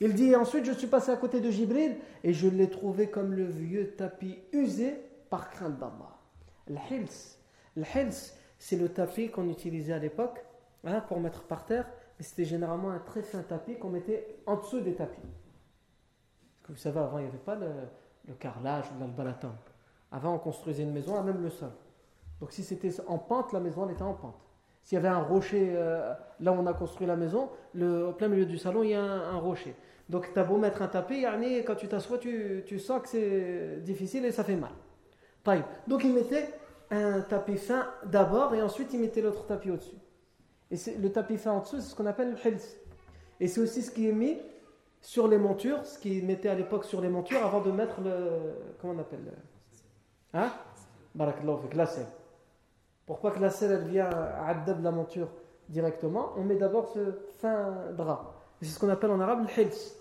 Il 0.00 0.14
dit 0.14 0.34
ensuite, 0.34 0.64
je 0.64 0.72
suis 0.72 0.88
passé 0.88 1.12
à 1.12 1.16
côté 1.16 1.40
de 1.40 1.50
Jibril 1.50 1.96
et 2.24 2.32
je 2.32 2.48
l'ai 2.48 2.68
trouvé 2.68 3.08
comme 3.08 3.32
le 3.32 3.44
vieux 3.44 3.94
tapis 3.94 4.38
usé 4.52 4.96
par 5.30 5.50
crainte 5.50 5.78
d'Allah. 5.78 6.18
Le-hils. 6.66 7.38
Le-hils, 7.76 8.36
c'est 8.58 8.76
le 8.76 8.88
tapis 8.88 9.30
qu'on 9.30 9.48
utilisait 9.48 9.92
à 9.92 9.98
l'époque 9.98 10.44
hein, 10.84 11.00
pour 11.02 11.20
mettre 11.20 11.42
par 11.42 11.66
terre, 11.66 11.86
c'était 12.20 12.44
généralement 12.44 12.90
un 12.90 13.00
très 13.00 13.22
fin 13.22 13.42
tapis 13.42 13.76
qu'on 13.76 13.90
mettait 13.90 14.38
en 14.46 14.56
dessous 14.56 14.80
des 14.80 14.94
tapis. 14.94 15.20
Parce 15.20 16.66
que 16.66 16.72
vous 16.72 16.78
savez, 16.78 17.00
avant, 17.00 17.18
il 17.18 17.22
n'y 17.22 17.28
avait 17.28 17.38
pas 17.38 17.56
le, 17.56 18.34
carrelage 18.38 18.86
ou 18.96 19.00
l'albalaton. 19.00 19.52
Avant, 20.10 20.34
on 20.34 20.38
construisait 20.38 20.84
une 20.84 20.92
maison 20.92 21.18
à 21.18 21.22
même 21.22 21.42
le 21.42 21.50
sol. 21.50 21.72
Donc 22.40 22.52
si 22.52 22.62
c'était 22.62 22.92
en 23.06 23.18
pente, 23.18 23.52
la 23.52 23.60
maison 23.60 23.88
était 23.88 24.02
en 24.02 24.14
pente. 24.14 24.43
S'il 24.84 24.96
y 24.96 24.98
avait 24.98 25.08
un 25.08 25.22
rocher, 25.22 25.72
euh, 25.74 26.12
là 26.40 26.52
où 26.52 26.56
on 26.56 26.66
a 26.66 26.74
construit 26.74 27.06
la 27.06 27.16
maison, 27.16 27.48
le, 27.74 28.06
au 28.06 28.12
plein 28.12 28.28
milieu 28.28 28.46
du 28.46 28.58
salon, 28.58 28.82
il 28.82 28.90
y 28.90 28.94
a 28.94 29.02
un, 29.02 29.38
rocher. 29.38 29.74
Donc 30.08 30.32
tu 30.32 30.38
as 30.38 30.44
beau 30.44 30.58
mettre 30.58 30.82
un 30.82 30.88
tapis, 30.88 31.24
quand 31.66 31.74
tu 31.74 31.88
t'assois, 31.88 32.18
tu, 32.18 32.62
tu 32.66 32.78
sens 32.78 33.02
que 33.02 33.08
c'est 33.08 33.82
difficile 33.82 34.26
et 34.26 34.30
ça 34.32 34.44
fait 34.44 34.56
mal. 34.56 34.72
Donc 35.86 36.04
il 36.04 36.12
mettait 36.12 36.50
un 36.90 37.20
tapis 37.22 37.56
fin 37.56 37.86
d'abord 38.04 38.54
et 38.54 38.62
ensuite 38.62 38.92
il 38.92 39.00
mettait 39.00 39.22
l'autre 39.22 39.46
tapis 39.46 39.70
au-dessus. 39.70 39.96
Et 40.70 40.76
le 40.98 41.10
tapis 41.10 41.38
fin 41.38 41.52
en 41.52 41.60
dessous, 41.60 41.80
c'est 41.80 41.90
ce 41.90 41.94
qu'on 41.94 42.06
appelle 42.06 42.32
le 42.32 42.50
hils. 42.50 42.76
Et 43.40 43.48
c'est 43.48 43.60
aussi 43.60 43.82
ce 43.82 43.90
qui 43.90 44.08
est 44.08 44.12
mis 44.12 44.38
sur 45.00 45.28
les 45.28 45.38
montures, 45.38 45.84
ce 45.84 45.98
qu'ils 45.98 46.24
mettait 46.24 46.48
à 46.48 46.54
l'époque 46.54 46.84
sur 46.84 47.00
les 47.00 47.08
montures 47.08 47.44
avant 47.44 47.60
de 47.60 47.70
mettre 47.70 48.00
le. 48.00 48.12
Comment 48.80 48.94
on 48.94 48.98
appelle 48.98 49.24
le, 49.24 49.32
Hein? 50.38 50.50
Barakallahu 51.14 51.72
la 51.74 51.86
selle. 51.86 52.06
Pour 53.06 53.20
pas 53.20 53.30
que 53.30 53.40
la 53.40 53.50
selle 53.50 53.72
elle 53.72 53.88
vienne 53.88 54.06
à 54.06 54.54
de 54.54 54.82
la 54.82 54.90
monture 54.90 55.28
directement, 55.68 56.32
on 56.36 56.44
met 56.44 56.56
d'abord 56.56 56.88
ce 56.88 57.12
fin 57.38 57.92
drap. 57.96 58.34
C'est 58.60 58.68
ce 58.68 58.78
qu'on 58.78 58.88
appelle 58.88 59.10
en 59.10 59.20
arabe 59.20 59.46
le 59.46 59.62
hils. 59.62 59.96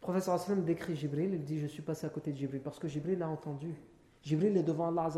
Le 0.00 0.06
professeur 0.06 0.34
Aslam 0.34 0.64
décrit 0.64 0.96
Jibril, 0.96 1.32
il 1.32 1.44
dit 1.44 1.58
Je 1.58 1.66
suis 1.66 1.82
passé 1.82 2.06
à 2.06 2.10
côté 2.10 2.32
de 2.32 2.36
Jibril 2.36 2.60
parce 2.60 2.78
que 2.78 2.88
Jibril 2.88 3.22
a 3.22 3.28
entendu 3.28 3.74
Jibril 4.24 4.56
est 4.56 4.62
devant 4.62 4.88
Allah 4.88 5.08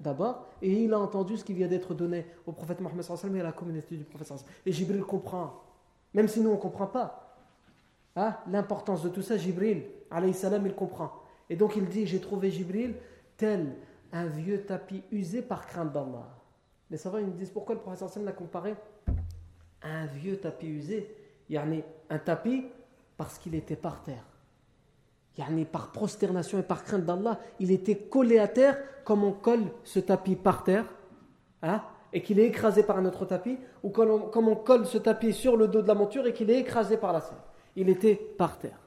d'abord 0.00 0.46
et 0.62 0.84
il 0.84 0.92
a 0.94 0.98
entendu 0.98 1.36
ce 1.36 1.44
qui 1.44 1.52
vient 1.52 1.68
d'être 1.68 1.94
donné 1.94 2.26
au 2.46 2.52
prophète 2.52 2.80
Mohammed 2.80 3.04
et 3.34 3.40
à 3.40 3.42
la 3.42 3.52
communauté 3.52 3.96
du 3.96 4.04
prophète 4.04 4.44
Et 4.64 4.72
Jibril 4.72 5.02
comprend, 5.02 5.62
même 6.14 6.28
si 6.28 6.40
nous 6.40 6.50
on 6.50 6.54
ne 6.54 6.58
comprend 6.58 6.86
pas 6.86 7.36
hein, 8.16 8.36
l'importance 8.50 9.02
de 9.02 9.10
tout 9.10 9.20
ça, 9.20 9.36
Jibril, 9.36 9.84
alayhi 10.10 10.32
salam, 10.32 10.64
il 10.66 10.74
comprend. 10.74 11.12
Et 11.50 11.56
donc 11.56 11.76
il 11.76 11.86
dit 11.86 12.06
J'ai 12.06 12.20
trouvé 12.20 12.50
Jibril 12.50 12.94
tel 13.36 13.76
un 14.12 14.26
vieux 14.26 14.64
tapis 14.64 15.02
usé 15.10 15.42
par 15.42 15.66
crainte 15.66 15.92
d'Allah. 15.92 16.28
Les 16.90 16.96
savants 16.96 17.18
ils 17.18 17.26
me 17.26 17.32
disent 17.32 17.50
pourquoi 17.50 17.74
le 17.74 17.80
prophète 17.80 18.16
l'a 18.24 18.32
comparé? 18.32 18.74
À 19.82 19.88
un 19.88 20.06
vieux 20.06 20.38
tapis 20.38 20.66
usé. 20.66 21.14
Il 21.48 21.54
y 21.54 21.58
a 21.58 21.64
un 22.10 22.18
tapis 22.18 22.66
parce 23.16 23.38
qu'il 23.38 23.54
était 23.54 23.76
par 23.76 24.02
terre 24.02 24.24
par 25.70 25.92
prosternation 25.92 26.58
et 26.58 26.62
par 26.62 26.84
crainte 26.84 27.04
d'Allah, 27.04 27.38
il 27.60 27.70
était 27.70 27.96
collé 27.96 28.38
à 28.38 28.48
terre 28.48 28.78
comme 29.04 29.24
on 29.24 29.32
colle 29.32 29.64
ce 29.84 30.00
tapis 30.00 30.36
par 30.36 30.64
terre, 30.64 30.84
hein, 31.62 31.82
et 32.12 32.22
qu'il 32.22 32.40
est 32.40 32.46
écrasé 32.46 32.82
par 32.82 32.98
un 32.98 33.04
autre 33.04 33.24
tapis, 33.24 33.58
ou 33.82 33.90
comme 33.90 34.10
on, 34.10 34.18
comme 34.20 34.48
on, 34.48 34.56
colle 34.56 34.86
ce 34.86 34.98
tapis 34.98 35.32
sur 35.32 35.56
le 35.56 35.68
dos 35.68 35.82
de 35.82 35.88
la 35.88 35.94
monture 35.94 36.26
et 36.26 36.32
qu'il 36.32 36.50
est 36.50 36.58
écrasé 36.58 36.96
par 36.96 37.12
la 37.12 37.20
selle. 37.20 37.38
Il 37.76 37.88
était 37.88 38.16
par 38.16 38.58
terre. 38.58 38.78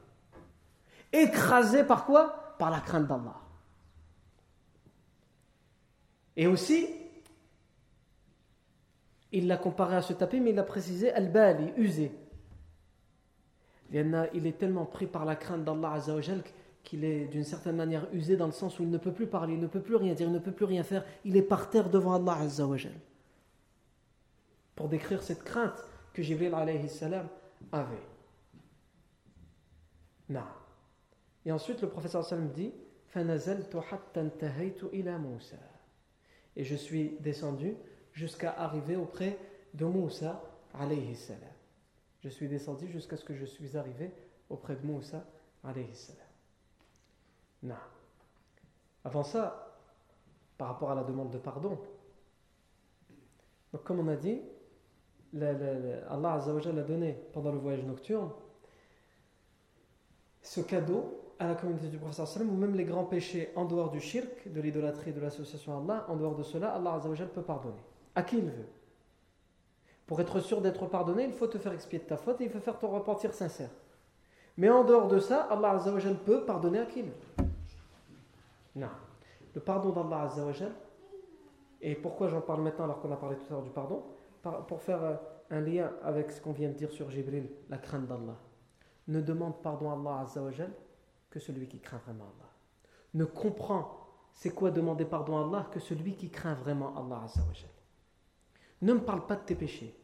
Écrasé 1.12 1.84
par 1.84 2.04
quoi? 2.04 2.54
Par 2.58 2.70
la 2.70 2.80
crainte 2.80 3.06
d'Allah. 3.06 3.36
Et 6.36 6.46
aussi, 6.46 6.88
il 9.32 9.46
l'a 9.46 9.56
comparé 9.56 9.96
à 9.96 10.02
ce 10.02 10.12
tapis, 10.12 10.40
mais 10.40 10.50
il 10.50 10.56
l'a 10.56 10.62
précisé, 10.62 11.12
al-bali, 11.12 11.72
usé 11.76 12.12
il 13.92 14.46
est 14.46 14.58
tellement 14.58 14.86
pris 14.86 15.06
par 15.06 15.24
la 15.24 15.36
crainte 15.36 15.64
d'Allah 15.64 16.00
qu'il 16.82 17.04
est 17.04 17.26
d'une 17.26 17.44
certaine 17.44 17.76
manière 17.76 18.08
usé 18.12 18.36
dans 18.36 18.46
le 18.46 18.52
sens 18.52 18.78
où 18.78 18.82
il 18.82 18.90
ne 18.90 18.98
peut 18.98 19.12
plus 19.12 19.26
parler, 19.26 19.54
il 19.54 19.60
ne 19.60 19.66
peut 19.66 19.80
plus 19.80 19.96
rien 19.96 20.14
dire, 20.14 20.26
il 20.26 20.32
ne 20.32 20.38
peut 20.38 20.52
plus 20.52 20.64
rien 20.64 20.82
faire. 20.82 21.04
Il 21.24 21.36
est 21.36 21.42
par 21.42 21.70
terre 21.70 21.90
devant 21.90 22.14
Allah 22.14 22.38
Azzawajal. 22.40 22.94
Pour 24.74 24.88
décrire 24.88 25.22
cette 25.22 25.44
crainte 25.44 25.84
que 26.12 26.22
Jibril 26.22 26.54
alayhi 26.54 26.88
salam 26.88 27.28
avait. 27.70 27.96
Et 31.44 31.52
ensuite 31.52 31.82
le 31.82 31.88
professeur 31.88 32.24
dit 32.54 32.72
Et 36.56 36.64
je 36.64 36.74
suis 36.74 37.16
descendu 37.20 37.76
jusqu'à 38.12 38.52
arriver 38.52 38.96
auprès 38.96 39.38
de 39.74 39.84
Moussa 39.84 40.42
alayhi 40.74 41.16
je 42.22 42.28
suis 42.28 42.48
descendu 42.48 42.88
jusqu'à 42.88 43.16
ce 43.16 43.24
que 43.24 43.34
je 43.34 43.44
suis 43.44 43.76
arrivé 43.76 44.12
auprès 44.48 44.76
de 44.76 44.86
Moussa 44.86 45.24
alayhi 45.64 45.94
salam. 45.94 47.76
Avant 49.04 49.24
ça, 49.24 49.76
par 50.56 50.68
rapport 50.68 50.92
à 50.92 50.94
la 50.94 51.02
demande 51.02 51.30
de 51.30 51.38
pardon, 51.38 51.78
comme 53.84 54.00
on 54.00 54.08
a 54.08 54.16
dit, 54.16 54.40
Allah 55.34 56.34
Azzawajal 56.34 56.78
a 56.78 56.82
donné 56.82 57.18
pendant 57.32 57.50
le 57.50 57.58
voyage 57.58 57.84
nocturne 57.84 58.30
ce 60.42 60.60
cadeau 60.60 61.18
à 61.38 61.48
la 61.48 61.54
communauté 61.54 61.88
du 61.88 61.98
prophète 61.98 62.42
ou 62.42 62.54
même 62.54 62.74
les 62.74 62.84
grands 62.84 63.04
péchés 63.04 63.50
en 63.56 63.64
dehors 63.64 63.90
du 63.90 64.00
shirk, 64.00 64.48
de 64.52 64.60
l'idolâtrie, 64.60 65.12
de 65.12 65.20
l'association 65.20 65.76
à 65.76 65.80
Allah, 65.80 66.06
en 66.08 66.16
dehors 66.16 66.36
de 66.36 66.42
cela, 66.42 66.70
Allah 66.74 66.94
Azzawajal 66.94 67.28
peut 67.28 67.42
pardonner. 67.42 67.82
À 68.14 68.22
qui 68.22 68.38
il 68.38 68.44
veut. 68.44 68.68
Pour 70.06 70.20
être 70.20 70.40
sûr 70.40 70.60
d'être 70.60 70.86
pardonné, 70.86 71.24
il 71.24 71.32
faut 71.32 71.46
te 71.46 71.58
faire 71.58 71.72
expier 71.72 71.98
de 71.98 72.04
ta 72.04 72.16
faute 72.16 72.40
et 72.40 72.44
il 72.44 72.50
faut 72.50 72.60
faire 72.60 72.78
ton 72.78 72.88
repentir 72.88 73.32
sincère. 73.32 73.70
Mais 74.56 74.68
en 74.68 74.84
dehors 74.84 75.08
de 75.08 75.18
ça, 75.18 75.42
Allah 75.50 75.70
Azzawajal 75.70 76.16
peut 76.16 76.44
pardonner 76.44 76.80
à 76.80 76.86
qui 76.86 77.00
il 77.00 77.06
veut. 77.06 77.46
Non. 78.76 78.88
Le 79.54 79.60
pardon 79.60 79.90
d'Allah 79.90 80.24
Azzawajal, 80.24 80.72
et 81.80 81.94
pourquoi 81.94 82.28
j'en 82.28 82.40
parle 82.40 82.62
maintenant 82.62 82.84
alors 82.84 83.00
qu'on 83.00 83.10
a 83.10 83.16
parlé 83.16 83.36
tout 83.36 83.46
à 83.48 83.54
l'heure 83.54 83.62
du 83.62 83.70
pardon? 83.70 84.04
Pour 84.68 84.80
faire 84.82 85.02
euh, 85.02 85.14
un 85.50 85.60
lien 85.60 85.92
avec 86.02 86.30
ce 86.30 86.40
qu'on 86.40 86.52
vient 86.52 86.68
de 86.68 86.74
dire 86.74 86.90
sur 86.90 87.10
Jibril, 87.10 87.48
la 87.68 87.78
crainte 87.78 88.06
d'Allah. 88.06 88.36
Ne 89.08 89.20
demande 89.20 89.62
pardon 89.62 89.90
à 89.90 89.94
Allah 89.94 90.22
Azzawajal 90.22 90.72
que 91.30 91.40
celui 91.40 91.66
qui 91.66 91.80
craint 91.80 92.00
vraiment 92.04 92.24
Allah. 92.24 92.50
Ne 93.14 93.24
comprend 93.24 93.98
c'est 94.34 94.50
quoi 94.50 94.70
demander 94.70 95.04
pardon 95.04 95.38
à 95.38 95.46
Allah 95.46 95.66
que 95.70 95.80
celui 95.80 96.14
qui 96.14 96.30
craint 96.30 96.54
vraiment 96.54 96.94
Allah 96.96 97.22
Azzawajal. 97.24 97.70
Ne 98.82 98.94
me 98.94 99.00
parle 99.00 99.26
pas 99.26 99.36
de 99.36 99.42
tes 99.42 99.54
péchés. 99.54 99.98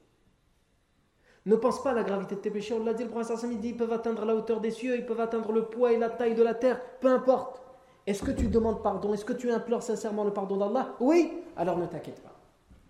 Ne 1.47 1.57
pense 1.57 1.83
pas 1.83 1.91
à 1.91 1.95
la 1.95 2.05
gravité 2.05 2.35
de 2.35 2.41
tes 2.41 2.51
péchés. 2.51 2.75
On 2.75 2.85
l'a 2.85 2.95
dit, 2.95 3.05
le 3.05 3.11
prophète 3.11 3.39
il 3.45 3.59
dit 3.61 3.69
ils 3.69 3.77
peuvent 3.77 3.93
atteindre 3.93 4.25
la 4.25 4.35
hauteur 4.35 4.61
des 4.61 4.71
cieux, 4.71 4.97
ils 4.97 5.07
peuvent 5.07 5.21
atteindre 5.21 5.53
le 5.53 5.65
poids 5.65 5.93
et 5.93 5.99
la 5.99 6.11
taille 6.11 6.35
de 6.35 6.43
la 6.43 6.55
terre, 6.55 6.81
peu 7.01 7.09
importe. 7.09 7.63
Est-ce 8.07 8.23
que 8.23 8.31
tu 8.31 8.49
demandes 8.49 8.83
pardon? 8.83 9.13
Est-ce 9.15 9.25
que 9.25 9.33
tu 9.33 9.51
implores 9.51 9.83
sincèrement 9.83 10.25
le 10.25 10.33
pardon 10.33 10.57
d'Allah? 10.57 10.95
Oui 11.01 11.43
Alors 11.57 11.79
ne 11.79 11.87
t'inquiète 11.87 12.23
pas. 12.23 12.35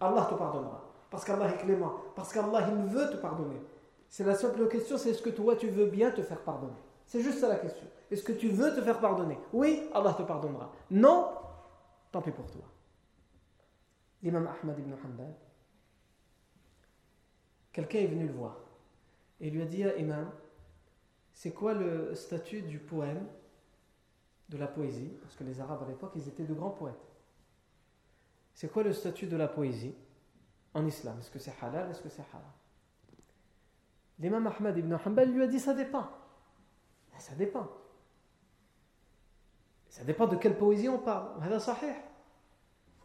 Allah 0.01 0.27
te 0.31 0.35
pardonnera. 0.35 0.81
Parce 1.11 1.25
qu'Allah 1.25 1.49
est 1.49 1.59
clément. 1.59 1.93
Parce 2.15 2.33
qu'Allah, 2.33 2.69
il 2.69 2.91
veut 2.91 3.11
te 3.11 3.17
pardonner. 3.17 3.61
C'est 4.09 4.25
la 4.25 4.35
simple 4.35 4.69
question, 4.69 4.97
c'est 4.97 5.11
est-ce 5.11 5.23
que 5.23 5.31
toi, 5.31 5.57
tu 5.57 5.69
veux 5.69 5.87
bien 5.87 6.11
te 6.11 6.23
faire 6.23 6.43
pardonner? 6.43 6.77
C'est 7.07 7.23
juste 7.23 7.39
ça 7.39 7.49
la 7.49 7.57
question. 7.57 7.87
Est-ce 8.11 8.23
que 8.23 8.33
tu 8.33 8.49
veux 8.49 8.75
te 8.75 8.81
faire 8.81 9.01
pardonner? 9.01 9.39
Oui, 9.53 9.89
Allah 9.93 10.15
te 10.15 10.23
pardonnera. 10.23 10.73
Non, 10.91 11.31
tant 12.11 12.23
pis 12.23 12.31
pour 12.31 12.51
toi. 12.51 12.65
L'imam 14.23 14.47
Ahmad 14.47 14.79
ibn 14.79 14.93
Hanbal, 14.93 15.35
quelqu'un 17.73 17.99
est 18.01 18.07
venu 18.07 18.27
le 18.27 18.33
voir 18.33 18.57
et 19.41 19.51
lui 19.51 19.63
a 19.63 19.67
dit 19.67 19.85
à 19.85 19.97
Imam, 19.97 20.31
c'est 21.33 21.53
quoi 21.53 21.73
le 21.73 22.15
statut 22.15 22.63
du 22.63 22.79
poème, 22.79 23.25
de 24.49 24.57
la 24.57 24.67
poésie 24.67 25.13
Parce 25.23 25.37
que 25.37 25.45
les 25.45 25.61
Arabes 25.61 25.83
à 25.85 25.89
l'époque, 25.89 26.13
ils 26.17 26.27
étaient 26.27 26.45
de 26.45 26.55
grands 26.55 26.71
poètes. 26.71 26.95
C'est 28.55 28.73
quoi 28.73 28.83
le 28.83 28.93
statut 28.93 29.27
de 29.27 29.37
la 29.37 29.47
poésie 29.47 29.95
en 30.75 30.85
islam? 30.85 31.17
Est-ce 31.21 31.31
que 31.31 31.39
c'est 31.39 31.55
halal? 31.63 31.91
Est-ce 31.91 32.03
que 32.03 32.09
c'est 32.09 32.23
haram? 32.23 32.43
L'imam 34.19 34.47
Ahmad 34.47 34.77
ibn 34.77 34.95
Hanbal 34.95 35.31
lui 35.31 35.43
a 35.43 35.47
dit 35.47 35.61
ça 35.61 35.75
dépend. 35.75 36.07
Ça 37.19 37.35
dépend. 37.35 37.69
Ça 39.89 40.05
dépend 40.05 40.27
de 40.27 40.37
quelle 40.37 40.57
poésie 40.57 40.89
on 40.89 40.99
parle. 40.99 41.29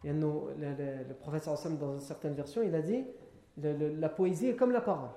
Le, 0.03 0.11
le, 0.11 1.03
le 1.07 1.13
prophète 1.15 1.49
dans 1.79 1.99
certaines 1.99 2.33
versions, 2.33 2.61
il 2.61 2.75
a 2.75 2.81
dit 2.81 3.05
la 3.57 4.09
poésie 4.09 4.49
est 4.49 4.55
comme 4.55 4.71
la 4.71 4.81
parole. 4.81 5.09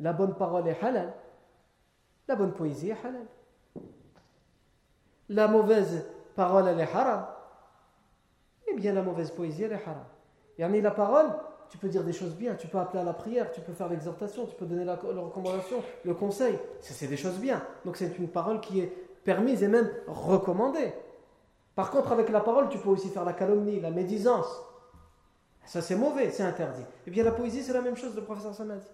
La 0.00 0.12
bonne 0.12 0.34
parole 0.34 0.66
est 0.68 0.82
halal. 0.82 1.12
La 2.28 2.36
bonne 2.36 2.52
poésie 2.52 2.90
est 2.90 3.04
halal. 3.04 3.26
La 5.28 5.46
mauvaise 5.46 6.06
parole, 6.34 6.68
est 6.68 6.82
haram. 6.82 7.26
Eh 8.66 8.74
bien, 8.74 8.92
la 8.92 9.02
mauvaise 9.02 9.30
poésie, 9.30 9.64
est 9.64 9.72
haram. 9.72 10.04
Et 10.58 10.80
la 10.80 10.90
parole, 10.90 11.30
tu 11.70 11.78
peux 11.78 11.88
dire 11.88 12.02
des 12.02 12.12
choses 12.12 12.34
bien, 12.34 12.56
tu 12.56 12.66
peux 12.66 12.78
appeler 12.78 13.00
à 13.00 13.04
la 13.04 13.12
prière, 13.12 13.50
tu 13.52 13.60
peux 13.60 13.72
faire 13.72 13.88
l'exhortation, 13.88 14.44
tu 14.44 14.56
peux 14.56 14.66
donner 14.66 14.84
la, 14.84 14.96
recommandation, 14.96 15.82
le 16.04 16.14
conseil. 16.14 16.58
C'est 16.80 17.06
des 17.06 17.16
choses 17.16 17.38
bien. 17.38 17.62
Donc, 17.84 17.96
c'est 17.96 18.18
une 18.18 18.28
parole 18.28 18.60
qui 18.60 18.80
est 18.80 18.92
permise 19.24 19.62
et 19.62 19.68
même 19.68 19.88
recommandée. 20.08 20.92
Par 21.76 21.92
contre, 21.92 22.10
avec 22.10 22.28
la 22.28 22.40
parole, 22.40 22.68
tu 22.68 22.78
peux 22.78 22.88
aussi 22.88 23.08
faire 23.08 23.24
la 23.24 23.32
calomnie, 23.32 23.80
la 23.80 23.92
médisance. 23.92 24.48
Ça, 25.64 25.80
c'est 25.80 25.94
mauvais, 25.94 26.30
c'est 26.30 26.42
interdit. 26.42 26.82
Et 26.82 26.84
eh 27.06 27.10
bien, 27.10 27.22
la 27.22 27.30
poésie, 27.30 27.62
c'est 27.62 27.72
la 27.72 27.82
même 27.82 27.96
chose, 27.96 28.16
le 28.16 28.22
professeur 28.22 28.52
Sam 28.52 28.76
dit. 28.76 28.86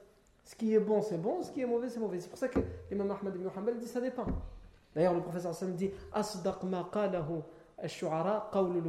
Ce 0.45 0.55
qui 0.55 0.75
est 0.75 0.79
bon, 0.79 1.01
c'est 1.01 1.21
bon, 1.21 1.43
ce 1.43 1.51
qui 1.51 1.63
est 1.63 1.67
mauvais, 1.67 1.89
c'est 1.89 1.99
mauvais. 1.99 2.21
C'est 2.21 2.29
pour 2.29 2.39
ça 2.39 2.49
que 2.49 2.61
l'imam 2.91 3.11
Ahmad 3.11 3.35
ibn 3.35 3.49
Hanbal 3.57 3.79
dit 3.79 3.89
ça 3.89 4.01
dépend. 4.01 4.27
D'ailleurs, 4.95 5.15
le 5.15 5.21
professeur 5.21 5.55
Sam 5.55 5.73
dit 5.73 5.91
Asdaq 6.13 6.63
ma 6.65 6.89
qalahu 6.93 7.41
al-shu'ara 7.79 8.51
qawlu. 8.53 8.81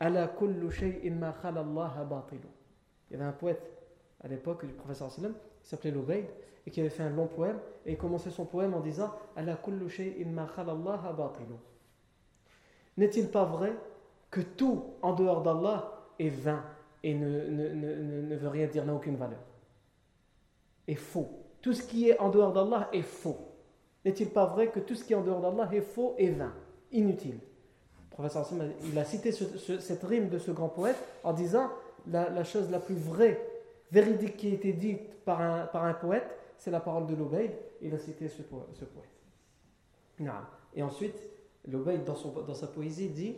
Allah. 0.00 0.30
Il 3.10 3.12
y 3.12 3.14
avait 3.14 3.24
un 3.24 3.32
poète 3.32 3.70
à 4.22 4.28
l'époque 4.28 4.64
du 4.64 4.72
professeur 4.72 5.10
Sallam 5.10 5.34
qui 5.62 5.68
s'appelait 5.68 5.90
Lubayd 5.90 6.26
et 6.66 6.70
qui 6.70 6.80
avait 6.80 6.88
fait 6.88 7.02
un 7.02 7.10
long 7.10 7.26
poème 7.26 7.58
et 7.84 7.92
il 7.92 7.98
commençait 7.98 8.30
son 8.30 8.46
poème 8.46 8.74
en 8.74 8.80
disant 8.80 9.12
kullu 9.62 9.88
Allah. 10.26 11.32
N'est-il 12.96 13.28
pas 13.28 13.44
vrai 13.44 13.76
que 14.30 14.40
tout 14.40 14.84
en 15.02 15.12
dehors 15.12 15.42
d'Allah 15.42 15.92
est 16.18 16.28
vain 16.28 16.64
et 17.02 17.14
ne, 17.14 17.28
ne 18.22 18.36
veut 18.36 18.48
rien 18.48 18.66
dire, 18.66 18.84
n'a 18.84 18.94
aucune 18.94 19.16
valeur? 19.16 19.40
Est 20.86 20.94
faux. 20.94 21.28
Tout 21.60 21.72
ce 21.72 21.82
qui 21.82 22.08
est 22.08 22.18
en 22.18 22.30
dehors 22.30 22.52
d'Allah 22.52 22.88
est 22.92 23.02
faux. 23.02 23.38
N'est-il 24.04 24.30
pas 24.30 24.46
vrai 24.46 24.70
que 24.70 24.80
tout 24.80 24.94
ce 24.94 25.04
qui 25.04 25.12
est 25.12 25.16
en 25.16 25.22
dehors 25.22 25.40
d'Allah 25.40 25.68
est 25.72 25.82
faux 25.82 26.14
et 26.18 26.30
vain, 26.30 26.52
inutile? 26.90 27.38
Le 28.11 28.15
professeur 28.15 28.47
il 28.85 28.97
a 28.97 29.03
cité 29.03 29.31
cette 29.31 30.03
rime 30.03 30.29
de 30.29 30.37
ce 30.37 30.51
grand 30.51 30.69
poète 30.69 30.97
en 31.23 31.33
disant 31.33 31.69
la, 32.07 32.29
la, 32.29 32.43
chose 32.43 32.69
la 32.71 32.79
plus 32.79 32.95
vraie, 32.95 33.39
véridique 33.91 34.37
qui 34.37 34.51
a 34.51 34.53
été 34.53 34.73
dite 34.73 35.23
par 35.25 35.41
un, 35.41 35.65
par 35.65 35.83
un 35.83 35.93
poète, 35.93 36.37
c'est 36.57 36.71
la 36.71 36.79
parole 36.79 37.07
de 37.07 37.15
l'Obeid. 37.15 37.51
Il 37.81 37.93
a 37.93 37.99
cité 37.99 38.29
ce, 38.29 38.41
ce 38.73 38.85
poète. 38.85 40.29
Et 40.75 40.81
ensuite, 40.81 41.17
l'Obeid, 41.67 42.05
dans, 42.05 42.15
dans 42.47 42.53
sa 42.53 42.67
poésie, 42.67 43.09
dit 43.09 43.35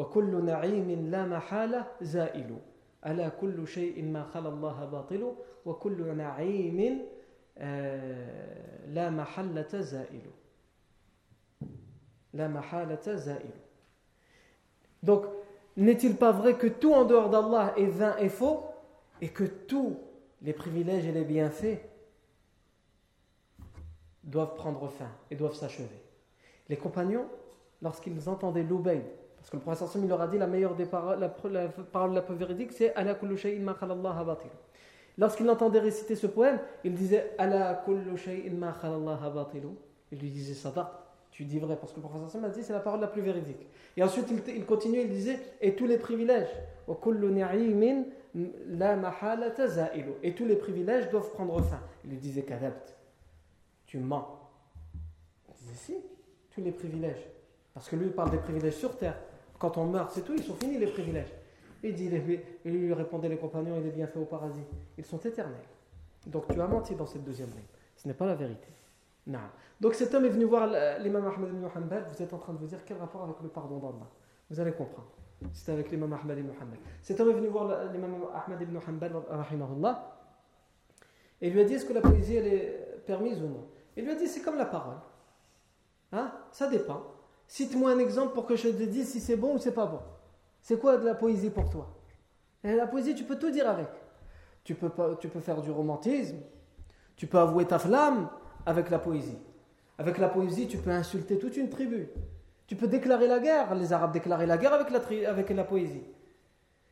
وكل 0.00 0.44
نعيم 0.44 1.10
لا 1.10 1.26
محالة 1.26 1.86
زائل 2.00 2.58
ألا 3.06 3.28
كل 3.28 3.68
شيء 3.68 4.04
ما 4.04 4.24
خلا 4.24 4.48
الله 4.48 4.84
باطل 4.84 5.34
وكل 5.66 6.16
نعيم 6.16 7.02
euh, 7.61 8.25
Donc, 15.03 15.25
n'est-il 15.77 16.15
pas 16.15 16.31
vrai 16.31 16.57
que 16.57 16.67
tout 16.67 16.93
en 16.93 17.05
dehors 17.05 17.29
d'Allah 17.29 17.73
est 17.77 17.85
vain 17.85 18.15
et 18.17 18.29
faux 18.29 18.65
et 19.21 19.29
que 19.29 19.43
tous 19.43 19.97
les 20.41 20.53
privilèges 20.53 21.05
et 21.05 21.11
les 21.11 21.23
bienfaits 21.23 21.79
doivent 24.23 24.55
prendre 24.55 24.87
fin 24.89 25.09
et 25.31 25.35
doivent 25.35 25.55
s'achever? 25.55 26.01
Les 26.67 26.77
compagnons, 26.77 27.27
lorsqu'ils 27.81 28.27
entendaient 28.27 28.63
l'Ubayd, 28.63 29.03
parce 29.37 29.49
que 29.49 29.57
le 29.57 29.61
professeur 29.61 29.87
Sam 29.87 30.07
leur 30.07 30.21
a 30.21 30.27
dit 30.27 30.39
la 30.39 30.47
meilleure 30.47 30.75
des 30.75 30.87
paroles, 30.87 31.19
la, 31.19 31.29
parole 31.29 32.13
la 32.13 32.21
plus 32.23 32.35
véridique, 32.35 32.71
c'est 32.71 32.93
«Ala 32.95 33.13
kullu 33.13 33.37
shay'in 33.37 33.61
ma 33.61 33.77
Allah» 33.79 34.37
Lorsqu'ils 35.17 35.49
entendaient 35.49 35.79
réciter 35.79 36.15
ce 36.15 36.27
poème, 36.27 36.59
shay'in 36.83 38.51
ma 38.51 38.71
batil. 39.29 39.63
Ils 40.11 40.19
lui 40.19 40.29
disaient 40.29 40.53
Sada, 40.53 41.07
tu 41.31 41.45
dis 41.45 41.59
vrai, 41.59 41.77
parce 41.77 41.91
que 41.91 41.99
le 41.99 42.07
prophète 42.07 42.43
a 42.43 42.49
dit 42.49 42.63
c'est 42.63 42.73
la 42.73 42.79
parole 42.79 42.99
la 42.99 43.07
plus 43.07 43.21
véridique. 43.21 43.65
Et 43.95 44.03
ensuite 44.03 44.27
il, 44.29 44.55
il 44.55 44.65
continuait, 44.65 45.03
il 45.03 45.09
disait 45.09 45.39
Et 45.61 45.75
tous 45.75 45.87
les 45.87 45.97
privilèges, 45.97 46.49
la 48.67 48.95
et 50.23 50.35
tous 50.35 50.45
les 50.45 50.55
privilèges 50.55 51.09
doivent 51.09 51.31
prendre 51.31 51.61
fin. 51.61 51.79
Il 52.03 52.11
lui 52.11 52.17
disait 52.17 52.43
Kadabt 52.43 52.95
tu 53.85 53.99
mens. 53.99 54.27
Il 55.47 55.55
disait 55.55 55.75
si, 55.75 55.95
tous 56.51 56.61
les 56.61 56.71
privilèges. 56.71 57.27
Parce 57.73 57.87
que 57.87 57.95
lui, 57.95 58.07
il 58.07 58.11
parle 58.11 58.31
des 58.31 58.37
privilèges 58.37 58.75
sur 58.75 58.97
terre. 58.97 59.17
Quand 59.59 59.77
on 59.77 59.85
meurt, 59.85 60.11
c'est 60.13 60.21
tout, 60.21 60.33
ils 60.35 60.43
sont 60.43 60.55
finis 60.55 60.77
les 60.77 60.87
privilèges. 60.87 61.31
Il, 61.85 61.93
dit, 61.93 62.09
il 62.65 62.71
lui 62.71 62.93
répondait 62.93 63.29
les 63.29 63.37
compagnons 63.37 63.75
et 63.77 63.81
les 63.81 63.91
bienfaits 63.91 64.17
au 64.17 64.25
paradis. 64.25 64.63
Ils 64.97 65.05
sont 65.05 65.19
éternels. 65.19 65.55
Donc 66.25 66.47
tu 66.51 66.59
as 66.59 66.67
menti 66.67 66.95
dans 66.95 67.05
cette 67.05 67.23
deuxième 67.23 67.49
ligne. 67.49 67.69
Ce 67.95 68.07
n'est 68.07 68.15
pas 68.15 68.25
la 68.25 68.33
vérité. 68.33 68.67
Non. 69.27 69.39
Donc 69.79 69.93
cet 69.93 70.13
homme 70.15 70.25
est 70.25 70.29
venu 70.29 70.45
voir 70.45 70.67
l'imam 70.99 71.27
Ahmed 71.27 71.49
ibn 71.49 71.65
Hanbal. 71.75 72.07
Vous 72.11 72.23
êtes 72.23 72.33
en 72.33 72.39
train 72.39 72.53
de 72.53 72.57
vous 72.57 72.65
dire 72.65 72.79
quel 72.85 72.97
rapport 72.97 73.23
avec 73.23 73.35
le 73.43 73.49
pardon 73.49 73.77
d'Allah? 73.77 74.09
Vous 74.49 74.59
allez 74.59 74.71
comprendre. 74.71 75.11
C'est 75.53 75.71
avec 75.71 75.91
l'imam 75.91 76.11
Ahmed 76.13 76.39
ibn 76.39 76.49
Hanbal. 76.49 76.79
Cet 77.03 77.19
homme 77.19 77.29
est 77.29 77.33
venu 77.33 77.47
voir 77.47 77.91
l'imam 77.91 78.15
Ahmed 78.33 78.61
ibn 78.61 78.77
Hanbal, 78.77 79.11
et 81.41 81.47
il 81.47 81.53
lui 81.53 81.61
a 81.61 81.65
dit 81.65 81.73
est-ce 81.73 81.85
que 81.85 81.93
la 81.93 82.01
poésie 82.01 82.37
elle 82.37 82.47
est 82.47 83.01
permise 83.05 83.41
ou 83.41 83.47
non? 83.47 83.67
Il 83.97 84.05
lui 84.05 84.11
a 84.11 84.15
dit, 84.15 84.27
c'est 84.27 84.41
comme 84.41 84.57
la 84.57 84.65
parole. 84.65 84.97
Hein? 86.11 86.31
Ça 86.51 86.67
dépend. 86.67 87.03
Cite-moi 87.47 87.91
un 87.91 87.99
exemple 87.99 88.33
pour 88.33 88.45
que 88.45 88.55
je 88.55 88.69
te 88.69 88.83
dise 88.83 89.09
si 89.11 89.19
c'est 89.19 89.35
bon 89.35 89.55
ou 89.55 89.57
c'est 89.57 89.73
pas 89.73 89.85
bon. 89.85 89.99
C'est 90.65 90.79
quoi 90.79 90.97
de 90.97 91.05
la 91.05 91.13
poésie 91.13 91.51
pour 91.51 91.69
toi? 91.69 91.95
Et 92.63 92.73
La 92.73 92.87
poésie, 92.87 93.13
tu 93.13 93.23
peux 93.23 93.37
tout 93.37 93.51
dire 93.51 93.69
avec. 93.69 93.87
Tu 94.63 94.73
peux, 94.73 94.89
tu 95.19 95.27
peux 95.27 95.39
faire 95.39 95.61
du 95.61 95.69
romantisme. 95.69 96.37
Tu 97.15 97.27
peux 97.27 97.37
avouer 97.37 97.65
ta 97.65 97.77
flamme 97.77 98.29
avec 98.65 98.89
la 98.89 98.97
poésie. 98.97 99.37
Avec 99.99 100.17
la 100.17 100.27
poésie, 100.27 100.67
tu 100.67 100.79
peux 100.79 100.89
insulter 100.89 101.37
toute 101.37 101.55
une 101.55 101.69
tribu. 101.69 102.09
Tu 102.65 102.75
peux 102.75 102.87
déclarer 102.87 103.27
la 103.27 103.37
guerre. 103.37 103.75
Les 103.75 103.93
Arabes 103.93 104.11
déclaraient 104.11 104.47
la 104.47 104.57
guerre 104.57 104.73
avec 104.73 104.89
la, 104.89 105.29
avec 105.29 105.51
la 105.51 105.63
poésie. 105.65 106.01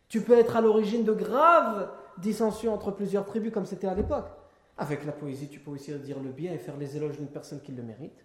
Tu 0.08 0.22
peux 0.22 0.38
être 0.38 0.56
à 0.56 0.62
l'origine 0.62 1.04
de 1.04 1.14
graves 1.14 1.90
dissensions 2.20 2.76
entre 2.76 2.92
plusieurs 2.92 3.26
tribus, 3.26 3.52
comme 3.52 3.66
c'était 3.66 3.88
à 3.88 3.96
l'époque. 3.96 4.30
Avec 4.78 5.04
la 5.04 5.14
poésie, 5.14 5.50
tu 5.50 5.60
peux 5.60 5.72
aussi 5.72 5.92
dire 5.96 6.20
le 6.20 6.30
bien 6.30 6.54
et 6.54 6.60
faire 6.60 6.78
les 6.78 6.96
éloges 6.96 7.18
d'une 7.18 7.26
personne 7.26 7.60
qui 7.60 7.72
le 7.72 7.82
mérite. 7.82 8.24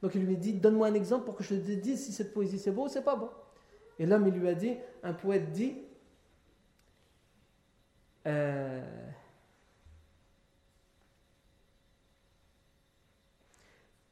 Donc 0.00 0.14
il 0.14 0.24
lui 0.24 0.38
dit 0.38 0.54
Donne-moi 0.54 0.86
un 0.86 0.94
exemple 0.94 1.26
pour 1.26 1.36
que 1.36 1.44
je 1.44 1.54
te 1.54 1.70
dise 1.72 2.02
si 2.02 2.12
cette 2.12 2.32
poésie 2.32 2.58
c'est 2.58 2.72
beau 2.72 2.86
ou 2.86 2.88
c'est 2.88 3.04
pas 3.04 3.16
bon. 3.16 3.28
Et 3.98 4.06
l'homme, 4.06 4.26
il 4.28 4.34
lui 4.34 4.48
a 4.48 4.54
dit 4.54 4.76
Un 5.02 5.12
poète 5.12 5.50
dit 5.52 5.76
euh, 8.26 9.12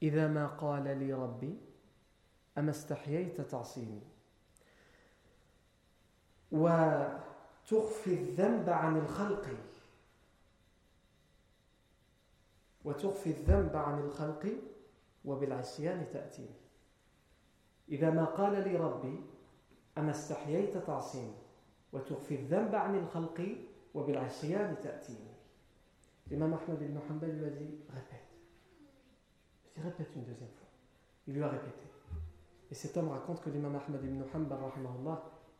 إذا 0.02 0.28
ما 0.28 0.46
قال 0.46 0.98
لي 0.98 1.12
ربي 1.12 1.56
أما 2.58 2.70
استحييت 2.70 3.40
تعصيني. 3.40 4.00
وتخفي 6.52 8.14
الذنب 8.14 8.70
عن 8.70 8.96
الخلق. 8.96 9.46
وتخفي 12.84 13.30
الذنب 13.30 13.76
عن 13.76 14.00
الخلق 14.00 14.46
وبالعصيان 15.24 16.06
تأتيني 16.12 16.56
إذا 17.88 18.10
ما 18.10 18.24
قال 18.24 18.68
لي 18.68 18.76
ربي 18.76 19.20
أما 19.97 20.11
استحييت 20.11 20.77
تعصيني 20.77 21.33
وتخفي 21.93 22.35
الذنب 22.35 22.75
عن 22.75 22.95
الخلق 22.95 23.55
وبالعصيان 23.93 24.75
تأتيني 24.83 25.29
L'imam 26.31 26.53
Ahmed 26.53 26.81
ibn 26.81 26.97
Hanbal 27.09 27.31
lui 27.31 27.45
a 27.45 27.49
dit 27.49 27.75
répète. 27.89 28.27
Il 29.65 29.81
dit 29.81 29.87
répète 29.87 30.09
une 30.15 30.23
deuxième 30.23 30.51
fois. 30.51 30.67
Il 31.27 31.33
lui 31.33 31.41
a 31.41 31.49
répété. 31.49 31.85
Et 32.69 32.75
cet 32.75 32.95
homme 32.97 33.09
raconte 33.09 33.41
que 33.41 33.49
l'imam 33.49 33.75
Ahmed 33.75 34.03
ibn 34.03 34.21
Hanbal, 34.33 34.59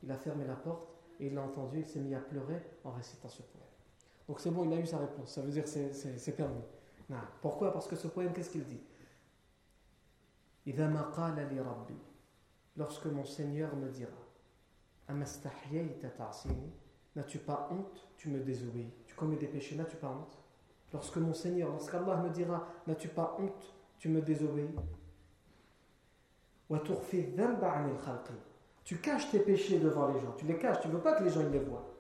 il 0.04 0.12
a 0.12 0.16
fermé 0.16 0.46
la 0.46 0.56
porte 0.56 0.88
et 1.20 1.28
il 1.28 1.34
l'a 1.34 1.42
entendu, 1.42 1.80
il 1.80 1.88
s'est 1.88 2.00
mis 2.00 2.14
à 2.14 2.20
pleurer 2.20 2.62
en 2.84 2.92
récitant 2.92 3.30
ce 3.30 3.42
poème. 3.42 3.66
Donc 4.28 4.40
c'est 4.40 4.52
bon, 4.52 4.64
il 4.66 4.74
a 4.74 4.80
eu 4.80 4.86
sa 4.86 5.00
réponse. 5.00 5.32
Ça 5.34 5.42
veut 5.42 5.52
dire 5.52 5.68
c'est, 5.68 5.92
c'est, 5.92 6.36
permis. 6.36 6.62
Non. 7.10 7.18
Pourquoi 7.42 7.74
Parce 7.74 7.88
que 7.88 7.96
ce 7.96 8.08
poème, 8.08 8.32
qu'est-ce 8.32 8.52
qu'il 8.52 8.64
dit 8.64 8.82
Lorsque 12.78 13.06
mon 13.08 13.26
Seigneur 13.26 13.76
me 13.76 13.90
dira 13.90 14.12
N'as-tu 17.17 17.39
pas 17.39 17.69
honte? 17.71 18.09
Tu 18.17 18.29
me 18.29 18.41
désobéis. 18.41 18.93
Tu 19.07 19.15
commets 19.15 19.37
des 19.37 19.47
péchés, 19.47 19.77
n'as-tu 19.77 19.97
pas 19.97 20.09
honte? 20.09 20.39
Lorsque 20.93 21.17
mon 21.17 21.35
Seigneur, 21.35 21.71
lorsqu'Allah 21.71 22.17
me 22.17 22.31
dira 22.31 22.67
N'as-tu 22.87 23.09
pas 23.09 23.37
honte? 23.41 23.75
Tu 23.99 24.09
me 24.09 24.23
désobéis. 24.23 24.75
Tu 28.85 28.99
caches 28.99 29.31
tes 29.31 29.41
péchés 29.41 29.79
devant 29.79 30.09
les 30.09 30.21
gens. 30.21 30.33
Tu 30.33 30.47
les 30.47 30.59
caches, 30.59 30.81
tu 30.81 30.89
ne 30.89 30.95
veux 30.95 31.01
pas 31.01 31.15
que 31.15 31.25
les 31.25 31.31
gens 31.31 31.49
les 31.49 31.59
voient. 31.59 31.91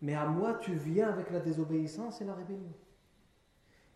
Mais 0.00 0.14
à 0.14 0.26
moi, 0.26 0.54
tu 0.54 0.74
viens 0.74 1.08
avec 1.08 1.30
la 1.30 1.40
désobéissance 1.40 2.20
et 2.20 2.24
la 2.24 2.34
rébellion. 2.34 2.72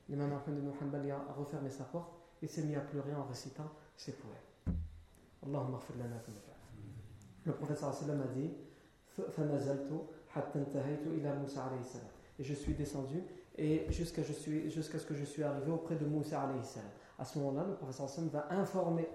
L'imam 0.09 0.33
Ahmed 0.33 0.59
ibn 0.59 0.71
Hanbal 0.81 1.11
a 1.11 1.33
refermé 1.33 1.71
sa 1.71 1.85
porte 1.85 2.15
et 2.43 2.47
s'est 2.47 2.63
mis 2.63 2.77
à 2.77 2.81
pleurer 2.81 3.15
en 3.15 3.25
récitant 3.25 3.71
ces 3.97 4.13
poèmes. 4.13 4.35
Le 7.45 7.53
prophète 7.53 7.79
sallam 7.79 8.23
a 8.23 8.27
dit 8.35 8.51
Et 12.39 12.45
je 12.45 12.55
suis 12.55 12.75
descendu 12.75 13.23
et 13.59 13.87
jusqu'à 13.91 14.23
ce 14.23 15.07
que 15.07 15.15
je 15.15 15.25
suis 15.25 15.43
arrivé 15.43 15.71
auprès 15.71 15.97
de 15.97 16.05
Moussa 16.05 16.43
alayhi 16.43 16.65
salam 16.65 16.91
à 17.19 17.25
ce 17.25 17.39
moment-là, 17.39 17.65
le 17.67 17.75
professeur 17.75 18.09
Sam 18.09 18.29
va 18.29 18.47
informer 18.51 19.09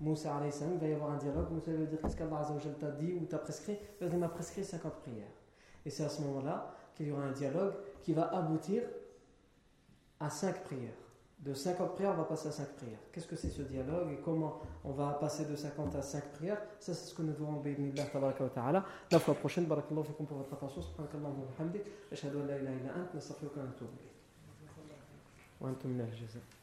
Moussa 0.00 0.36
alayhi 0.36 0.52
salam, 0.52 0.74
il 0.74 0.80
va 0.80 0.86
y 0.86 0.92
avoir 0.92 1.10
un 1.10 1.16
dialogue. 1.16 1.50
Moussa 1.50 1.72
va 1.72 1.86
dire 1.86 2.00
Qu'est-ce 2.00 2.16
qu'Allah 2.16 2.46
t'a 2.78 2.90
dit 2.92 3.12
ou 3.14 3.24
t'a 3.26 3.38
prescrit 3.38 3.76
Il 4.00 4.16
m'a 4.16 4.28
prescrit 4.28 4.64
50 4.64 4.94
prières. 5.00 5.26
Et 5.84 5.90
c'est 5.90 6.04
à 6.04 6.08
ce 6.08 6.22
moment-là 6.22 6.74
qu'il 6.94 7.08
y 7.08 7.10
aura 7.10 7.24
un 7.24 7.32
dialogue 7.32 7.74
qui 8.02 8.12
va 8.12 8.32
aboutir 8.34 8.82
à 10.20 10.30
5 10.30 10.62
prières. 10.62 10.92
De 11.38 11.54
50 11.54 11.94
prières, 11.94 12.10
on 12.14 12.16
va 12.16 12.24
passer 12.24 12.48
à 12.48 12.52
5 12.52 12.68
prières. 12.74 12.98
Qu'est-ce 13.12 13.26
que 13.28 13.36
c'est 13.36 13.48
ce 13.48 13.62
dialogue 13.62 14.10
et 14.10 14.18
comment 14.24 14.60
on 14.84 14.90
va 14.90 15.12
passer 15.20 15.44
de 15.44 15.54
50 15.54 15.94
à 15.94 16.02
5 16.02 16.32
prières? 16.32 16.60
Ça, 16.80 16.94
c'est 16.94 17.10
ce 17.10 17.14
que 17.14 17.22
nous 17.22 17.32
devons 17.32 17.58
obéir 17.58 17.78
wa 17.78 18.48
ta'ala. 18.48 18.84
La 19.12 19.20
fois 19.20 19.34
prochaine, 19.34 19.66
barakallahu 19.66 20.04
fikum 20.04 20.26
pour 20.26 20.38
votre 20.38 20.52
attention. 20.52 20.82
Subhanakallahu 20.82 21.32
wa 21.32 21.46
bihamdik. 21.56 21.82
Ashhadu 22.12 22.38
an 22.40 22.46
la 22.46 22.58
ilaha 22.58 22.74
illa 22.74 22.92
ant. 22.92 23.14
Nastaghfiruka 23.14 23.60
wa 23.60 23.66
natubu. 23.66 23.92
Wa 25.60 25.68
antum 25.68 25.92
min 25.92 26.00
al-jazaa. 26.00 26.57